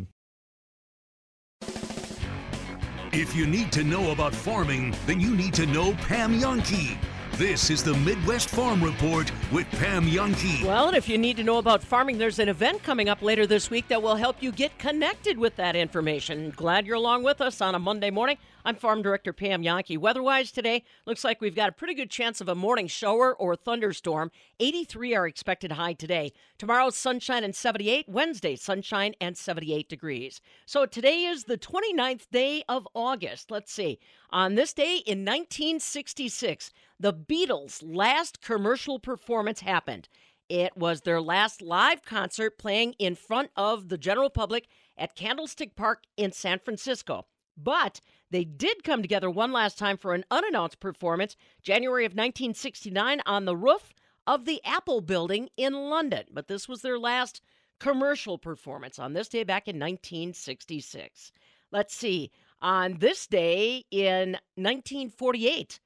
If 3.13 3.35
you 3.35 3.45
need 3.45 3.71
to 3.73 3.83
know 3.83 4.09
about 4.09 4.33
farming, 4.33 4.95
then 5.05 5.19
you 5.19 5.35
need 5.35 5.53
to 5.53 5.67
know 5.67 5.93
Pam 6.07 6.39
Jahnke. 6.39 6.97
This 7.33 7.69
is 7.69 7.83
the 7.83 7.93
Midwest 7.93 8.49
Farm 8.49 8.83
Report 8.83 9.31
with 9.51 9.69
Pam 9.73 10.07
Jahnke. 10.07 10.65
Well, 10.65 10.87
and 10.87 10.97
if 10.97 11.07
you 11.07 11.19
need 11.19 11.37
to 11.37 11.43
know 11.43 11.59
about 11.59 11.83
farming, 11.83 12.17
there's 12.17 12.39
an 12.39 12.49
event 12.49 12.81
coming 12.81 13.09
up 13.09 13.21
later 13.21 13.45
this 13.45 13.69
week 13.69 13.87
that 13.89 14.01
will 14.01 14.15
help 14.15 14.41
you 14.41 14.51
get 14.51 14.79
connected 14.79 15.37
with 15.37 15.55
that 15.57 15.75
information. 15.75 16.53
Glad 16.55 16.87
you're 16.87 16.95
along 16.95 17.21
with 17.21 17.39
us 17.39 17.61
on 17.61 17.75
a 17.75 17.79
Monday 17.79 18.09
morning. 18.09 18.39
I'm 18.65 18.75
Farm 18.75 19.01
Director 19.01 19.33
Pam 19.33 19.61
Jahnke. 19.61 19.97
Weather-wise 19.97 20.49
today, 20.49 20.85
looks 21.05 21.25
like 21.25 21.41
we've 21.41 21.53
got 21.53 21.67
a 21.67 21.73
pretty 21.73 21.93
good 21.93 22.09
chance 22.09 22.39
of 22.39 22.47
a 22.47 22.55
morning 22.55 22.87
shower 22.87 23.35
or 23.35 23.57
thunderstorm. 23.57 24.31
83 24.57 25.13
are 25.15 25.27
expected 25.27 25.73
high 25.73 25.91
today. 25.91 26.31
Tomorrow, 26.57 26.91
sunshine 26.91 27.43
and 27.43 27.53
78. 27.53 28.07
Wednesday, 28.07 28.55
sunshine 28.55 29.15
and 29.19 29.35
78 29.35 29.89
degrees. 29.89 30.39
So 30.65 30.85
today 30.85 31.25
is 31.25 31.43
the 31.43 31.57
29th 31.57 32.29
day 32.31 32.63
of 32.69 32.87
August. 32.95 33.51
Let's 33.51 33.73
see. 33.73 33.99
On 34.29 34.55
this 34.55 34.73
day 34.73 34.95
in 35.05 35.25
1966, 35.25 36.71
the 36.97 37.13
Beatles' 37.13 37.83
last 37.85 38.41
commercial 38.41 38.97
performance 38.97 39.59
happened. 39.59 40.07
It 40.47 40.77
was 40.77 41.01
their 41.01 41.19
last 41.19 41.61
live 41.61 42.05
concert 42.05 42.57
playing 42.57 42.93
in 42.97 43.15
front 43.15 43.49
of 43.57 43.89
the 43.89 43.97
general 43.97 44.29
public 44.29 44.67
at 44.97 45.15
Candlestick 45.15 45.75
Park 45.75 46.03
in 46.15 46.31
San 46.31 46.59
Francisco. 46.59 47.25
But 47.57 48.01
they 48.33 48.43
did 48.43 48.83
come 48.83 49.01
together 49.01 49.29
one 49.29 49.51
last 49.51 49.77
time 49.77 49.97
for 49.97 50.13
an 50.13 50.25
unannounced 50.31 50.79
performance, 50.79 51.37
January 51.61 52.03
of 52.03 52.13
1969, 52.13 53.21
on 53.25 53.45
the 53.45 53.55
roof 53.55 53.93
of 54.25 54.45
the 54.45 54.59
Apple 54.65 55.01
building 55.01 55.49
in 55.55 55.73
London. 55.73 56.25
But 56.31 56.47
this 56.47 56.67
was 56.67 56.81
their 56.81 56.97
last 56.97 57.41
commercial 57.79 58.37
performance 58.37 58.97
on 58.97 59.13
this 59.13 59.27
day 59.27 59.43
back 59.43 59.67
in 59.67 59.75
1966. 59.75 61.31
Let's 61.71 61.95
see. 61.95 62.31
On 62.61 62.97
this 62.99 63.27
day 63.27 63.85
in 63.91 64.37
1948, 64.55 65.79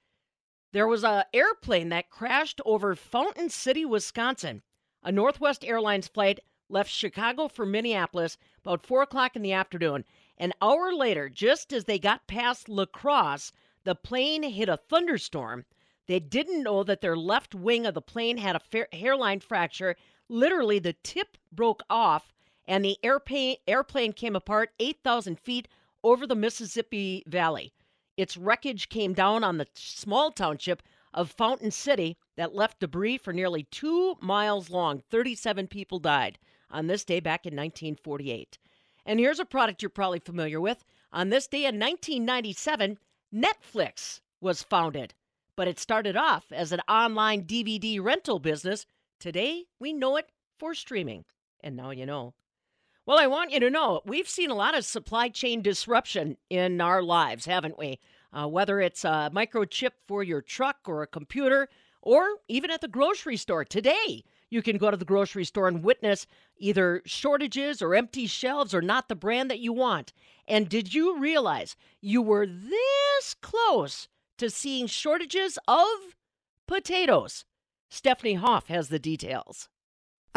there 0.72 0.88
was 0.88 1.04
a 1.04 1.26
airplane 1.34 1.90
that 1.90 2.10
crashed 2.10 2.62
over 2.66 2.96
Fountain 2.96 3.50
City, 3.50 3.84
Wisconsin. 3.84 4.62
A 5.04 5.12
Northwest 5.12 5.66
Airlines 5.66 6.08
flight 6.08 6.40
left 6.70 6.92
Chicago 6.92 7.48
for 7.48 7.66
Minneapolis 7.66 8.38
about 8.64 8.86
four 8.86 9.02
o'clock 9.02 9.36
in 9.36 9.42
the 9.42 9.54
afternoon. 9.54 10.06
An 10.38 10.54
hour 10.62 10.93
later, 10.93 11.30
just 11.30 11.73
as 11.73 11.86
they 11.86 11.97
got 11.97 12.28
past 12.28 12.69
La 12.69 12.86
Crosse, 12.86 13.52
the 13.84 13.95
plane 13.95 14.43
hit 14.43 14.69
a 14.69 14.78
thunderstorm. 14.78 15.65
They 16.06 16.19
didn't 16.19 16.63
know 16.63 16.84
that 16.84 17.02
their 17.02 17.17
left 17.17 17.56
wing 17.56 17.86
of 17.86 17.93
the 17.93 18.02
plane 18.02 18.38
had 18.38 18.56
a 18.56 18.95
hairline 18.95 19.39
fracture. 19.39 19.95
Literally, 20.30 20.80
the 20.80 20.93
tip 20.93 21.38
broke 21.52 21.82
off, 21.89 22.34
and 22.67 22.86
the 22.86 22.97
airplane 23.02 23.58
airplane 23.67 24.13
came 24.13 24.36
apart 24.36 24.73
8,000 24.80 25.39
feet 25.39 25.67
over 26.04 26.28
the 26.28 26.36
Mississippi 26.36 27.23
Valley. 27.26 27.73
Its 28.15 28.38
wreckage 28.38 28.89
came 28.89 29.13
down 29.13 29.43
on 29.43 29.58
the 29.58 29.67
small 29.73 30.32
township 30.32 30.84
of 31.13 31.32
Fountain 31.32 31.71
City 31.71 32.17
that 32.36 32.54
left 32.54 32.80
debris 32.80 33.17
for 33.17 33.34
nearly 33.34 33.63
two 33.63 34.15
miles 34.21 34.69
long. 34.69 35.02
37 35.10 35.67
people 35.67 36.00
died 36.00 36.38
on 36.69 36.88
this 36.88 37.04
day 37.04 37.19
back 37.19 37.45
in 37.45 37.56
1948. 37.56 38.58
And 39.08 39.22
here's 39.22 39.39
a 39.39 39.46
product 39.46 39.82
you're 39.82 39.89
probably 39.89 40.20
familiar 40.20 40.60
with. 40.60 40.84
On 41.13 41.30
this 41.30 41.48
day 41.48 41.60
in 41.60 41.80
1997, 41.80 43.00
Netflix 43.34 44.20
was 44.41 44.63
founded, 44.63 45.13
but 45.56 45.70
it 45.70 45.80
started 45.80 46.17
off 46.17 46.52
as 46.52 46.74
an 46.74 46.82
online 46.89 47.46
DVD 47.46 48.04
rental 48.04 48.38
business. 48.38 48.86
Today, 49.17 49.63
we 49.80 49.93
know 49.93 50.17
it 50.17 50.30
for 50.60 50.76
streaming. 50.76 51.24
And 51.62 51.78
now 51.78 51.91
you 51.91 52.06
know. 52.06 52.34
Well, 53.06 53.17
I 53.17 53.28
want 53.28 53.52
you 53.52 53.62
to 53.62 53.70
know 53.70 54.02
we've 54.06 54.28
seen 54.28 54.52
a 54.52 54.56
lot 54.56 54.78
of 54.78 54.84
supply 54.84 55.30
chain 55.30 55.62
disruption 55.62 56.36
in 56.50 56.82
our 56.82 57.02
lives, 57.02 57.46
haven't 57.46 57.80
we? 57.80 58.00
Uh, 58.34 58.48
whether 58.48 58.82
it's 58.82 59.06
a 59.06 59.32
microchip 59.34 59.91
for 60.06 60.22
your 60.22 60.41
truck 60.41 60.80
or 60.86 61.02
a 61.02 61.08
computer, 61.08 61.70
or 62.02 62.28
even 62.50 62.70
at 62.70 62.82
the 62.82 62.89
grocery 62.89 63.38
store. 63.38 63.63
Today, 63.63 64.26
you 64.50 64.62
can 64.62 64.78
go 64.78 64.92
to 64.92 64.98
the 64.98 65.06
grocery 65.06 65.46
store 65.46 65.68
and 65.68 65.84
witness 65.84 66.28
either 66.58 67.02
shortages 67.06 67.82
or 67.82 67.96
empty 67.96 68.28
shelves 68.28 68.74
or 68.74 68.82
not 68.82 69.10
the 69.10 69.16
brand 69.16 69.50
that 69.52 69.60
you 69.60 69.74
want. 69.74 70.14
And 70.48 70.70
did 70.70 70.94
you 70.94 71.20
realize 71.20 71.76
you 72.02 72.22
were 72.22 72.46
this 72.46 73.34
close 73.42 74.08
to 74.38 74.50
seeing 74.50 74.88
shortages 74.88 75.60
of 75.68 75.88
potatoes? 76.68 77.46
Stephanie 77.90 78.36
Hoff 78.36 78.68
has 78.68 78.90
the 78.90 79.00
details. 79.00 79.70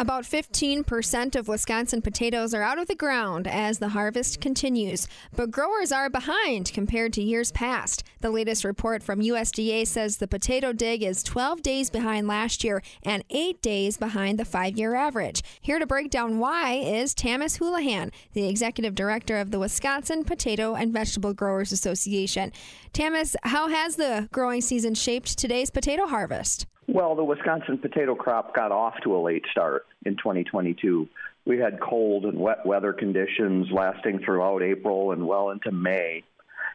About 0.01 0.23
15% 0.23 1.35
of 1.35 1.47
Wisconsin 1.47 2.01
potatoes 2.01 2.55
are 2.55 2.63
out 2.63 2.79
of 2.79 2.87
the 2.87 2.95
ground 2.95 3.45
as 3.45 3.77
the 3.77 3.89
harvest 3.89 4.41
continues, 4.41 5.07
but 5.35 5.51
growers 5.51 5.91
are 5.91 6.09
behind 6.09 6.73
compared 6.73 7.13
to 7.13 7.21
years 7.21 7.51
past. 7.51 8.03
The 8.19 8.31
latest 8.31 8.63
report 8.63 9.03
from 9.03 9.21
USDA 9.21 9.85
says 9.85 10.17
the 10.17 10.27
potato 10.27 10.73
dig 10.73 11.03
is 11.03 11.21
12 11.21 11.61
days 11.61 11.91
behind 11.91 12.27
last 12.27 12.63
year 12.63 12.81
and 13.03 13.23
8 13.29 13.61
days 13.61 13.97
behind 13.97 14.39
the 14.39 14.43
5-year 14.43 14.95
average. 14.95 15.43
Here 15.61 15.77
to 15.77 15.85
break 15.85 16.09
down 16.09 16.39
why 16.39 16.77
is 16.77 17.13
Tamas 17.13 17.57
Houlihan, 17.57 18.11
the 18.33 18.49
executive 18.49 18.95
director 18.95 19.37
of 19.37 19.51
the 19.51 19.59
Wisconsin 19.59 20.23
Potato 20.23 20.73
and 20.73 20.91
Vegetable 20.91 21.35
Growers 21.35 21.71
Association. 21.71 22.51
Tamas, 22.91 23.35
how 23.43 23.67
has 23.67 23.97
the 23.97 24.29
growing 24.31 24.61
season 24.61 24.95
shaped 24.95 25.37
today's 25.37 25.69
potato 25.69 26.07
harvest? 26.07 26.65
Well, 26.87 27.15
the 27.15 27.23
Wisconsin 27.23 27.77
potato 27.77 28.15
crop 28.15 28.55
got 28.55 28.71
off 28.71 28.95
to 29.03 29.15
a 29.15 29.21
late 29.21 29.45
start 29.51 29.85
in 30.05 30.17
2022. 30.17 31.07
We 31.45 31.57
had 31.57 31.79
cold 31.79 32.25
and 32.25 32.39
wet 32.39 32.65
weather 32.65 32.93
conditions 32.93 33.67
lasting 33.71 34.19
throughout 34.25 34.61
April 34.61 35.11
and 35.11 35.27
well 35.27 35.51
into 35.51 35.71
May. 35.71 36.23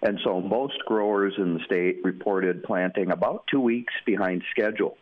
And 0.02 0.18
so 0.24 0.40
most 0.40 0.78
growers 0.86 1.34
in 1.38 1.54
the 1.54 1.60
state 1.64 2.00
reported 2.04 2.62
planting 2.62 3.10
about 3.10 3.44
two 3.50 3.60
weeks 3.60 3.94
behind 4.04 4.42
schedule. 4.50 4.96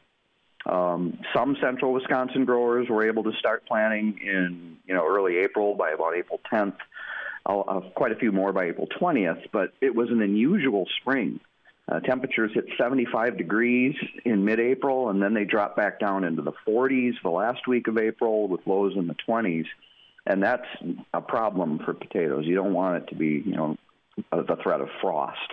Um, 0.67 1.19
some 1.35 1.57
central 1.61 1.93
Wisconsin 1.93 2.45
growers 2.45 2.89
were 2.89 3.07
able 3.07 3.25
to 3.25 3.33
start 3.39 3.67
planting 3.67 4.19
in 4.23 4.79
you 4.87 4.95
know 4.95 5.07
early 5.07 5.39
April 5.39 5.75
by 5.75 5.91
about 5.91 6.17
April 6.17 6.41
10th. 6.51 6.77
Uh, 7.47 7.81
quite 7.95 8.13
a 8.13 8.17
few 8.17 8.33
more 8.33 8.55
by 8.55 8.65
April 8.67 8.89
20th, 8.99 9.51
but 9.53 9.75
it 9.83 9.95
was 9.95 10.09
an 10.09 10.23
unusual 10.23 10.87
spring. 11.01 11.41
Uh, 11.87 12.01
temperatures 12.01 12.51
hit 12.55 12.65
75 12.79 13.37
degrees 13.37 13.95
in 14.25 14.45
mid 14.45 14.59
April, 14.59 15.11
and 15.11 15.23
then 15.23 15.35
they 15.35 15.45
dropped 15.45 15.77
back 15.77 16.01
down 16.01 16.25
into 16.25 16.41
the 16.41 16.55
40s 16.67 17.13
the 17.23 17.31
last 17.31 17.69
week 17.69 17.89
of 17.89 17.99
April 17.99 18.49
with 18.49 18.67
lows 18.67 18.95
in 18.97 19.07
the 19.07 19.17
20s. 19.29 19.67
And 20.27 20.43
that's 20.43 20.67
a 21.13 21.21
problem 21.21 21.81
for 21.85 21.93
potatoes. 21.93 22.47
You 22.47 22.55
don't 22.55 22.73
want 22.73 23.03
it 23.03 23.09
to 23.09 23.15
be, 23.15 23.43
you 23.45 23.55
know, 23.55 23.77
the 24.33 24.57
threat 24.63 24.81
of 24.81 24.89
frost. 25.03 25.53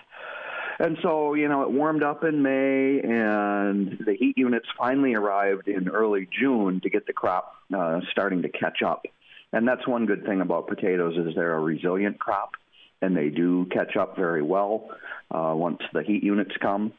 And 0.80 0.98
so, 1.04 1.34
you 1.34 1.48
know, 1.48 1.62
it 1.64 1.72
warmed 1.72 2.02
up 2.02 2.24
in 2.24 2.42
May, 2.42 3.02
and 3.02 4.00
the 4.04 4.16
heat 4.18 4.38
units 4.38 4.66
finally 4.78 5.14
arrived 5.14 5.68
in 5.68 5.90
early 5.90 6.28
June 6.40 6.80
to 6.82 6.90
get 6.90 7.06
the 7.06 7.14
crop 7.14 7.54
uh, 7.76 8.00
starting 8.12 8.42
to 8.44 8.50
catch 8.50 8.82
up. 8.82 9.06
And 9.54 9.68
that's 9.68 9.86
one 9.88 10.06
good 10.06 10.26
thing 10.26 10.42
about 10.42 10.68
potatoes 10.68 11.18
is 11.18 11.36
they're 11.36 11.54
a 11.54 11.60
resilient 11.60 12.20
crop, 12.20 12.56
and 13.02 13.16
they 13.16 13.30
do 13.30 13.66
catch 13.66 13.96
up 13.96 14.16
very 14.16 14.42
well 14.42 14.90
uh, 15.32 15.54
once 15.56 15.80
the 15.94 16.04
heat 16.04 16.24
units 16.24 16.56
come. 16.62 16.94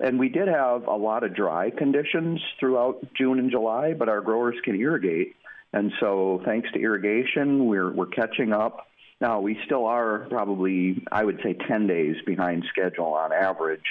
And 0.00 0.18
we 0.18 0.28
did 0.28 0.48
have 0.48 0.86
a 0.86 0.96
lot 0.96 1.22
of 1.22 1.34
dry 1.34 1.70
conditions 1.70 2.40
throughout 2.58 3.06
June 3.14 3.38
and 3.38 3.50
July, 3.50 3.94
but 3.94 4.08
our 4.08 4.20
growers 4.20 4.56
can 4.64 4.74
irrigate. 4.74 5.36
And 5.72 5.92
so, 6.00 6.40
thanks 6.44 6.70
to 6.72 6.80
irrigation, 6.80 7.66
we're, 7.66 7.92
we're 7.92 8.06
catching 8.06 8.52
up. 8.52 8.86
Now, 9.20 9.40
we 9.40 9.58
still 9.64 9.86
are 9.86 10.26
probably, 10.28 11.04
I 11.10 11.24
would 11.24 11.40
say, 11.42 11.54
10 11.54 11.86
days 11.86 12.16
behind 12.26 12.64
schedule 12.70 13.14
on 13.14 13.32
average, 13.32 13.84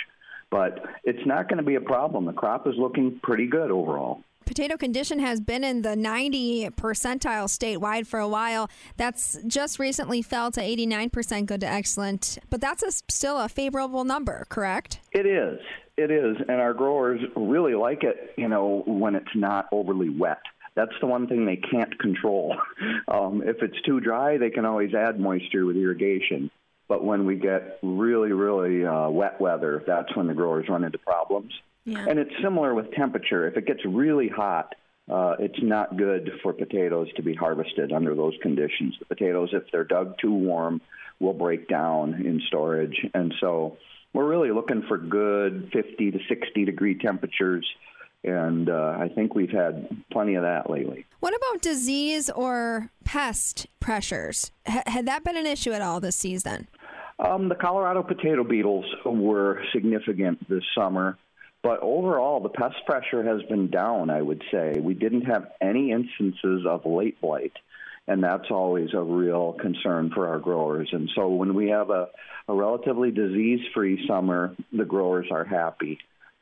but 0.49 0.85
it's 1.03 1.25
not 1.25 1.49
going 1.49 1.57
to 1.57 1.63
be 1.63 1.75
a 1.75 1.81
problem. 1.81 2.25
The 2.25 2.33
crop 2.33 2.67
is 2.67 2.75
looking 2.77 3.19
pretty 3.21 3.47
good 3.47 3.71
overall. 3.71 4.23
Potato 4.45 4.77
condition 4.77 5.19
has 5.19 5.41
been 5.41 5.63
in 5.63 5.81
the 5.81 5.95
90 5.95 6.69
percentile 6.71 7.45
statewide 7.45 8.07
for 8.07 8.19
a 8.19 8.27
while. 8.27 8.69
That's 8.97 9.37
just 9.47 9.79
recently 9.79 10.21
fell 10.21 10.51
to 10.51 10.61
89% 10.61 11.45
good 11.45 11.61
to 11.61 11.67
excellent, 11.67 12.37
but 12.49 12.61
that's 12.61 12.83
a, 12.83 12.91
still 13.11 13.39
a 13.39 13.49
favorable 13.49 14.03
number, 14.03 14.45
correct? 14.49 14.99
It 15.11 15.25
is. 15.25 15.59
It 15.97 16.11
is. 16.11 16.37
And 16.47 16.59
our 16.59 16.73
growers 16.73 17.21
really 17.35 17.75
like 17.75 18.03
it, 18.03 18.33
you 18.37 18.47
know, 18.47 18.83
when 18.85 19.15
it's 19.15 19.35
not 19.35 19.67
overly 19.71 20.09
wet. 20.09 20.41
That's 20.75 20.93
the 21.01 21.07
one 21.07 21.27
thing 21.27 21.45
they 21.45 21.57
can't 21.57 21.97
control. 21.99 22.55
Um, 23.07 23.43
if 23.45 23.61
it's 23.61 23.79
too 23.85 23.99
dry, 23.99 24.37
they 24.37 24.49
can 24.49 24.65
always 24.65 24.93
add 24.93 25.19
moisture 25.19 25.65
with 25.65 25.75
irrigation. 25.75 26.49
But 26.87 27.03
when 27.03 27.25
we 27.25 27.35
get 27.35 27.79
really, 27.83 28.31
really 28.31 28.85
uh, 28.85 29.09
wet 29.09 29.39
weather, 29.39 29.83
that's 29.85 30.15
when 30.15 30.27
the 30.27 30.33
growers 30.33 30.67
run 30.67 30.83
into 30.83 30.97
problems. 30.97 31.51
Yeah. 31.85 32.05
And 32.07 32.19
it's 32.19 32.31
similar 32.41 32.73
with 32.73 32.91
temperature. 32.91 33.47
If 33.47 33.57
it 33.57 33.65
gets 33.65 33.81
really 33.85 34.29
hot, 34.29 34.73
uh, 35.11 35.35
it's 35.39 35.61
not 35.61 35.97
good 35.97 36.31
for 36.41 36.53
potatoes 36.53 37.07
to 37.15 37.21
be 37.21 37.33
harvested 37.33 37.91
under 37.91 38.15
those 38.15 38.33
conditions. 38.41 38.95
The 38.99 39.05
potatoes, 39.05 39.49
if 39.51 39.63
they're 39.71 39.83
dug 39.83 40.17
too 40.19 40.33
warm, 40.33 40.81
will 41.19 41.33
break 41.33 41.67
down 41.67 42.13
in 42.13 42.41
storage. 42.47 42.97
And 43.13 43.33
so 43.41 43.77
we're 44.13 44.27
really 44.27 44.51
looking 44.51 44.83
for 44.87 44.97
good 44.97 45.69
50 45.73 46.11
to 46.11 46.19
60 46.29 46.65
degree 46.65 46.97
temperatures. 46.97 47.65
And 48.23 48.69
uh, 48.69 48.95
I 48.97 49.09
think 49.13 49.35
we've 49.35 49.51
had 49.51 49.89
plenty 50.09 50.35
of 50.35 50.43
that 50.43 50.69
lately. 50.69 51.05
What 51.19 51.35
about 51.35 51.61
disease 51.61 52.29
or 52.29 52.89
pest 53.03 53.67
pressures? 53.81 54.51
H- 54.65 54.83
had 54.85 55.05
that 55.07 55.25
been 55.25 55.35
an 55.35 55.45
issue 55.45 55.73
at 55.73 55.81
all 55.81 55.99
this 55.99 56.15
season? 56.15 56.69
Um, 57.19 57.49
the 57.49 57.55
Colorado 57.55 58.01
potato 58.01 58.43
beetles 58.43 58.85
were 59.05 59.61
significant 59.73 60.47
this 60.49 60.63
summer, 60.75 61.17
but 61.63 61.79
overall, 61.81 62.41
the 62.41 62.49
pest 62.49 62.75
pressure 62.85 63.23
has 63.23 63.41
been 63.43 63.69
down, 63.69 64.09
I 64.09 64.21
would 64.21 64.43
say. 64.51 64.79
We 64.79 64.93
didn't 64.93 65.21
have 65.21 65.47
any 65.61 65.91
instances 65.91 66.65
of 66.67 66.85
late 66.85 67.19
blight, 67.21 67.53
and 68.05 68.21
that's 68.21 68.51
always 68.51 68.89
a 68.93 69.01
real 69.01 69.53
concern 69.53 70.11
for 70.13 70.27
our 70.27 70.39
growers. 70.39 70.89
And 70.91 71.09
so 71.15 71.29
when 71.29 71.55
we 71.55 71.69
have 71.69 71.89
a, 71.89 72.09
a 72.49 72.53
relatively 72.53 73.11
disease 73.11 73.61
free 73.73 74.05
summer, 74.07 74.55
the 74.73 74.83
growers 74.83 75.27
are 75.31 75.45
happy. 75.45 75.99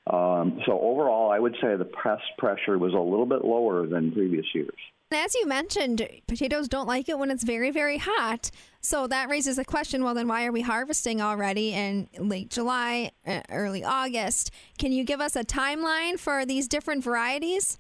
Um, 0.08 0.60
so 0.66 0.80
overall, 0.80 1.32
I 1.32 1.38
would 1.38 1.56
say 1.62 1.76
the 1.76 1.86
pest 1.86 2.24
pressure 2.40 2.78
was 2.80 2.94
a 2.94 3.00
little 3.00 3.28
bit 3.28 3.46
lower 3.46 3.86
than 3.86 4.12
previous 4.12 4.48
years. 4.56 4.74
As 5.14 5.36
you 5.36 5.46
mentioned, 5.46 6.08
potatoes 6.28 6.68
don't 6.68 6.88
like 6.88 7.10
it 7.10 7.20
when 7.20 7.32
it's 7.32 7.44
very, 7.44 7.72
very 7.72 7.98
hot. 7.98 8.52
So 8.82 9.08
that 9.08 9.30
raises 9.30 9.58
the 9.58 9.66
question 9.66 10.04
well, 10.04 10.14
then 10.14 10.28
why 10.28 10.46
are 10.46 10.52
we 10.52 10.62
harvesting 10.62 11.22
already 11.22 11.74
in 11.74 12.08
late 12.18 12.50
July, 12.50 13.12
early 13.50 13.84
August? 13.84 14.52
Can 14.78 14.92
you 14.92 15.04
give 15.04 15.22
us 15.22 15.36
a 15.36 15.44
timeline 15.44 16.20
for 16.20 16.46
these 16.46 16.68
different 16.68 17.04
varieties? 17.04 17.78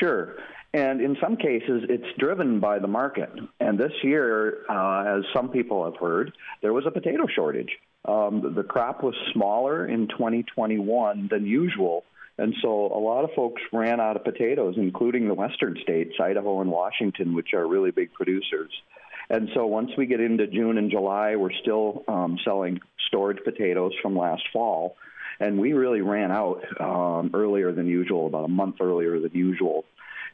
Sure. 0.00 0.36
And 0.74 1.00
in 1.02 1.16
some 1.20 1.36
cases, 1.36 1.84
it's 1.88 2.06
driven 2.18 2.58
by 2.58 2.78
the 2.78 2.88
market. 2.88 3.30
And 3.60 3.78
this 3.78 3.92
year, 4.02 4.64
uh, 4.70 5.18
as 5.18 5.24
some 5.34 5.50
people 5.50 5.84
have 5.84 6.00
heard, 6.00 6.32
there 6.62 6.72
was 6.72 6.84
a 6.86 6.90
potato 6.90 7.26
shortage. 7.34 7.70
Um, 8.06 8.54
the 8.56 8.62
crop 8.62 9.02
was 9.02 9.14
smaller 9.32 9.86
in 9.86 10.08
2021 10.08 11.28
than 11.30 11.46
usual. 11.46 12.04
And 12.42 12.56
so 12.60 12.86
a 12.86 12.98
lot 12.98 13.22
of 13.22 13.30
folks 13.36 13.62
ran 13.72 14.00
out 14.00 14.16
of 14.16 14.24
potatoes, 14.24 14.74
including 14.76 15.28
the 15.28 15.34
western 15.34 15.78
states, 15.80 16.16
Idaho 16.20 16.60
and 16.60 16.72
Washington, 16.72 17.36
which 17.36 17.54
are 17.54 17.64
really 17.64 17.92
big 17.92 18.12
producers. 18.14 18.72
And 19.30 19.48
so 19.54 19.66
once 19.66 19.92
we 19.96 20.06
get 20.06 20.18
into 20.18 20.48
June 20.48 20.76
and 20.76 20.90
July, 20.90 21.36
we're 21.36 21.52
still 21.52 22.02
um, 22.08 22.40
selling 22.44 22.80
storage 23.06 23.38
potatoes 23.44 23.92
from 24.02 24.18
last 24.18 24.42
fall. 24.52 24.96
And 25.38 25.56
we 25.56 25.72
really 25.72 26.00
ran 26.00 26.32
out 26.32 26.64
um, 26.80 27.30
earlier 27.32 27.70
than 27.70 27.86
usual, 27.86 28.26
about 28.26 28.46
a 28.46 28.48
month 28.48 28.80
earlier 28.80 29.20
than 29.20 29.30
usual. 29.32 29.84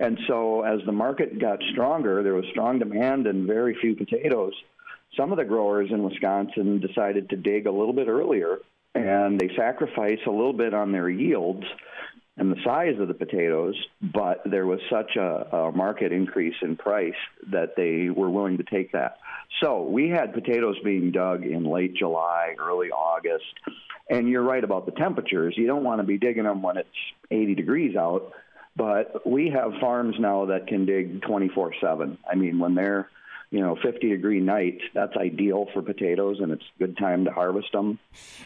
And 0.00 0.18
so 0.26 0.62
as 0.62 0.80
the 0.86 0.92
market 0.92 1.38
got 1.38 1.58
stronger, 1.72 2.22
there 2.22 2.32
was 2.32 2.46
strong 2.52 2.78
demand 2.78 3.26
and 3.26 3.46
very 3.46 3.76
few 3.78 3.94
potatoes. 3.94 4.54
Some 5.14 5.30
of 5.30 5.36
the 5.36 5.44
growers 5.44 5.90
in 5.90 6.02
Wisconsin 6.02 6.80
decided 6.80 7.28
to 7.28 7.36
dig 7.36 7.66
a 7.66 7.70
little 7.70 7.92
bit 7.92 8.08
earlier 8.08 8.60
and 8.94 9.38
they 9.38 9.50
sacrifice 9.56 10.18
a 10.26 10.30
little 10.30 10.52
bit 10.52 10.74
on 10.74 10.92
their 10.92 11.08
yields 11.08 11.64
and 12.38 12.52
the 12.52 12.62
size 12.64 12.94
of 13.00 13.08
the 13.08 13.14
potatoes, 13.14 13.74
but 14.00 14.42
there 14.48 14.64
was 14.64 14.78
such 14.90 15.16
a, 15.16 15.56
a 15.56 15.72
market 15.72 16.12
increase 16.12 16.54
in 16.62 16.76
price 16.76 17.14
that 17.50 17.74
they 17.76 18.10
were 18.10 18.30
willing 18.30 18.58
to 18.58 18.62
take 18.62 18.92
that. 18.92 19.18
So 19.60 19.82
we 19.82 20.08
had 20.08 20.32
potatoes 20.32 20.76
being 20.84 21.10
dug 21.10 21.44
in 21.44 21.64
late 21.64 21.94
July, 21.94 22.54
early 22.58 22.90
August, 22.90 23.44
and 24.08 24.28
you're 24.28 24.42
right 24.42 24.62
about 24.62 24.86
the 24.86 24.92
temperatures. 24.92 25.54
You 25.56 25.66
don't 25.66 25.82
want 25.82 26.00
to 26.00 26.06
be 26.06 26.16
digging 26.16 26.44
them 26.44 26.62
when 26.62 26.76
it's 26.76 26.88
80 27.30 27.56
degrees 27.56 27.96
out, 27.96 28.32
but 28.76 29.26
we 29.26 29.50
have 29.50 29.72
farms 29.80 30.14
now 30.20 30.46
that 30.46 30.68
can 30.68 30.86
dig 30.86 31.22
24 31.22 31.74
7. 31.80 32.18
I 32.30 32.36
mean, 32.36 32.60
when 32.60 32.76
they're 32.76 33.08
you 33.50 33.60
know 33.60 33.76
50 33.82 34.08
degree 34.08 34.40
night 34.40 34.78
that's 34.94 35.16
ideal 35.16 35.66
for 35.72 35.82
potatoes 35.82 36.38
and 36.40 36.52
it's 36.52 36.64
a 36.76 36.78
good 36.78 36.96
time 36.98 37.24
to 37.24 37.30
harvest 37.30 37.72
them 37.72 37.98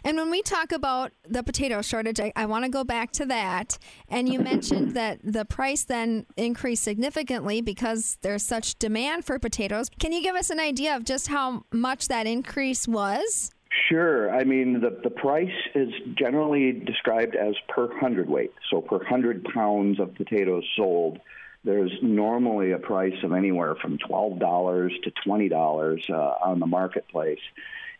And 0.04 0.16
when 0.16 0.30
we 0.30 0.42
talk 0.42 0.72
about 0.72 1.12
the 1.28 1.42
potato 1.42 1.82
shortage, 1.82 2.20
I, 2.20 2.32
I 2.34 2.46
want 2.46 2.64
to 2.64 2.70
go 2.70 2.84
back 2.84 3.12
to 3.12 3.26
that. 3.26 3.78
And 4.08 4.28
you 4.28 4.40
mentioned 4.40 4.94
that 4.94 5.20
the 5.22 5.44
price 5.44 5.84
then 5.84 6.26
increased 6.36 6.82
significantly 6.82 7.60
because 7.60 8.18
there's 8.22 8.42
such 8.42 8.78
demand 8.78 9.24
for 9.24 9.38
potatoes. 9.38 9.88
Can 9.98 10.12
you 10.12 10.22
give 10.22 10.36
us 10.36 10.50
an 10.50 10.60
idea 10.60 10.96
of 10.96 11.04
just 11.04 11.28
how 11.28 11.64
much 11.72 12.08
that 12.08 12.26
increase 12.26 12.88
was? 12.88 13.50
Sure. 13.88 14.34
I 14.34 14.44
mean, 14.44 14.80
the, 14.80 15.00
the 15.02 15.10
price 15.10 15.48
is 15.74 15.88
generally 16.18 16.72
described 16.72 17.36
as 17.36 17.54
per 17.68 17.88
hundredweight. 17.98 18.52
So, 18.70 18.80
per 18.82 19.02
hundred 19.04 19.44
pounds 19.44 19.98
of 19.98 20.14
potatoes 20.14 20.64
sold, 20.76 21.20
there's 21.64 21.92
normally 22.02 22.72
a 22.72 22.78
price 22.78 23.16
of 23.22 23.32
anywhere 23.32 23.74
from 23.76 23.98
$12 23.98 25.02
to 25.02 25.12
$20 25.26 26.10
uh, 26.10 26.14
on 26.14 26.58
the 26.58 26.66
marketplace. 26.66 27.40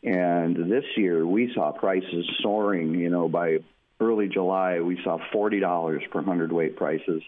And 0.03 0.71
this 0.71 0.85
year, 0.97 1.25
we 1.25 1.53
saw 1.55 1.71
prices 1.71 2.29
soaring. 2.41 2.95
You 2.95 3.09
know, 3.09 3.29
by 3.29 3.59
early 4.01 4.29
July, 4.29 4.81
we 4.81 5.01
saw 5.05 5.19
$40 5.33 6.11
per 6.11 6.23
hundredweight 6.23 6.77
prices. 6.77 7.23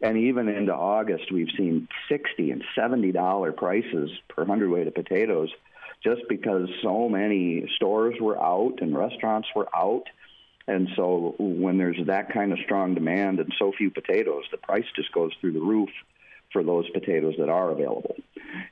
And 0.00 0.16
even 0.18 0.48
into 0.48 0.74
August, 0.74 1.30
we've 1.30 1.50
seen 1.56 1.88
60 2.08 2.50
and 2.50 2.64
$70 2.76 3.56
prices 3.56 4.10
per 4.28 4.44
hundredweight 4.44 4.86
of 4.86 4.94
potatoes 4.94 5.50
just 6.02 6.22
because 6.28 6.68
so 6.82 7.08
many 7.08 7.66
stores 7.76 8.14
were 8.20 8.38
out 8.40 8.78
and 8.80 8.96
restaurants 8.96 9.48
were 9.54 9.68
out. 9.74 10.04
And 10.66 10.88
so 10.96 11.34
when 11.38 11.78
there's 11.78 11.98
that 12.06 12.32
kind 12.32 12.52
of 12.52 12.58
strong 12.64 12.94
demand 12.94 13.38
and 13.38 13.52
so 13.58 13.72
few 13.76 13.90
potatoes, 13.90 14.44
the 14.50 14.56
price 14.56 14.86
just 14.96 15.12
goes 15.12 15.32
through 15.40 15.52
the 15.52 15.60
roof 15.60 15.90
for 16.52 16.62
those 16.62 16.88
potatoes 16.90 17.34
that 17.38 17.48
are 17.48 17.70
available. 17.70 18.16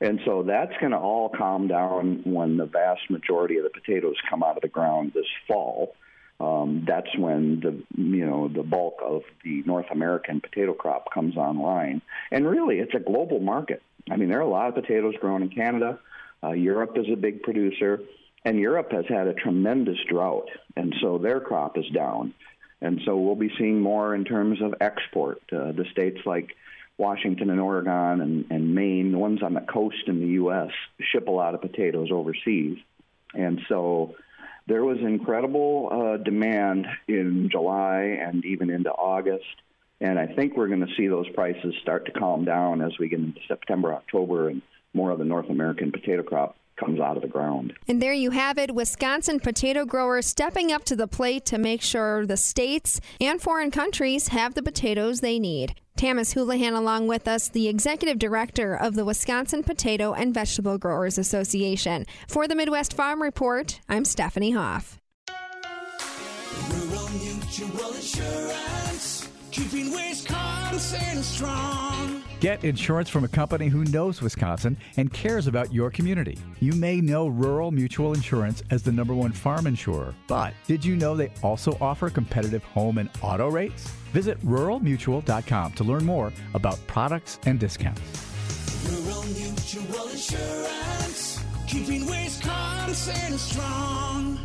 And 0.00 0.20
so 0.24 0.42
that's 0.42 0.72
going 0.80 0.92
to 0.92 0.98
all 0.98 1.28
calm 1.28 1.68
down 1.68 2.22
when 2.24 2.56
the 2.56 2.66
vast 2.66 3.10
majority 3.10 3.58
of 3.58 3.64
the 3.64 3.70
potatoes 3.70 4.14
come 4.30 4.42
out 4.42 4.56
of 4.56 4.62
the 4.62 4.68
ground 4.68 5.12
this 5.14 5.26
fall. 5.46 5.94
Um, 6.40 6.84
that's 6.88 7.16
when 7.16 7.60
the 7.60 7.84
you 8.00 8.26
know 8.26 8.48
the 8.48 8.64
bulk 8.64 8.98
of 9.04 9.22
the 9.44 9.62
North 9.64 9.86
American 9.92 10.40
potato 10.40 10.72
crop 10.72 11.12
comes 11.12 11.36
online, 11.36 12.02
and 12.32 12.48
really 12.48 12.80
it's 12.80 12.94
a 12.94 12.98
global 12.98 13.38
market. 13.38 13.80
I 14.10 14.16
mean, 14.16 14.28
there 14.28 14.38
are 14.38 14.42
a 14.42 14.48
lot 14.48 14.68
of 14.68 14.74
potatoes 14.74 15.14
grown 15.20 15.42
in 15.42 15.50
Canada. 15.50 16.00
Uh, 16.42 16.50
Europe 16.50 16.96
is 16.96 17.06
a 17.12 17.14
big 17.14 17.42
producer, 17.42 18.00
and 18.44 18.58
Europe 18.58 18.92
has 18.92 19.04
had 19.08 19.26
a 19.26 19.34
tremendous 19.34 19.98
drought, 20.08 20.48
and 20.76 20.94
so 21.00 21.18
their 21.18 21.40
crop 21.40 21.78
is 21.78 21.88
down. 21.94 22.34
And 22.80 23.00
so 23.04 23.16
we'll 23.16 23.36
be 23.36 23.52
seeing 23.58 23.80
more 23.80 24.14
in 24.14 24.24
terms 24.24 24.60
of 24.60 24.74
export. 24.80 25.40
Uh, 25.52 25.70
the 25.70 25.84
states 25.92 26.18
like 26.26 26.48
Washington 26.98 27.50
and 27.50 27.60
Oregon 27.60 28.20
and, 28.20 28.44
and 28.50 28.74
Maine, 28.74 29.12
the 29.12 29.18
ones 29.18 29.42
on 29.42 29.54
the 29.54 29.60
coast 29.60 30.02
in 30.08 30.20
the 30.20 30.26
U.S., 30.34 30.70
ship 31.00 31.28
a 31.28 31.30
lot 31.30 31.54
of 31.54 31.60
potatoes 31.60 32.08
overseas. 32.10 32.78
And 33.34 33.60
so 33.68 34.16
there 34.66 34.84
was 34.84 34.98
incredible 34.98 35.88
uh, 35.90 36.22
demand 36.22 36.86
in 37.06 37.48
July 37.50 38.18
and 38.20 38.44
even 38.44 38.68
into 38.68 38.90
August. 38.90 39.44
And 40.00 40.18
I 40.18 40.26
think 40.26 40.56
we're 40.56 40.68
going 40.68 40.84
to 40.86 40.94
see 40.96 41.06
those 41.06 41.28
prices 41.30 41.74
start 41.82 42.06
to 42.06 42.12
calm 42.12 42.44
down 42.44 42.82
as 42.82 42.92
we 42.98 43.08
get 43.08 43.20
into 43.20 43.40
September, 43.46 43.94
October, 43.94 44.48
and 44.48 44.60
more 44.92 45.12
of 45.12 45.20
the 45.20 45.24
North 45.24 45.48
American 45.48 45.92
potato 45.92 46.24
crop 46.24 46.56
comes 46.82 47.00
out 47.00 47.16
of 47.16 47.22
the 47.22 47.28
ground. 47.28 47.72
And 47.88 48.00
there 48.02 48.12
you 48.12 48.30
have 48.30 48.58
it 48.58 48.74
Wisconsin 48.74 49.40
potato 49.40 49.84
growers 49.84 50.26
stepping 50.26 50.72
up 50.72 50.84
to 50.84 50.96
the 50.96 51.06
plate 51.06 51.44
to 51.46 51.58
make 51.58 51.82
sure 51.82 52.26
the 52.26 52.36
states 52.36 53.00
and 53.20 53.40
foreign 53.40 53.70
countries 53.70 54.28
have 54.28 54.54
the 54.54 54.62
potatoes 54.62 55.20
they 55.20 55.38
need. 55.38 55.74
Tamas 55.96 56.32
Houlihan 56.32 56.74
along 56.74 57.06
with 57.06 57.28
us, 57.28 57.48
the 57.48 57.68
executive 57.68 58.18
director 58.18 58.74
of 58.74 58.94
the 58.94 59.04
Wisconsin 59.04 59.62
Potato 59.62 60.14
and 60.14 60.34
Vegetable 60.34 60.78
Growers 60.78 61.18
Association. 61.18 62.06
For 62.28 62.48
the 62.48 62.54
Midwest 62.54 62.94
Farm 62.94 63.22
Report, 63.22 63.80
I'm 63.88 64.04
Stephanie 64.04 64.52
Hoff. 64.52 64.98
Rural 66.70 67.08
Mutual 67.10 67.94
Insurance 67.94 69.28
keeping 69.50 69.92
Wisconsin 69.92 71.22
strong. 71.22 72.22
Get 72.42 72.64
insurance 72.64 73.08
from 73.08 73.22
a 73.22 73.28
company 73.28 73.68
who 73.68 73.84
knows 73.84 74.20
Wisconsin 74.20 74.76
and 74.96 75.12
cares 75.12 75.46
about 75.46 75.72
your 75.72 75.92
community. 75.92 76.36
You 76.58 76.72
may 76.72 77.00
know 77.00 77.28
Rural 77.28 77.70
Mutual 77.70 78.14
Insurance 78.14 78.64
as 78.72 78.82
the 78.82 78.90
number 78.90 79.14
one 79.14 79.30
farm 79.30 79.68
insurer, 79.68 80.12
but 80.26 80.52
did 80.66 80.84
you 80.84 80.96
know 80.96 81.14
they 81.14 81.30
also 81.44 81.78
offer 81.80 82.10
competitive 82.10 82.64
home 82.64 82.98
and 82.98 83.08
auto 83.22 83.48
rates? 83.48 83.88
Visit 84.10 84.44
ruralmutual.com 84.44 85.72
to 85.74 85.84
learn 85.84 86.04
more 86.04 86.32
about 86.54 86.84
products 86.88 87.38
and 87.46 87.60
discounts. 87.60 88.02
Rural 88.90 89.22
Mutual 89.22 90.08
Insurance, 90.08 91.44
keeping 91.68 92.06
Wisconsin 92.06 93.38
strong. 93.38 94.40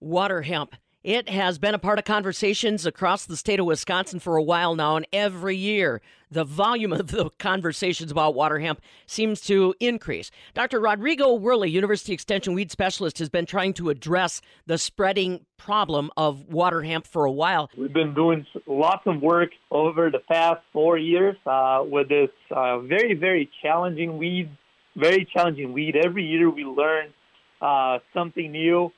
Water 0.00 0.40
hemp. 0.40 0.74
It 1.04 1.28
has 1.28 1.60
been 1.60 1.74
a 1.74 1.78
part 1.78 2.00
of 2.00 2.04
conversations 2.04 2.84
across 2.84 3.24
the 3.24 3.36
state 3.36 3.60
of 3.60 3.66
Wisconsin 3.66 4.18
for 4.18 4.36
a 4.36 4.42
while 4.42 4.74
now, 4.74 4.96
and 4.96 5.06
every 5.12 5.54
year 5.54 6.00
the 6.28 6.42
volume 6.42 6.92
of 6.92 7.12
the 7.12 7.30
conversations 7.38 8.10
about 8.10 8.34
water 8.34 8.58
hemp 8.58 8.80
seems 9.06 9.40
to 9.42 9.76
increase. 9.78 10.32
Dr. 10.54 10.80
Rodrigo 10.80 11.38
Werle, 11.38 11.70
University 11.70 12.12
Extension 12.12 12.52
weed 12.52 12.72
specialist, 12.72 13.20
has 13.20 13.28
been 13.28 13.46
trying 13.46 13.74
to 13.74 13.90
address 13.90 14.40
the 14.66 14.76
spreading 14.76 15.46
problem 15.56 16.10
of 16.16 16.48
water 16.48 16.82
hemp 16.82 17.06
for 17.06 17.24
a 17.24 17.32
while. 17.32 17.70
We've 17.78 17.92
been 17.92 18.12
doing 18.12 18.44
lots 18.66 19.06
of 19.06 19.22
work 19.22 19.50
over 19.70 20.10
the 20.10 20.18
past 20.18 20.62
four 20.72 20.98
years 20.98 21.36
uh, 21.46 21.84
with 21.88 22.08
this 22.08 22.30
uh, 22.50 22.80
very, 22.80 23.14
very 23.14 23.48
challenging 23.62 24.18
weed. 24.18 24.50
Very 24.96 25.28
challenging 25.32 25.72
weed. 25.72 25.94
Every 25.94 26.24
year 26.24 26.50
we 26.50 26.64
learn 26.64 27.14
uh, 27.60 27.98
something 28.12 28.50
new, 28.50 28.92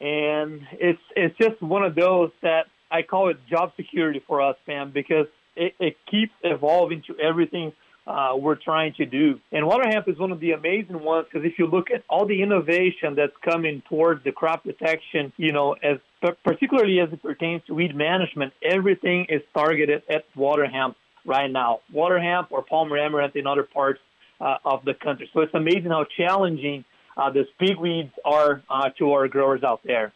and 0.00 0.66
it's 0.72 1.00
it's 1.16 1.36
just 1.38 1.60
one 1.60 1.82
of 1.82 1.94
those 1.94 2.30
that 2.42 2.66
I 2.90 3.02
call 3.02 3.28
it 3.28 3.36
job 3.48 3.72
security 3.76 4.22
for 4.26 4.40
us, 4.40 4.56
Pam, 4.66 4.90
because 4.92 5.26
it, 5.56 5.74
it 5.78 5.96
keeps 6.10 6.32
evolving 6.42 7.02
to 7.08 7.18
everything 7.18 7.72
uh, 8.06 8.34
we're 8.34 8.54
trying 8.54 8.94
to 8.94 9.04
do. 9.04 9.38
And 9.52 9.66
water 9.66 9.86
hemp 9.86 10.08
is 10.08 10.18
one 10.18 10.32
of 10.32 10.40
the 10.40 10.52
amazing 10.52 10.98
ones 11.02 11.26
because 11.30 11.46
if 11.46 11.58
you 11.58 11.66
look 11.66 11.90
at 11.90 12.02
all 12.08 12.26
the 12.26 12.42
innovation 12.42 13.14
that's 13.14 13.36
coming 13.44 13.82
towards 13.88 14.24
the 14.24 14.32
crop 14.32 14.64
protection, 14.64 15.32
you 15.36 15.52
know, 15.52 15.74
as 15.74 15.98
particularly 16.42 17.00
as 17.00 17.12
it 17.12 17.22
pertains 17.22 17.62
to 17.66 17.74
weed 17.74 17.94
management, 17.94 18.54
everything 18.62 19.26
is 19.28 19.42
targeted 19.52 20.02
at 20.08 20.24
water 20.34 20.66
hemp 20.66 20.96
right 21.26 21.50
now. 21.50 21.80
Water 21.92 22.18
hemp 22.18 22.48
or 22.50 22.62
palmer 22.62 22.96
amaranth 22.96 23.36
in 23.36 23.46
other 23.46 23.62
parts 23.62 24.00
uh, 24.40 24.56
of 24.64 24.84
the 24.86 24.94
country. 24.94 25.28
So 25.34 25.40
it's 25.40 25.54
amazing 25.54 25.90
how 25.90 26.06
challenging 26.16 26.86
uh, 27.18 27.30
these 27.30 27.46
big 27.58 27.76
weeds 27.76 28.12
are 28.24 28.62
uh, 28.70 28.90
to 28.98 29.12
our 29.12 29.28
growers 29.28 29.62
out 29.62 29.80
there. 29.84 30.12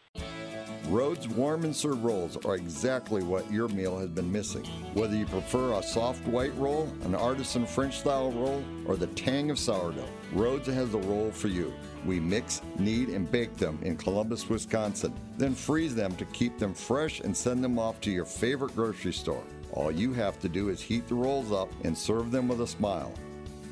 Rhodes 0.89 1.29
warm 1.29 1.63
and 1.63 1.75
serve 1.75 2.03
rolls 2.03 2.37
are 2.45 2.55
exactly 2.55 3.23
what 3.23 3.49
your 3.49 3.69
meal 3.69 3.97
has 3.97 4.09
been 4.09 4.29
missing. 4.29 4.65
Whether 4.93 5.15
you 5.15 5.25
prefer 5.25 5.73
a 5.73 5.83
soft 5.83 6.27
white 6.27 6.53
roll, 6.57 6.89
an 7.03 7.15
artisan 7.15 7.65
French 7.65 7.99
style 7.99 8.31
roll, 8.31 8.61
or 8.85 8.97
the 8.97 9.07
tang 9.07 9.49
of 9.49 9.57
sourdough, 9.57 10.09
Rhodes 10.33 10.67
has 10.67 10.91
the 10.91 10.99
roll 10.99 11.31
for 11.31 11.47
you. 11.47 11.73
We 12.05 12.19
mix, 12.19 12.61
knead, 12.77 13.09
and 13.09 13.31
bake 13.31 13.55
them 13.55 13.79
in 13.81 13.95
Columbus, 13.95 14.49
Wisconsin, 14.49 15.13
then 15.37 15.55
freeze 15.55 15.95
them 15.95 16.15
to 16.17 16.25
keep 16.25 16.59
them 16.59 16.73
fresh 16.73 17.21
and 17.21 17.35
send 17.35 17.63
them 17.63 17.79
off 17.79 18.01
to 18.01 18.11
your 18.11 18.25
favorite 18.25 18.75
grocery 18.75 19.13
store. 19.13 19.43
All 19.71 19.89
you 19.89 20.11
have 20.13 20.37
to 20.41 20.49
do 20.49 20.67
is 20.67 20.81
heat 20.81 21.07
the 21.07 21.15
rolls 21.15 21.51
up 21.51 21.69
and 21.85 21.97
serve 21.97 22.29
them 22.29 22.49
with 22.49 22.59
a 22.59 22.67
smile. 22.67 23.13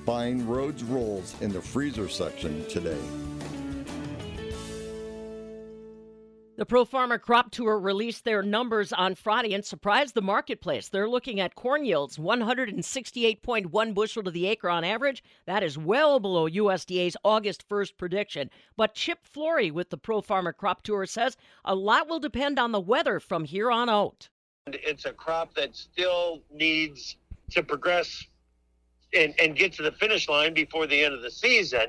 Find 0.06 0.42
Rhodes 0.50 0.84
rolls 0.84 1.40
in 1.42 1.52
the 1.52 1.62
freezer 1.62 2.10
section 2.10 2.66
today. 2.68 2.98
The 6.58 6.66
Pro 6.66 6.86
Farmer 6.86 7.18
Crop 7.18 7.50
Tour 7.52 7.80
released 7.80 8.24
their 8.24 8.44
numbers 8.44 8.94
on 8.94 9.16
Friday 9.16 9.54
and 9.54 9.66
surprised 9.66 10.14
the 10.14 10.22
marketplace. 10.22 10.90
They're 10.90 11.10
looking 11.10 11.40
at 11.40 11.56
corn 11.56 11.86
yields 11.86 12.18
168.1 12.18 13.94
bushel 13.96 14.24
to 14.24 14.30
the 14.30 14.48
acre 14.48 14.70
on 14.70 14.84
average. 14.84 15.24
That 15.46 15.64
is 15.64 15.78
well 15.78 16.20
below 16.20 16.48
USDA's 16.48 17.18
August 17.24 17.68
1st 17.68 17.98
prediction. 17.98 18.50
But 18.78 18.94
Chip 18.94 19.26
Flory 19.26 19.72
with 19.72 19.90
the 19.90 19.98
Pro 19.98 20.22
Farmer 20.22 20.54
Crop 20.54 20.84
Tour 20.84 21.06
says 21.06 21.36
a 21.66 21.74
lot 21.74 22.08
will 22.08 22.20
depend 22.20 22.60
on 22.60 22.72
the 22.72 22.80
weather 22.80 23.20
from 23.20 23.44
here 23.44 23.72
on 23.72 23.90
out. 23.90 24.30
It's 24.68 25.06
a 25.06 25.14
crop 25.14 25.56
that 25.56 25.76
still 25.76 26.44
needs 26.52 27.18
to 27.52 27.64
progress 27.64 28.28
and, 29.14 29.34
and 29.40 29.56
get 29.56 29.74
to 29.74 29.84
the 29.84 29.92
finish 29.92 30.30
line 30.30 30.54
before 30.54 30.88
the 30.88 31.04
end 31.04 31.14
of 31.14 31.22
the 31.22 31.32
season, 31.32 31.88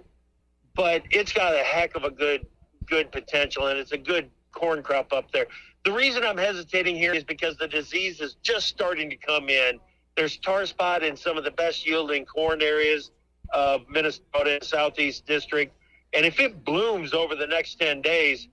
but 0.74 1.02
it's 1.10 1.32
got 1.32 1.54
a 1.54 1.62
heck 1.62 1.94
of 1.94 2.04
a 2.04 2.10
good 2.10 2.46
good 2.86 3.12
potential 3.12 3.68
and 3.68 3.78
it's 3.78 3.92
a 3.92 3.98
good 3.98 4.28
corn 4.50 4.82
crop 4.82 5.12
up 5.12 5.30
there. 5.32 5.46
The 5.84 5.92
reason 5.92 6.24
I'm 6.24 6.36
hesitating 6.36 6.96
here 6.96 7.14
is 7.14 7.24
because 7.24 7.56
the 7.56 7.68
disease 7.68 8.20
is 8.20 8.36
just 8.42 8.68
starting 8.68 9.08
to 9.10 9.16
come 9.16 9.48
in. 9.48 9.80
There's 10.16 10.36
tar 10.36 10.66
spot 10.66 11.02
in 11.02 11.16
some 11.16 11.38
of 11.38 11.44
the 11.44 11.50
best 11.50 11.86
yielding 11.86 12.24
corn 12.26 12.60
areas 12.60 13.10
of 13.52 13.88
Minnesota 13.88 14.58
Southeast 14.62 15.26
District. 15.26 15.74
And 16.12 16.26
if 16.26 16.38
it 16.38 16.64
blooms 16.64 17.14
over 17.14 17.34
the 17.34 17.46
next 17.46 17.78
10 17.80 18.02
days, 18.02 18.48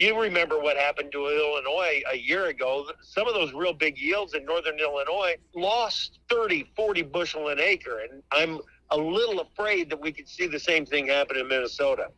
you 0.00 0.18
remember 0.18 0.58
what 0.58 0.78
happened 0.78 1.12
to 1.12 1.28
Illinois 1.28 2.02
a 2.10 2.16
year 2.16 2.46
ago. 2.46 2.86
Some 3.02 3.28
of 3.28 3.34
those 3.34 3.52
real 3.52 3.74
big 3.74 3.98
yields 3.98 4.32
in 4.32 4.46
northern 4.46 4.80
Illinois 4.80 5.36
lost 5.54 6.18
30, 6.30 6.70
40 6.74 7.02
bushel 7.02 7.48
an 7.48 7.60
acre. 7.60 8.00
And 8.10 8.22
I'm 8.32 8.60
a 8.90 8.96
little 8.96 9.40
afraid 9.40 9.90
that 9.90 10.00
we 10.00 10.10
could 10.10 10.26
see 10.28 10.46
the 10.46 10.58
same 10.58 10.86
thing 10.86 11.06
happen 11.06 11.36
in 11.36 11.46
Minnesota. 11.48 12.08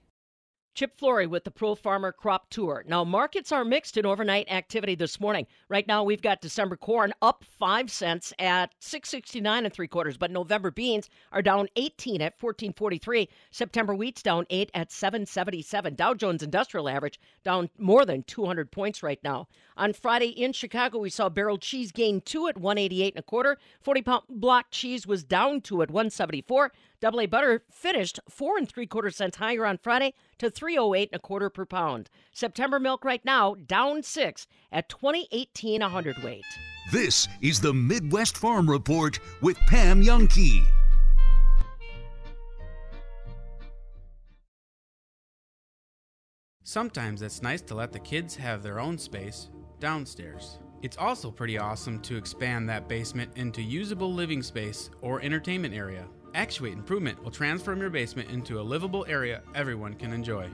Chip 0.74 0.96
Flory 0.96 1.26
with 1.26 1.44
the 1.44 1.50
Pro 1.50 1.74
Farmer 1.74 2.12
Crop 2.12 2.48
Tour. 2.48 2.82
Now, 2.88 3.04
markets 3.04 3.52
are 3.52 3.64
mixed 3.64 3.98
in 3.98 4.06
overnight 4.06 4.50
activity 4.50 4.94
this 4.94 5.20
morning. 5.20 5.46
Right 5.68 5.86
now, 5.86 6.02
we've 6.02 6.22
got 6.22 6.40
December 6.40 6.76
corn 6.76 7.12
up 7.20 7.44
five 7.44 7.90
cents 7.90 8.32
at 8.38 8.70
six 8.78 9.10
sixty 9.10 9.38
nine 9.38 9.66
and 9.66 9.74
three 9.74 9.86
quarters, 9.86 10.16
but 10.16 10.30
November 10.30 10.70
beans 10.70 11.10
are 11.30 11.42
down 11.42 11.68
eighteen 11.76 12.22
at 12.22 12.38
fourteen 12.38 12.72
forty 12.72 12.96
three. 12.96 13.28
September 13.50 13.94
wheat's 13.94 14.22
down 14.22 14.46
eight 14.48 14.70
at 14.72 14.90
seven 14.90 15.26
seventy 15.26 15.60
seven. 15.60 15.94
Dow 15.94 16.14
Jones 16.14 16.42
Industrial 16.42 16.88
Average 16.88 17.20
down 17.44 17.68
more 17.78 18.06
than 18.06 18.22
two 18.22 18.46
hundred 18.46 18.70
points 18.72 19.02
right 19.02 19.22
now. 19.22 19.48
On 19.76 19.92
Friday 19.92 20.28
in 20.28 20.54
Chicago, 20.54 20.98
we 20.98 21.10
saw 21.10 21.28
barrel 21.28 21.58
cheese 21.58 21.92
gain 21.92 22.22
two 22.22 22.48
at 22.48 22.56
one 22.56 22.78
eighty 22.78 23.02
eight 23.02 23.12
and 23.14 23.20
a 23.20 23.22
quarter. 23.22 23.58
Forty 23.82 24.00
pound 24.00 24.22
block 24.30 24.66
cheese 24.70 25.06
was 25.06 25.22
down 25.22 25.60
two 25.60 25.82
at 25.82 25.90
one 25.90 26.08
seventy 26.08 26.40
four. 26.40 26.72
Double 27.02 27.22
A 27.22 27.26
butter 27.26 27.64
finished 27.68 28.20
four 28.28 28.56
and 28.56 28.68
three 28.68 28.86
quarter 28.86 29.10
cents 29.10 29.38
higher 29.38 29.66
on 29.66 29.76
Friday 29.76 30.14
to 30.38 30.48
308 30.48 31.08
and 31.10 31.16
a 31.16 31.18
quarter 31.18 31.50
per 31.50 31.66
pound. 31.66 32.08
September 32.32 32.78
milk 32.78 33.04
right 33.04 33.24
now 33.24 33.56
down 33.66 34.04
six 34.04 34.46
at 34.70 34.88
2018 34.88 35.82
a 35.82 35.88
hundredweight. 35.88 36.44
This 36.92 37.26
is 37.40 37.60
the 37.60 37.74
Midwest 37.74 38.36
Farm 38.36 38.70
Report 38.70 39.18
with 39.40 39.56
Pam 39.66 40.04
Jahnke. 40.04 40.64
Sometimes 46.62 47.20
it's 47.22 47.42
nice 47.42 47.62
to 47.62 47.74
let 47.74 47.90
the 47.90 47.98
kids 47.98 48.36
have 48.36 48.62
their 48.62 48.78
own 48.78 48.96
space 48.96 49.50
downstairs. 49.80 50.60
It's 50.82 50.96
also 50.96 51.32
pretty 51.32 51.58
awesome 51.58 51.98
to 52.02 52.16
expand 52.16 52.68
that 52.68 52.88
basement 52.88 53.32
into 53.34 53.60
usable 53.60 54.14
living 54.14 54.40
space 54.40 54.88
or 55.00 55.20
entertainment 55.20 55.74
area. 55.74 56.06
Actuate 56.34 56.72
Improvement 56.72 57.22
will 57.22 57.30
transform 57.30 57.80
your 57.80 57.90
basement 57.90 58.30
into 58.30 58.58
a 58.58 58.62
livable 58.62 59.04
area 59.08 59.42
everyone 59.54 59.94
can 59.94 60.12
enjoy. 60.12 60.48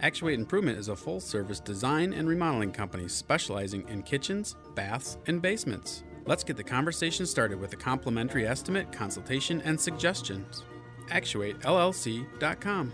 Actuate 0.00 0.38
Improvement 0.38 0.78
is 0.78 0.88
a 0.88 0.96
full 0.96 1.20
service 1.20 1.60
design 1.60 2.12
and 2.12 2.28
remodeling 2.28 2.70
company 2.70 3.08
specializing 3.08 3.88
in 3.88 4.02
kitchens, 4.02 4.56
baths, 4.74 5.16
and 5.26 5.40
basements. 5.40 6.04
Let's 6.26 6.44
get 6.44 6.56
the 6.56 6.64
conversation 6.64 7.24
started 7.24 7.58
with 7.58 7.72
a 7.72 7.76
complimentary 7.76 8.46
estimate, 8.46 8.92
consultation, 8.92 9.62
and 9.62 9.80
suggestions. 9.80 10.64
ActuateLLC.com. 11.08 12.92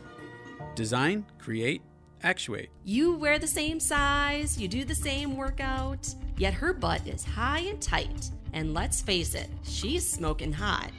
Design, 0.75 1.27
create, 1.39 1.83
actuate. 2.23 2.71
You 2.85 3.15
wear 3.15 3.39
the 3.39 3.47
same 3.47 3.81
size, 3.81 4.59
you 4.59 4.69
do 4.69 4.85
the 4.85 4.95
same 4.95 5.37
workout, 5.37 6.15
yet 6.37 6.55
her 6.55 6.73
butt 6.73 7.07
is 7.07 7.25
high 7.25 7.61
and 7.61 7.83
tight. 7.83 8.31
And 8.53 8.75
let's 8.75 9.03
face 9.03 9.35
it, 9.35 9.51
she's 9.63 10.09
smoking 10.09 10.53
hot. 10.53 10.91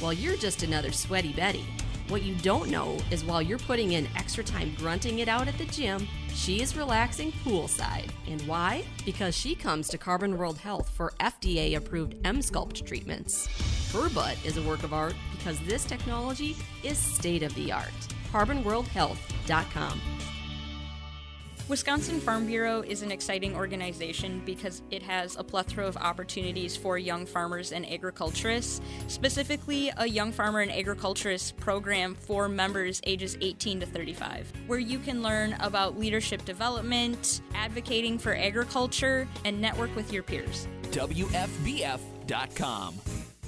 While 0.00 0.14
you're 0.14 0.36
just 0.36 0.62
another 0.62 0.92
sweaty 0.92 1.34
Betty. 1.34 1.66
What 2.08 2.22
you 2.22 2.34
don't 2.36 2.70
know 2.70 2.96
is 3.10 3.22
while 3.22 3.42
you're 3.42 3.58
putting 3.58 3.92
in 3.92 4.08
extra 4.16 4.42
time 4.42 4.74
grunting 4.78 5.18
it 5.18 5.28
out 5.28 5.46
at 5.46 5.58
the 5.58 5.66
gym, 5.66 6.08
she 6.32 6.62
is 6.62 6.74
relaxing 6.74 7.30
poolside. 7.44 8.08
And 8.26 8.40
why? 8.42 8.82
Because 9.04 9.36
she 9.36 9.54
comes 9.54 9.88
to 9.90 9.98
Carbon 9.98 10.38
World 10.38 10.56
Health 10.58 10.88
for 10.88 11.12
FDA 11.20 11.76
approved 11.76 12.14
Emsculpt 12.22 12.84
treatments. 12.86 13.46
Her 13.92 14.08
butt 14.08 14.38
is 14.42 14.56
a 14.56 14.62
work 14.62 14.84
of 14.84 14.94
art 14.94 15.14
because 15.36 15.60
this 15.60 15.84
technology 15.84 16.56
is 16.82 16.96
state 16.96 17.42
of 17.42 17.54
the 17.54 17.70
art. 17.70 17.92
CarbonWorldHealth.com. 18.32 20.00
Wisconsin 21.70 22.20
Farm 22.20 22.46
Bureau 22.46 22.80
is 22.82 23.02
an 23.02 23.12
exciting 23.12 23.54
organization 23.54 24.42
because 24.44 24.82
it 24.90 25.04
has 25.04 25.36
a 25.36 25.44
plethora 25.44 25.86
of 25.86 25.96
opportunities 25.96 26.76
for 26.76 26.98
young 26.98 27.24
farmers 27.24 27.70
and 27.70 27.88
agriculturists, 27.88 28.80
specifically 29.06 29.92
a 29.96 30.04
Young 30.04 30.32
Farmer 30.32 30.62
and 30.62 30.72
Agriculturist 30.72 31.56
program 31.58 32.16
for 32.16 32.48
members 32.48 33.00
ages 33.04 33.38
18 33.40 33.78
to 33.78 33.86
35, 33.86 34.52
where 34.66 34.80
you 34.80 34.98
can 34.98 35.22
learn 35.22 35.52
about 35.60 35.96
leadership 35.96 36.44
development, 36.44 37.40
advocating 37.54 38.18
for 38.18 38.34
agriculture, 38.34 39.28
and 39.44 39.60
network 39.60 39.94
with 39.94 40.12
your 40.12 40.24
peers. 40.24 40.66
WFBF.com. 40.90 42.00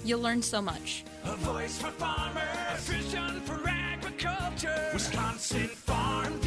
You'll 0.04 0.20
learn 0.20 0.42
so 0.42 0.62
much. 0.62 1.02
A 1.24 1.34
voice 1.36 1.78
for 1.80 1.90
farmers, 1.90 2.42
a 2.72 2.76
vision 2.76 3.40
for 3.40 3.68
agriculture. 3.68 4.90
Wisconsin 4.92 5.66
Farm 5.68 6.41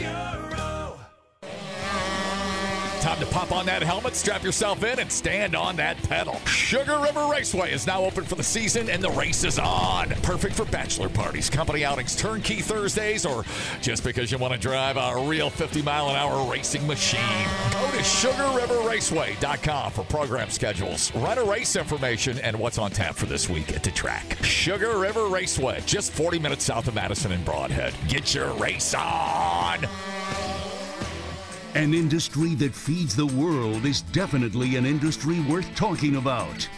Time 3.05 3.19
to 3.19 3.25
pop 3.27 3.51
on 3.51 3.67
that 3.67 3.83
helmet, 3.83 4.15
strap 4.15 4.43
yourself 4.43 4.83
in, 4.83 4.97
and 4.97 5.11
stand 5.11 5.55
on 5.55 5.75
that 5.75 5.95
pedal. 6.09 6.39
Sugar 6.47 6.97
River 6.97 7.27
Raceway 7.27 7.71
is 7.71 7.85
now 7.85 8.03
open 8.03 8.23
for 8.23 8.33
the 8.33 8.41
season, 8.41 8.89
and 8.89 8.99
the 8.99 9.11
race 9.11 9.43
is 9.43 9.59
on. 9.59 10.09
Perfect 10.23 10.55
for 10.55 10.65
bachelor 10.65 11.07
parties, 11.07 11.47
company 11.47 11.85
outings, 11.85 12.15
turnkey 12.15 12.61
Thursdays, 12.61 13.23
or 13.23 13.45
just 13.79 14.03
because 14.03 14.31
you 14.31 14.39
want 14.39 14.53
to 14.53 14.59
drive 14.59 14.97
a 14.97 15.23
real 15.29 15.51
50 15.51 15.83
mile 15.83 16.09
an 16.09 16.15
hour 16.15 16.51
racing 16.51 16.87
machine. 16.87 17.19
Go 17.73 17.91
to 17.91 17.97
SugarRiverRaceway.com 17.97 19.91
for 19.91 20.03
program 20.05 20.49
schedules, 20.49 21.11
a 21.13 21.43
race 21.43 21.75
information, 21.75 22.39
and 22.39 22.57
what's 22.57 22.79
on 22.79 22.89
tap 22.89 23.13
for 23.13 23.27
this 23.27 23.47
week 23.47 23.71
at 23.71 23.83
the 23.83 23.91
track. 23.91 24.35
Sugar 24.43 24.97
River 24.97 25.27
Raceway, 25.27 25.83
just 25.85 26.11
40 26.11 26.39
minutes 26.39 26.65
south 26.65 26.87
of 26.87 26.95
Madison 26.95 27.33
and 27.33 27.45
Brodhead. 27.45 27.93
Get 28.09 28.33
your 28.33 28.51
race 28.53 28.95
on! 28.95 29.85
An 31.75 31.93
industry 31.93 32.55
that 32.55 32.73
feeds 32.73 33.17
the 33.17 33.25
world 33.25 33.83
is 33.83 34.03
definitely 34.13 34.77
an 34.77 34.85
industry 34.85 35.41
worth 35.41 35.67
talking 35.75 36.15
about. 36.15 36.69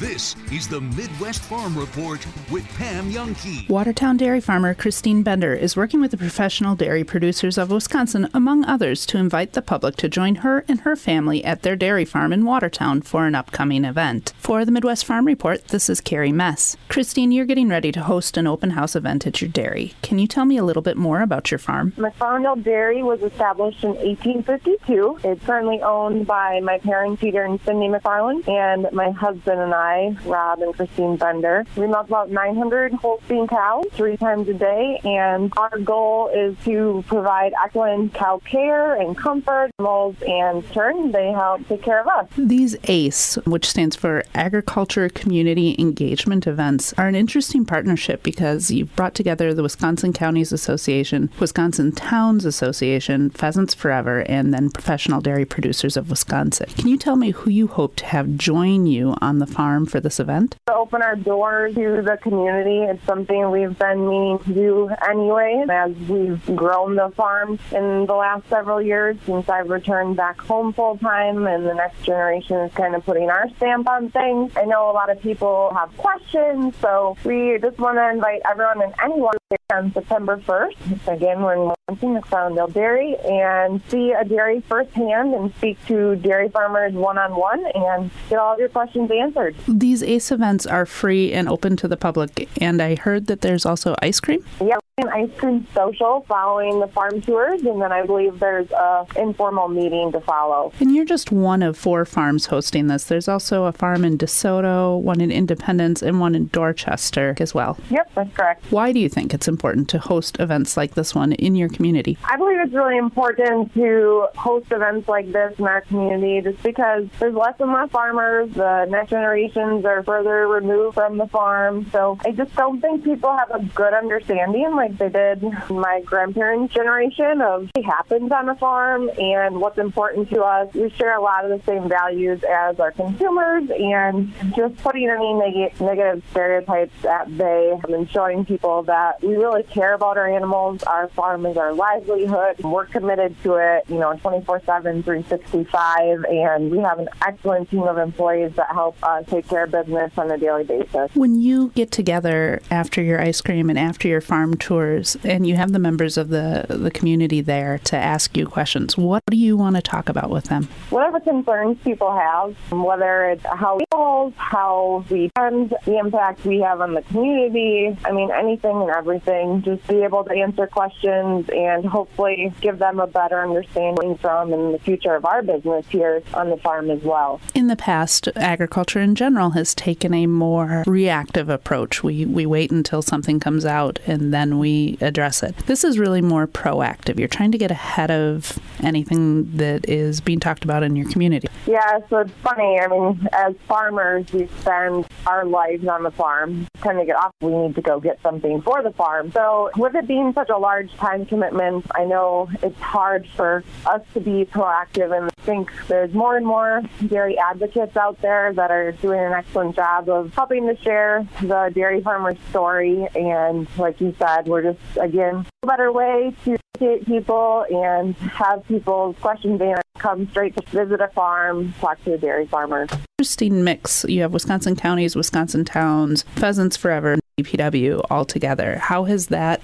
This 0.00 0.34
is 0.50 0.66
the 0.66 0.80
Midwest 0.80 1.42
Farm 1.42 1.76
Report 1.76 2.26
with 2.50 2.66
Pam 2.78 3.12
Jahnke. 3.12 3.68
Watertown 3.68 4.16
dairy 4.16 4.40
farmer 4.40 4.72
Christine 4.72 5.22
Bender 5.22 5.52
is 5.52 5.76
working 5.76 6.00
with 6.00 6.10
the 6.10 6.16
professional 6.16 6.74
dairy 6.74 7.04
producers 7.04 7.58
of 7.58 7.70
Wisconsin, 7.70 8.26
among 8.32 8.64
others, 8.64 9.04
to 9.04 9.18
invite 9.18 9.52
the 9.52 9.60
public 9.60 9.96
to 9.96 10.08
join 10.08 10.36
her 10.36 10.64
and 10.68 10.80
her 10.80 10.96
family 10.96 11.44
at 11.44 11.60
their 11.60 11.76
dairy 11.76 12.06
farm 12.06 12.32
in 12.32 12.46
Watertown 12.46 13.02
for 13.02 13.26
an 13.26 13.34
upcoming 13.34 13.84
event. 13.84 14.32
For 14.38 14.64
the 14.64 14.72
Midwest 14.72 15.04
Farm 15.04 15.26
Report, 15.26 15.68
this 15.68 15.90
is 15.90 16.00
Carrie 16.00 16.32
Mess. 16.32 16.78
Christine, 16.88 17.30
you're 17.30 17.44
getting 17.44 17.68
ready 17.68 17.92
to 17.92 18.00
host 18.00 18.38
an 18.38 18.46
open 18.46 18.70
house 18.70 18.96
event 18.96 19.26
at 19.26 19.42
your 19.42 19.50
dairy. 19.50 19.92
Can 20.00 20.18
you 20.18 20.26
tell 20.26 20.46
me 20.46 20.56
a 20.56 20.64
little 20.64 20.80
bit 20.80 20.96
more 20.96 21.20
about 21.20 21.50
your 21.50 21.58
farm? 21.58 21.92
McFarlandale 21.98 22.64
Dairy 22.64 23.02
was 23.02 23.20
established 23.20 23.84
in 23.84 23.90
1852. 23.90 25.18
It's 25.24 25.44
currently 25.44 25.82
owned 25.82 26.26
by 26.26 26.60
my 26.60 26.78
parents, 26.78 27.20
Peter 27.20 27.42
and 27.44 27.60
Cindy 27.66 27.88
McFarland, 27.88 28.48
and 28.48 28.90
my 28.92 29.10
husband 29.10 29.60
and 29.60 29.74
I, 29.74 29.89
Rob 30.24 30.62
and 30.62 30.74
Christine 30.74 31.16
Bender. 31.16 31.64
We 31.76 31.86
milk 31.86 32.08
about 32.08 32.30
900 32.30 32.92
Holstein 32.94 33.46
cows 33.48 33.86
three 33.92 34.16
times 34.16 34.48
a 34.48 34.54
day, 34.54 35.00
and 35.04 35.52
our 35.56 35.78
goal 35.78 36.28
is 36.28 36.56
to 36.64 37.04
provide 37.06 37.52
excellent 37.62 38.14
cow 38.14 38.40
care 38.44 39.00
and 39.00 39.16
comfort. 39.16 39.70
Animals 39.78 40.16
and 40.26 40.72
turn, 40.72 41.12
they 41.12 41.32
help 41.32 41.66
take 41.68 41.82
care 41.82 42.00
of 42.00 42.06
us. 42.06 42.28
These 42.36 42.76
ACE, 42.84 43.36
which 43.46 43.68
stands 43.68 43.96
for 43.96 44.22
Agriculture 44.34 45.08
Community 45.08 45.76
Engagement 45.78 46.46
Events, 46.46 46.92
are 46.94 47.08
an 47.08 47.14
interesting 47.14 47.64
partnership 47.64 48.22
because 48.22 48.70
you've 48.70 48.94
brought 48.96 49.14
together 49.14 49.54
the 49.54 49.62
Wisconsin 49.62 50.12
Counties 50.12 50.52
Association, 50.52 51.30
Wisconsin 51.38 51.92
Towns 51.92 52.44
Association, 52.44 53.30
Pheasants 53.30 53.74
Forever, 53.74 54.20
and 54.28 54.52
then 54.52 54.70
Professional 54.70 55.20
Dairy 55.20 55.44
Producers 55.44 55.96
of 55.96 56.10
Wisconsin. 56.10 56.68
Can 56.76 56.88
you 56.88 56.96
tell 56.96 57.16
me 57.16 57.30
who 57.30 57.50
you 57.50 57.66
hope 57.66 57.96
to 57.96 58.06
have 58.06 58.36
join 58.36 58.86
you 58.86 59.14
on 59.20 59.38
the 59.38 59.46
farm 59.46 59.79
for 59.86 60.00
this 60.00 60.20
event? 60.20 60.56
To 60.66 60.74
open 60.74 61.02
our 61.02 61.16
doors 61.16 61.74
to 61.74 62.02
the 62.02 62.18
community, 62.22 62.82
it's 62.82 63.04
something 63.04 63.50
we've 63.50 63.78
been 63.78 64.08
meaning 64.08 64.38
to 64.40 64.52
do 64.52 64.90
anyway. 65.08 65.64
As 65.68 65.94
we've 66.08 66.44
grown 66.56 66.96
the 66.96 67.10
farm 67.16 67.58
in 67.72 68.06
the 68.06 68.14
last 68.14 68.48
several 68.48 68.80
years 68.80 69.16
since 69.26 69.48
I've 69.48 69.68
returned 69.68 70.16
back 70.16 70.40
home 70.40 70.72
full 70.72 70.98
time, 70.98 71.46
and 71.46 71.66
the 71.66 71.74
next 71.74 72.02
generation 72.04 72.56
is 72.58 72.72
kind 72.74 72.94
of 72.94 73.04
putting 73.04 73.30
our 73.30 73.48
stamp 73.56 73.88
on 73.88 74.10
things. 74.10 74.52
I 74.56 74.64
know 74.64 74.90
a 74.90 74.92
lot 74.92 75.10
of 75.10 75.20
people 75.20 75.72
have 75.74 75.96
questions, 75.96 76.74
so 76.80 77.16
we 77.24 77.58
just 77.60 77.78
want 77.78 77.96
to 77.96 78.08
invite 78.10 78.42
everyone 78.48 78.82
and 78.82 78.94
anyone 79.02 79.39
on 79.72 79.92
September 79.92 80.36
1st. 80.38 81.08
Again, 81.08 81.42
we're 81.42 81.54
in 81.54 81.74
Lansing 81.88 82.16
at 82.16 82.26
Farmville 82.26 82.68
Dairy 82.68 83.16
and 83.24 83.82
see 83.88 84.12
a 84.12 84.24
dairy 84.24 84.60
firsthand 84.68 85.34
and 85.34 85.52
speak 85.56 85.84
to 85.86 86.14
dairy 86.16 86.48
farmers 86.48 86.92
one 86.92 87.18
on 87.18 87.34
one 87.34 87.64
and 87.74 88.10
get 88.28 88.38
all 88.38 88.54
of 88.54 88.60
your 88.60 88.68
questions 88.68 89.10
answered. 89.10 89.56
These 89.66 90.02
ACE 90.02 90.30
events 90.30 90.66
are 90.66 90.86
free 90.86 91.32
and 91.32 91.48
open 91.48 91.76
to 91.78 91.88
the 91.88 91.96
public, 91.96 92.48
and 92.60 92.80
I 92.80 92.94
heard 92.94 93.26
that 93.26 93.40
there's 93.40 93.66
also 93.66 93.96
ice 94.00 94.20
cream. 94.20 94.44
Yeah, 94.60 94.78
ice 95.08 95.30
cream 95.36 95.66
social 95.74 96.24
following 96.28 96.80
the 96.80 96.88
farm 96.88 97.20
tours, 97.20 97.62
and 97.62 97.80
then 97.80 97.92
I 97.92 98.04
believe 98.04 98.38
there's 98.38 98.70
a 98.70 99.06
informal 99.16 99.68
meeting 99.68 100.12
to 100.12 100.20
follow. 100.20 100.72
And 100.80 100.94
you're 100.94 101.04
just 101.04 101.32
one 101.32 101.62
of 101.62 101.76
four 101.76 102.04
farms 102.04 102.46
hosting 102.46 102.86
this. 102.86 103.04
There's 103.04 103.28
also 103.28 103.64
a 103.64 103.72
farm 103.72 104.04
in 104.04 104.18
DeSoto, 104.18 105.00
one 105.00 105.20
in 105.20 105.30
Independence, 105.30 106.02
and 106.02 106.20
one 106.20 106.34
in 106.34 106.48
Dorchester 106.48 107.34
as 107.38 107.54
well. 107.54 107.78
Yep, 107.90 108.10
that's 108.14 108.36
correct. 108.36 108.64
Why 108.70 108.92
do 108.92 109.00
you 109.00 109.08
think 109.08 109.34
it's 109.34 109.48
important 109.48 109.88
to 109.90 109.98
host 109.98 110.38
events 110.40 110.76
like 110.76 110.94
this 110.94 111.14
one 111.14 111.32
in 111.32 111.54
your 111.54 111.68
community? 111.68 112.18
I 112.24 112.36
believe 112.36 112.58
it's 112.60 112.72
really 112.74 112.98
important 112.98 113.72
to 113.74 114.28
host 114.36 114.70
events 114.72 115.08
like 115.08 115.32
this 115.32 115.58
in 115.58 115.66
our 115.66 115.80
community 115.82 116.40
just 116.40 116.62
because 116.62 117.06
there's 117.18 117.34
less 117.34 117.54
and 117.60 117.72
less 117.72 117.90
farmers. 117.90 118.52
The 118.52 118.86
next 118.86 119.10
generations 119.10 119.84
are 119.84 120.02
further 120.02 120.46
removed 120.48 120.94
from 120.94 121.18
the 121.18 121.26
farm. 121.26 121.86
So 121.92 122.18
I 122.24 122.32
just 122.32 122.54
don't 122.54 122.80
think 122.80 123.04
people 123.04 123.36
have 123.36 123.50
a 123.50 123.62
good 123.74 123.94
understanding 123.94 124.74
like 124.74 124.89
they 124.98 125.08
did 125.08 125.42
my 125.70 126.02
grandparents' 126.04 126.74
generation 126.74 127.40
of 127.40 127.70
what 127.74 127.84
happens 127.84 128.30
on 128.32 128.48
a 128.48 128.54
farm 128.56 129.10
and 129.18 129.60
what's 129.60 129.78
important 129.78 130.30
to 130.30 130.42
us. 130.42 130.72
We 130.74 130.90
share 130.90 131.16
a 131.16 131.22
lot 131.22 131.44
of 131.44 131.50
the 131.50 131.64
same 131.64 131.88
values 131.88 132.42
as 132.44 132.78
our 132.80 132.92
consumers 132.92 133.70
and 133.70 134.32
just 134.54 134.76
putting 134.78 135.08
any 135.08 135.32
neg- 135.34 135.80
negative 135.80 136.22
stereotypes 136.30 137.04
at 137.04 137.36
bay 137.36 137.78
and 137.88 138.10
showing 138.10 138.44
people 138.44 138.82
that 138.84 139.22
we 139.22 139.36
really 139.36 139.62
care 139.64 139.94
about 139.94 140.16
our 140.16 140.28
animals. 140.28 140.82
Our 140.84 141.08
farm 141.08 141.46
is 141.46 141.56
our 141.56 141.72
livelihood. 141.72 142.60
We're 142.60 142.86
committed 142.86 143.40
to 143.42 143.54
it, 143.54 143.84
you 143.88 143.98
know, 143.98 144.14
24 144.14 144.62
7, 144.64 145.02
365, 145.02 146.24
and 146.24 146.70
we 146.70 146.78
have 146.78 146.98
an 146.98 147.08
excellent 147.26 147.70
team 147.70 147.82
of 147.82 147.98
employees 147.98 148.52
that 148.56 148.70
help 148.72 148.96
us 149.02 149.24
take 149.28 149.48
care 149.48 149.64
of 149.64 149.70
business 149.70 150.12
on 150.16 150.30
a 150.30 150.38
daily 150.38 150.64
basis. 150.64 151.14
When 151.14 151.40
you 151.40 151.70
get 151.74 151.90
together 151.90 152.60
after 152.70 153.02
your 153.02 153.20
ice 153.20 153.40
cream 153.40 153.70
and 153.70 153.78
after 153.78 154.08
your 154.08 154.20
farm 154.20 154.56
and 154.82 155.46
you 155.46 155.56
have 155.56 155.72
the 155.72 155.78
members 155.78 156.16
of 156.16 156.28
the, 156.28 156.66
the 156.68 156.90
community 156.90 157.40
there 157.40 157.78
to 157.78 157.96
ask 157.96 158.36
you 158.36 158.46
questions, 158.46 158.96
what 158.96 159.22
do 159.30 159.36
you 159.36 159.56
want 159.56 159.76
to 159.76 159.82
talk 159.82 160.08
about 160.08 160.30
with 160.30 160.44
them? 160.44 160.68
Whatever 160.90 161.20
concerns 161.20 161.78
people 161.84 162.12
have, 162.16 162.54
whether 162.70 163.30
it's 163.30 163.44
how 163.44 163.76
we 163.76 163.84
hold, 163.92 164.34
how 164.36 165.04
we 165.10 165.30
fund, 165.36 165.74
the 165.84 165.98
impact 165.98 166.44
we 166.44 166.60
have 166.60 166.80
on 166.80 166.94
the 166.94 167.02
community, 167.02 167.96
I 168.04 168.12
mean, 168.12 168.30
anything 168.30 168.76
and 168.76 168.90
everything, 168.90 169.62
just 169.62 169.86
be 169.86 170.02
able 170.02 170.24
to 170.24 170.32
answer 170.32 170.66
questions 170.66 171.48
and 171.50 171.84
hopefully 171.84 172.52
give 172.60 172.78
them 172.78 173.00
a 173.00 173.06
better 173.06 173.40
understanding 173.40 174.16
from 174.16 174.52
in 174.52 174.72
the 174.72 174.78
future 174.78 175.14
of 175.14 175.24
our 175.24 175.42
business 175.42 175.86
here 175.88 176.22
on 176.34 176.50
the 176.50 176.56
farm 176.58 176.90
as 176.90 177.02
well. 177.02 177.40
In 177.54 177.66
the 177.66 177.76
past, 177.76 178.28
agriculture 178.36 179.00
in 179.00 179.14
general 179.14 179.50
has 179.50 179.74
taken 179.74 180.14
a 180.14 180.26
more 180.26 180.84
reactive 180.86 181.48
approach. 181.48 182.02
We, 182.02 182.24
we 182.24 182.46
wait 182.46 182.70
until 182.70 183.02
something 183.02 183.40
comes 183.40 183.64
out 183.64 183.98
and 184.06 184.32
then 184.32 184.58
we 184.60 184.98
address 185.00 185.42
it. 185.42 185.56
This 185.66 185.82
is 185.82 185.98
really 185.98 186.22
more 186.22 186.46
proactive. 186.46 187.18
You're 187.18 187.28
trying 187.28 187.52
to 187.52 187.58
get 187.58 187.70
ahead 187.70 188.10
of 188.10 188.58
anything 188.82 189.56
that 189.56 189.88
is 189.88 190.20
being 190.20 190.38
talked 190.38 190.64
about 190.64 190.82
in 190.82 190.94
your 190.94 191.10
community. 191.10 191.48
Yeah, 191.66 191.98
so 192.08 192.18
it's 192.18 192.32
funny. 192.42 192.78
I 192.78 192.86
mean, 192.86 193.28
as 193.32 193.54
farmers, 193.66 194.32
we 194.32 194.46
spend 194.60 195.06
our 195.26 195.44
lives 195.44 195.86
on 195.86 196.02
the 196.02 196.10
farm. 196.10 196.66
Tend 196.82 196.98
to 196.98 197.04
get 197.04 197.16
off. 197.16 197.32
We 197.40 197.50
need 197.50 197.74
to 197.74 197.82
go 197.82 198.00
get 198.00 198.20
something 198.22 198.62
for 198.62 198.82
the 198.82 198.92
farm. 198.92 199.32
So, 199.32 199.70
with 199.76 199.94
it 199.94 200.06
being 200.06 200.32
such 200.32 200.50
a 200.50 200.56
large 200.56 200.92
time 200.94 201.26
commitment, 201.26 201.86
I 201.94 202.04
know 202.04 202.48
it's 202.62 202.78
hard 202.80 203.26
for 203.36 203.64
us 203.86 204.02
to 204.14 204.20
be 204.20 204.44
proactive. 204.44 205.16
And 205.16 205.30
think 205.50 205.70
there's 205.88 206.12
more 206.14 206.36
and 206.36 206.46
more 206.46 206.82
dairy 207.06 207.36
advocates 207.38 207.96
out 207.96 208.20
there 208.20 208.52
that 208.52 208.70
are 208.70 208.92
doing 208.92 209.20
an 209.20 209.32
excellent 209.32 209.74
job 209.74 210.08
of 210.08 210.32
helping 210.34 210.66
to 210.66 210.80
share 210.82 211.26
the 211.40 211.72
dairy 211.74 212.00
farmer's 212.02 212.38
story. 212.50 213.08
And 213.14 213.66
like 213.78 214.00
you 214.00 214.14
said, 214.18 214.46
we're 214.50 214.62
just 214.62 214.80
again 215.00 215.46
a 215.62 215.66
better 215.66 215.92
way 215.92 216.34
to 216.44 216.58
educate 216.74 217.06
people 217.06 217.64
and 217.70 218.14
have 218.16 218.66
people's 218.66 219.16
questions 219.20 219.60
answered. 219.60 219.82
Come 219.98 220.28
straight 220.30 220.56
to 220.56 220.62
visit 220.70 221.00
a 221.00 221.08
farm, 221.08 221.74
talk 221.80 222.02
to 222.04 222.14
a 222.14 222.18
dairy 222.18 222.46
farmer. 222.46 222.86
Interesting 223.18 223.64
mix. 223.64 224.04
You 224.08 224.22
have 224.22 224.32
Wisconsin 224.32 224.76
counties, 224.76 225.14
Wisconsin 225.14 225.64
towns, 225.64 226.22
Pheasants 226.36 226.76
Forever. 226.76 227.16
PW 227.40 228.04
all 228.10 228.26
together. 228.26 228.76
How 228.78 229.04
has 229.04 229.28
that 229.28 229.62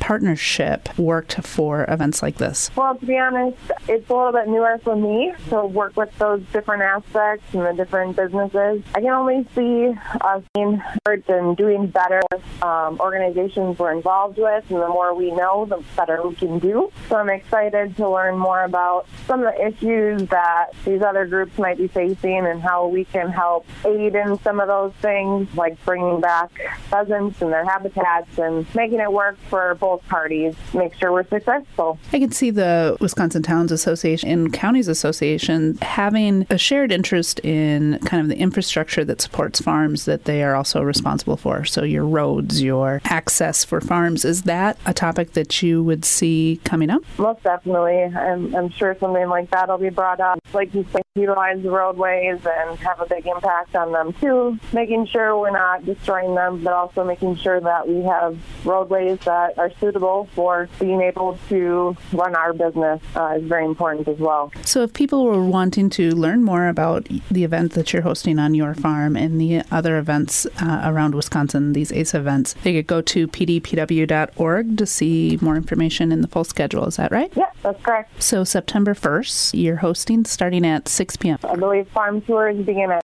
partnership 0.00 0.98
worked 0.98 1.34
for 1.46 1.84
events 1.88 2.22
like 2.22 2.38
this? 2.38 2.70
Well, 2.74 2.96
to 2.96 3.06
be 3.06 3.16
honest, 3.16 3.56
it's 3.88 4.08
a 4.10 4.14
little 4.14 4.32
bit 4.32 4.48
newer 4.48 4.78
for 4.82 4.96
me 4.96 5.32
to 5.50 5.64
work 5.64 5.96
with 5.96 6.16
those 6.18 6.42
different 6.52 6.82
aspects 6.82 7.44
and 7.54 7.64
the 7.64 7.72
different 7.72 8.16
businesses. 8.16 8.82
I 8.94 9.00
can 9.00 9.10
only 9.10 9.46
see 9.54 9.92
us 10.20 10.42
being 10.54 10.82
hurt 11.06 11.28
and 11.28 11.56
doing 11.56 11.86
better 11.86 12.22
um, 12.62 12.98
organizations 12.98 13.78
we're 13.78 13.92
involved 13.92 14.38
with, 14.38 14.68
and 14.70 14.80
the 14.80 14.88
more 14.88 15.14
we 15.14 15.30
know, 15.30 15.66
the 15.66 15.82
better 15.96 16.26
we 16.26 16.34
can 16.34 16.58
do. 16.58 16.90
So 17.08 17.16
I'm 17.16 17.30
excited 17.30 17.96
to 17.96 18.08
learn 18.08 18.36
more 18.36 18.64
about 18.64 19.06
some 19.26 19.44
of 19.44 19.54
the 19.54 19.66
issues 19.66 20.28
that 20.30 20.70
these 20.84 21.02
other 21.02 21.26
groups 21.26 21.56
might 21.58 21.78
be 21.78 21.86
facing 21.86 22.46
and 22.46 22.60
how 22.60 22.88
we 22.88 23.04
can 23.04 23.30
help 23.30 23.66
aid 23.84 24.14
in 24.14 24.40
some 24.42 24.58
of 24.58 24.68
those 24.68 24.92
things, 25.00 25.54
like 25.54 25.82
bringing 25.84 26.20
back 26.20 26.50
pheasants 26.88 27.40
and 27.42 27.52
their 27.52 27.64
habitats 27.64 28.38
and 28.38 28.66
making 28.74 28.98
it 28.98 29.12
work 29.12 29.38
for 29.50 29.74
both 29.74 30.06
parties, 30.08 30.54
make 30.72 30.94
sure 30.94 31.12
we're 31.12 31.26
successful. 31.26 31.98
I 32.12 32.18
can 32.20 32.32
see 32.32 32.50
the 32.50 32.96
Wisconsin 33.00 33.42
Towns 33.42 33.72
Association 33.72 34.30
and 34.30 34.52
Counties 34.52 34.88
Association 34.88 35.76
having 35.82 36.46
a 36.48 36.56
shared 36.56 36.92
interest 36.92 37.40
in 37.40 37.98
kind 38.06 38.22
of 38.22 38.28
the 38.28 38.36
infrastructure 38.36 39.04
that 39.04 39.20
supports 39.20 39.60
farms 39.60 40.04
that 40.04 40.24
they 40.24 40.42
are 40.42 40.54
also 40.54 40.82
responsible 40.82 41.36
for. 41.36 41.64
So, 41.64 41.82
your 41.82 42.06
roads, 42.06 42.62
your 42.62 43.00
access 43.04 43.64
for 43.64 43.80
farms. 43.80 44.24
Is 44.24 44.42
that 44.42 44.78
a 44.86 44.94
topic 44.94 45.32
that 45.32 45.62
you 45.62 45.82
would 45.82 46.04
see 46.04 46.60
coming 46.64 46.90
up? 46.90 47.02
Most 47.18 47.42
definitely. 47.42 48.02
I'm, 48.02 48.54
I'm 48.54 48.70
sure 48.70 48.96
something 49.00 49.28
like 49.28 49.50
that 49.50 49.68
will 49.68 49.78
be 49.78 49.90
brought 49.90 50.20
up. 50.20 50.38
Like 50.52 50.72
you 50.74 50.86
say, 50.92 51.02
utilize 51.16 51.60
the 51.62 51.70
roadways 51.70 52.38
and 52.46 52.78
have 52.78 53.00
a 53.00 53.06
big 53.06 53.26
impact 53.26 53.74
on 53.74 53.92
them 53.92 54.12
too. 54.14 54.58
Making 54.72 55.06
sure 55.06 55.36
we're 55.38 55.50
not 55.50 55.84
destroying 55.84 56.34
them, 56.34 56.62
but 56.62 56.72
also 56.72 57.04
making 57.04 57.36
sure 57.36 57.60
that 57.60 57.88
we 57.88 58.02
have 58.04 58.38
roadways 58.64 59.18
that 59.40 59.58
are 59.58 59.70
suitable 59.80 60.28
for 60.34 60.68
being 60.78 61.00
able 61.00 61.38
to 61.48 61.96
run 62.12 62.34
our 62.34 62.52
business 62.52 63.00
uh, 63.16 63.38
is 63.38 63.44
very 63.44 63.64
important 63.64 64.06
as 64.08 64.18
well. 64.18 64.52
So, 64.64 64.82
if 64.82 64.92
people 64.92 65.24
were 65.24 65.44
wanting 65.44 65.90
to 65.90 66.10
learn 66.14 66.42
more 66.44 66.68
about 66.68 67.08
the 67.30 67.44
event 67.44 67.72
that 67.72 67.92
you're 67.92 68.02
hosting 68.02 68.38
on 68.38 68.54
your 68.54 68.74
farm 68.74 69.16
and 69.16 69.40
the 69.40 69.62
other 69.70 69.98
events 69.98 70.46
uh, 70.60 70.82
around 70.84 71.14
Wisconsin, 71.14 71.72
these 71.72 71.92
ACE 71.92 72.14
events, 72.14 72.54
they 72.62 72.74
could 72.74 72.86
go 72.86 73.00
to 73.02 73.28
pdpw.org 73.28 74.76
to 74.76 74.86
see 74.86 75.38
more 75.40 75.56
information 75.56 76.12
in 76.12 76.20
the 76.20 76.28
full 76.28 76.44
schedule. 76.44 76.86
Is 76.86 76.96
that 76.96 77.10
right? 77.10 77.32
Yeah, 77.36 77.50
that's 77.62 77.82
correct. 77.82 78.22
So, 78.22 78.44
September 78.44 78.94
1st, 78.94 79.62
you're 79.62 79.76
hosting 79.76 80.24
starting 80.24 80.66
at 80.66 80.88
6 80.88 81.16
p.m. 81.16 81.38
I 81.44 81.56
believe 81.56 81.88
farm 81.88 82.20
tours 82.22 82.56
begin 82.64 82.90
at 82.90 82.98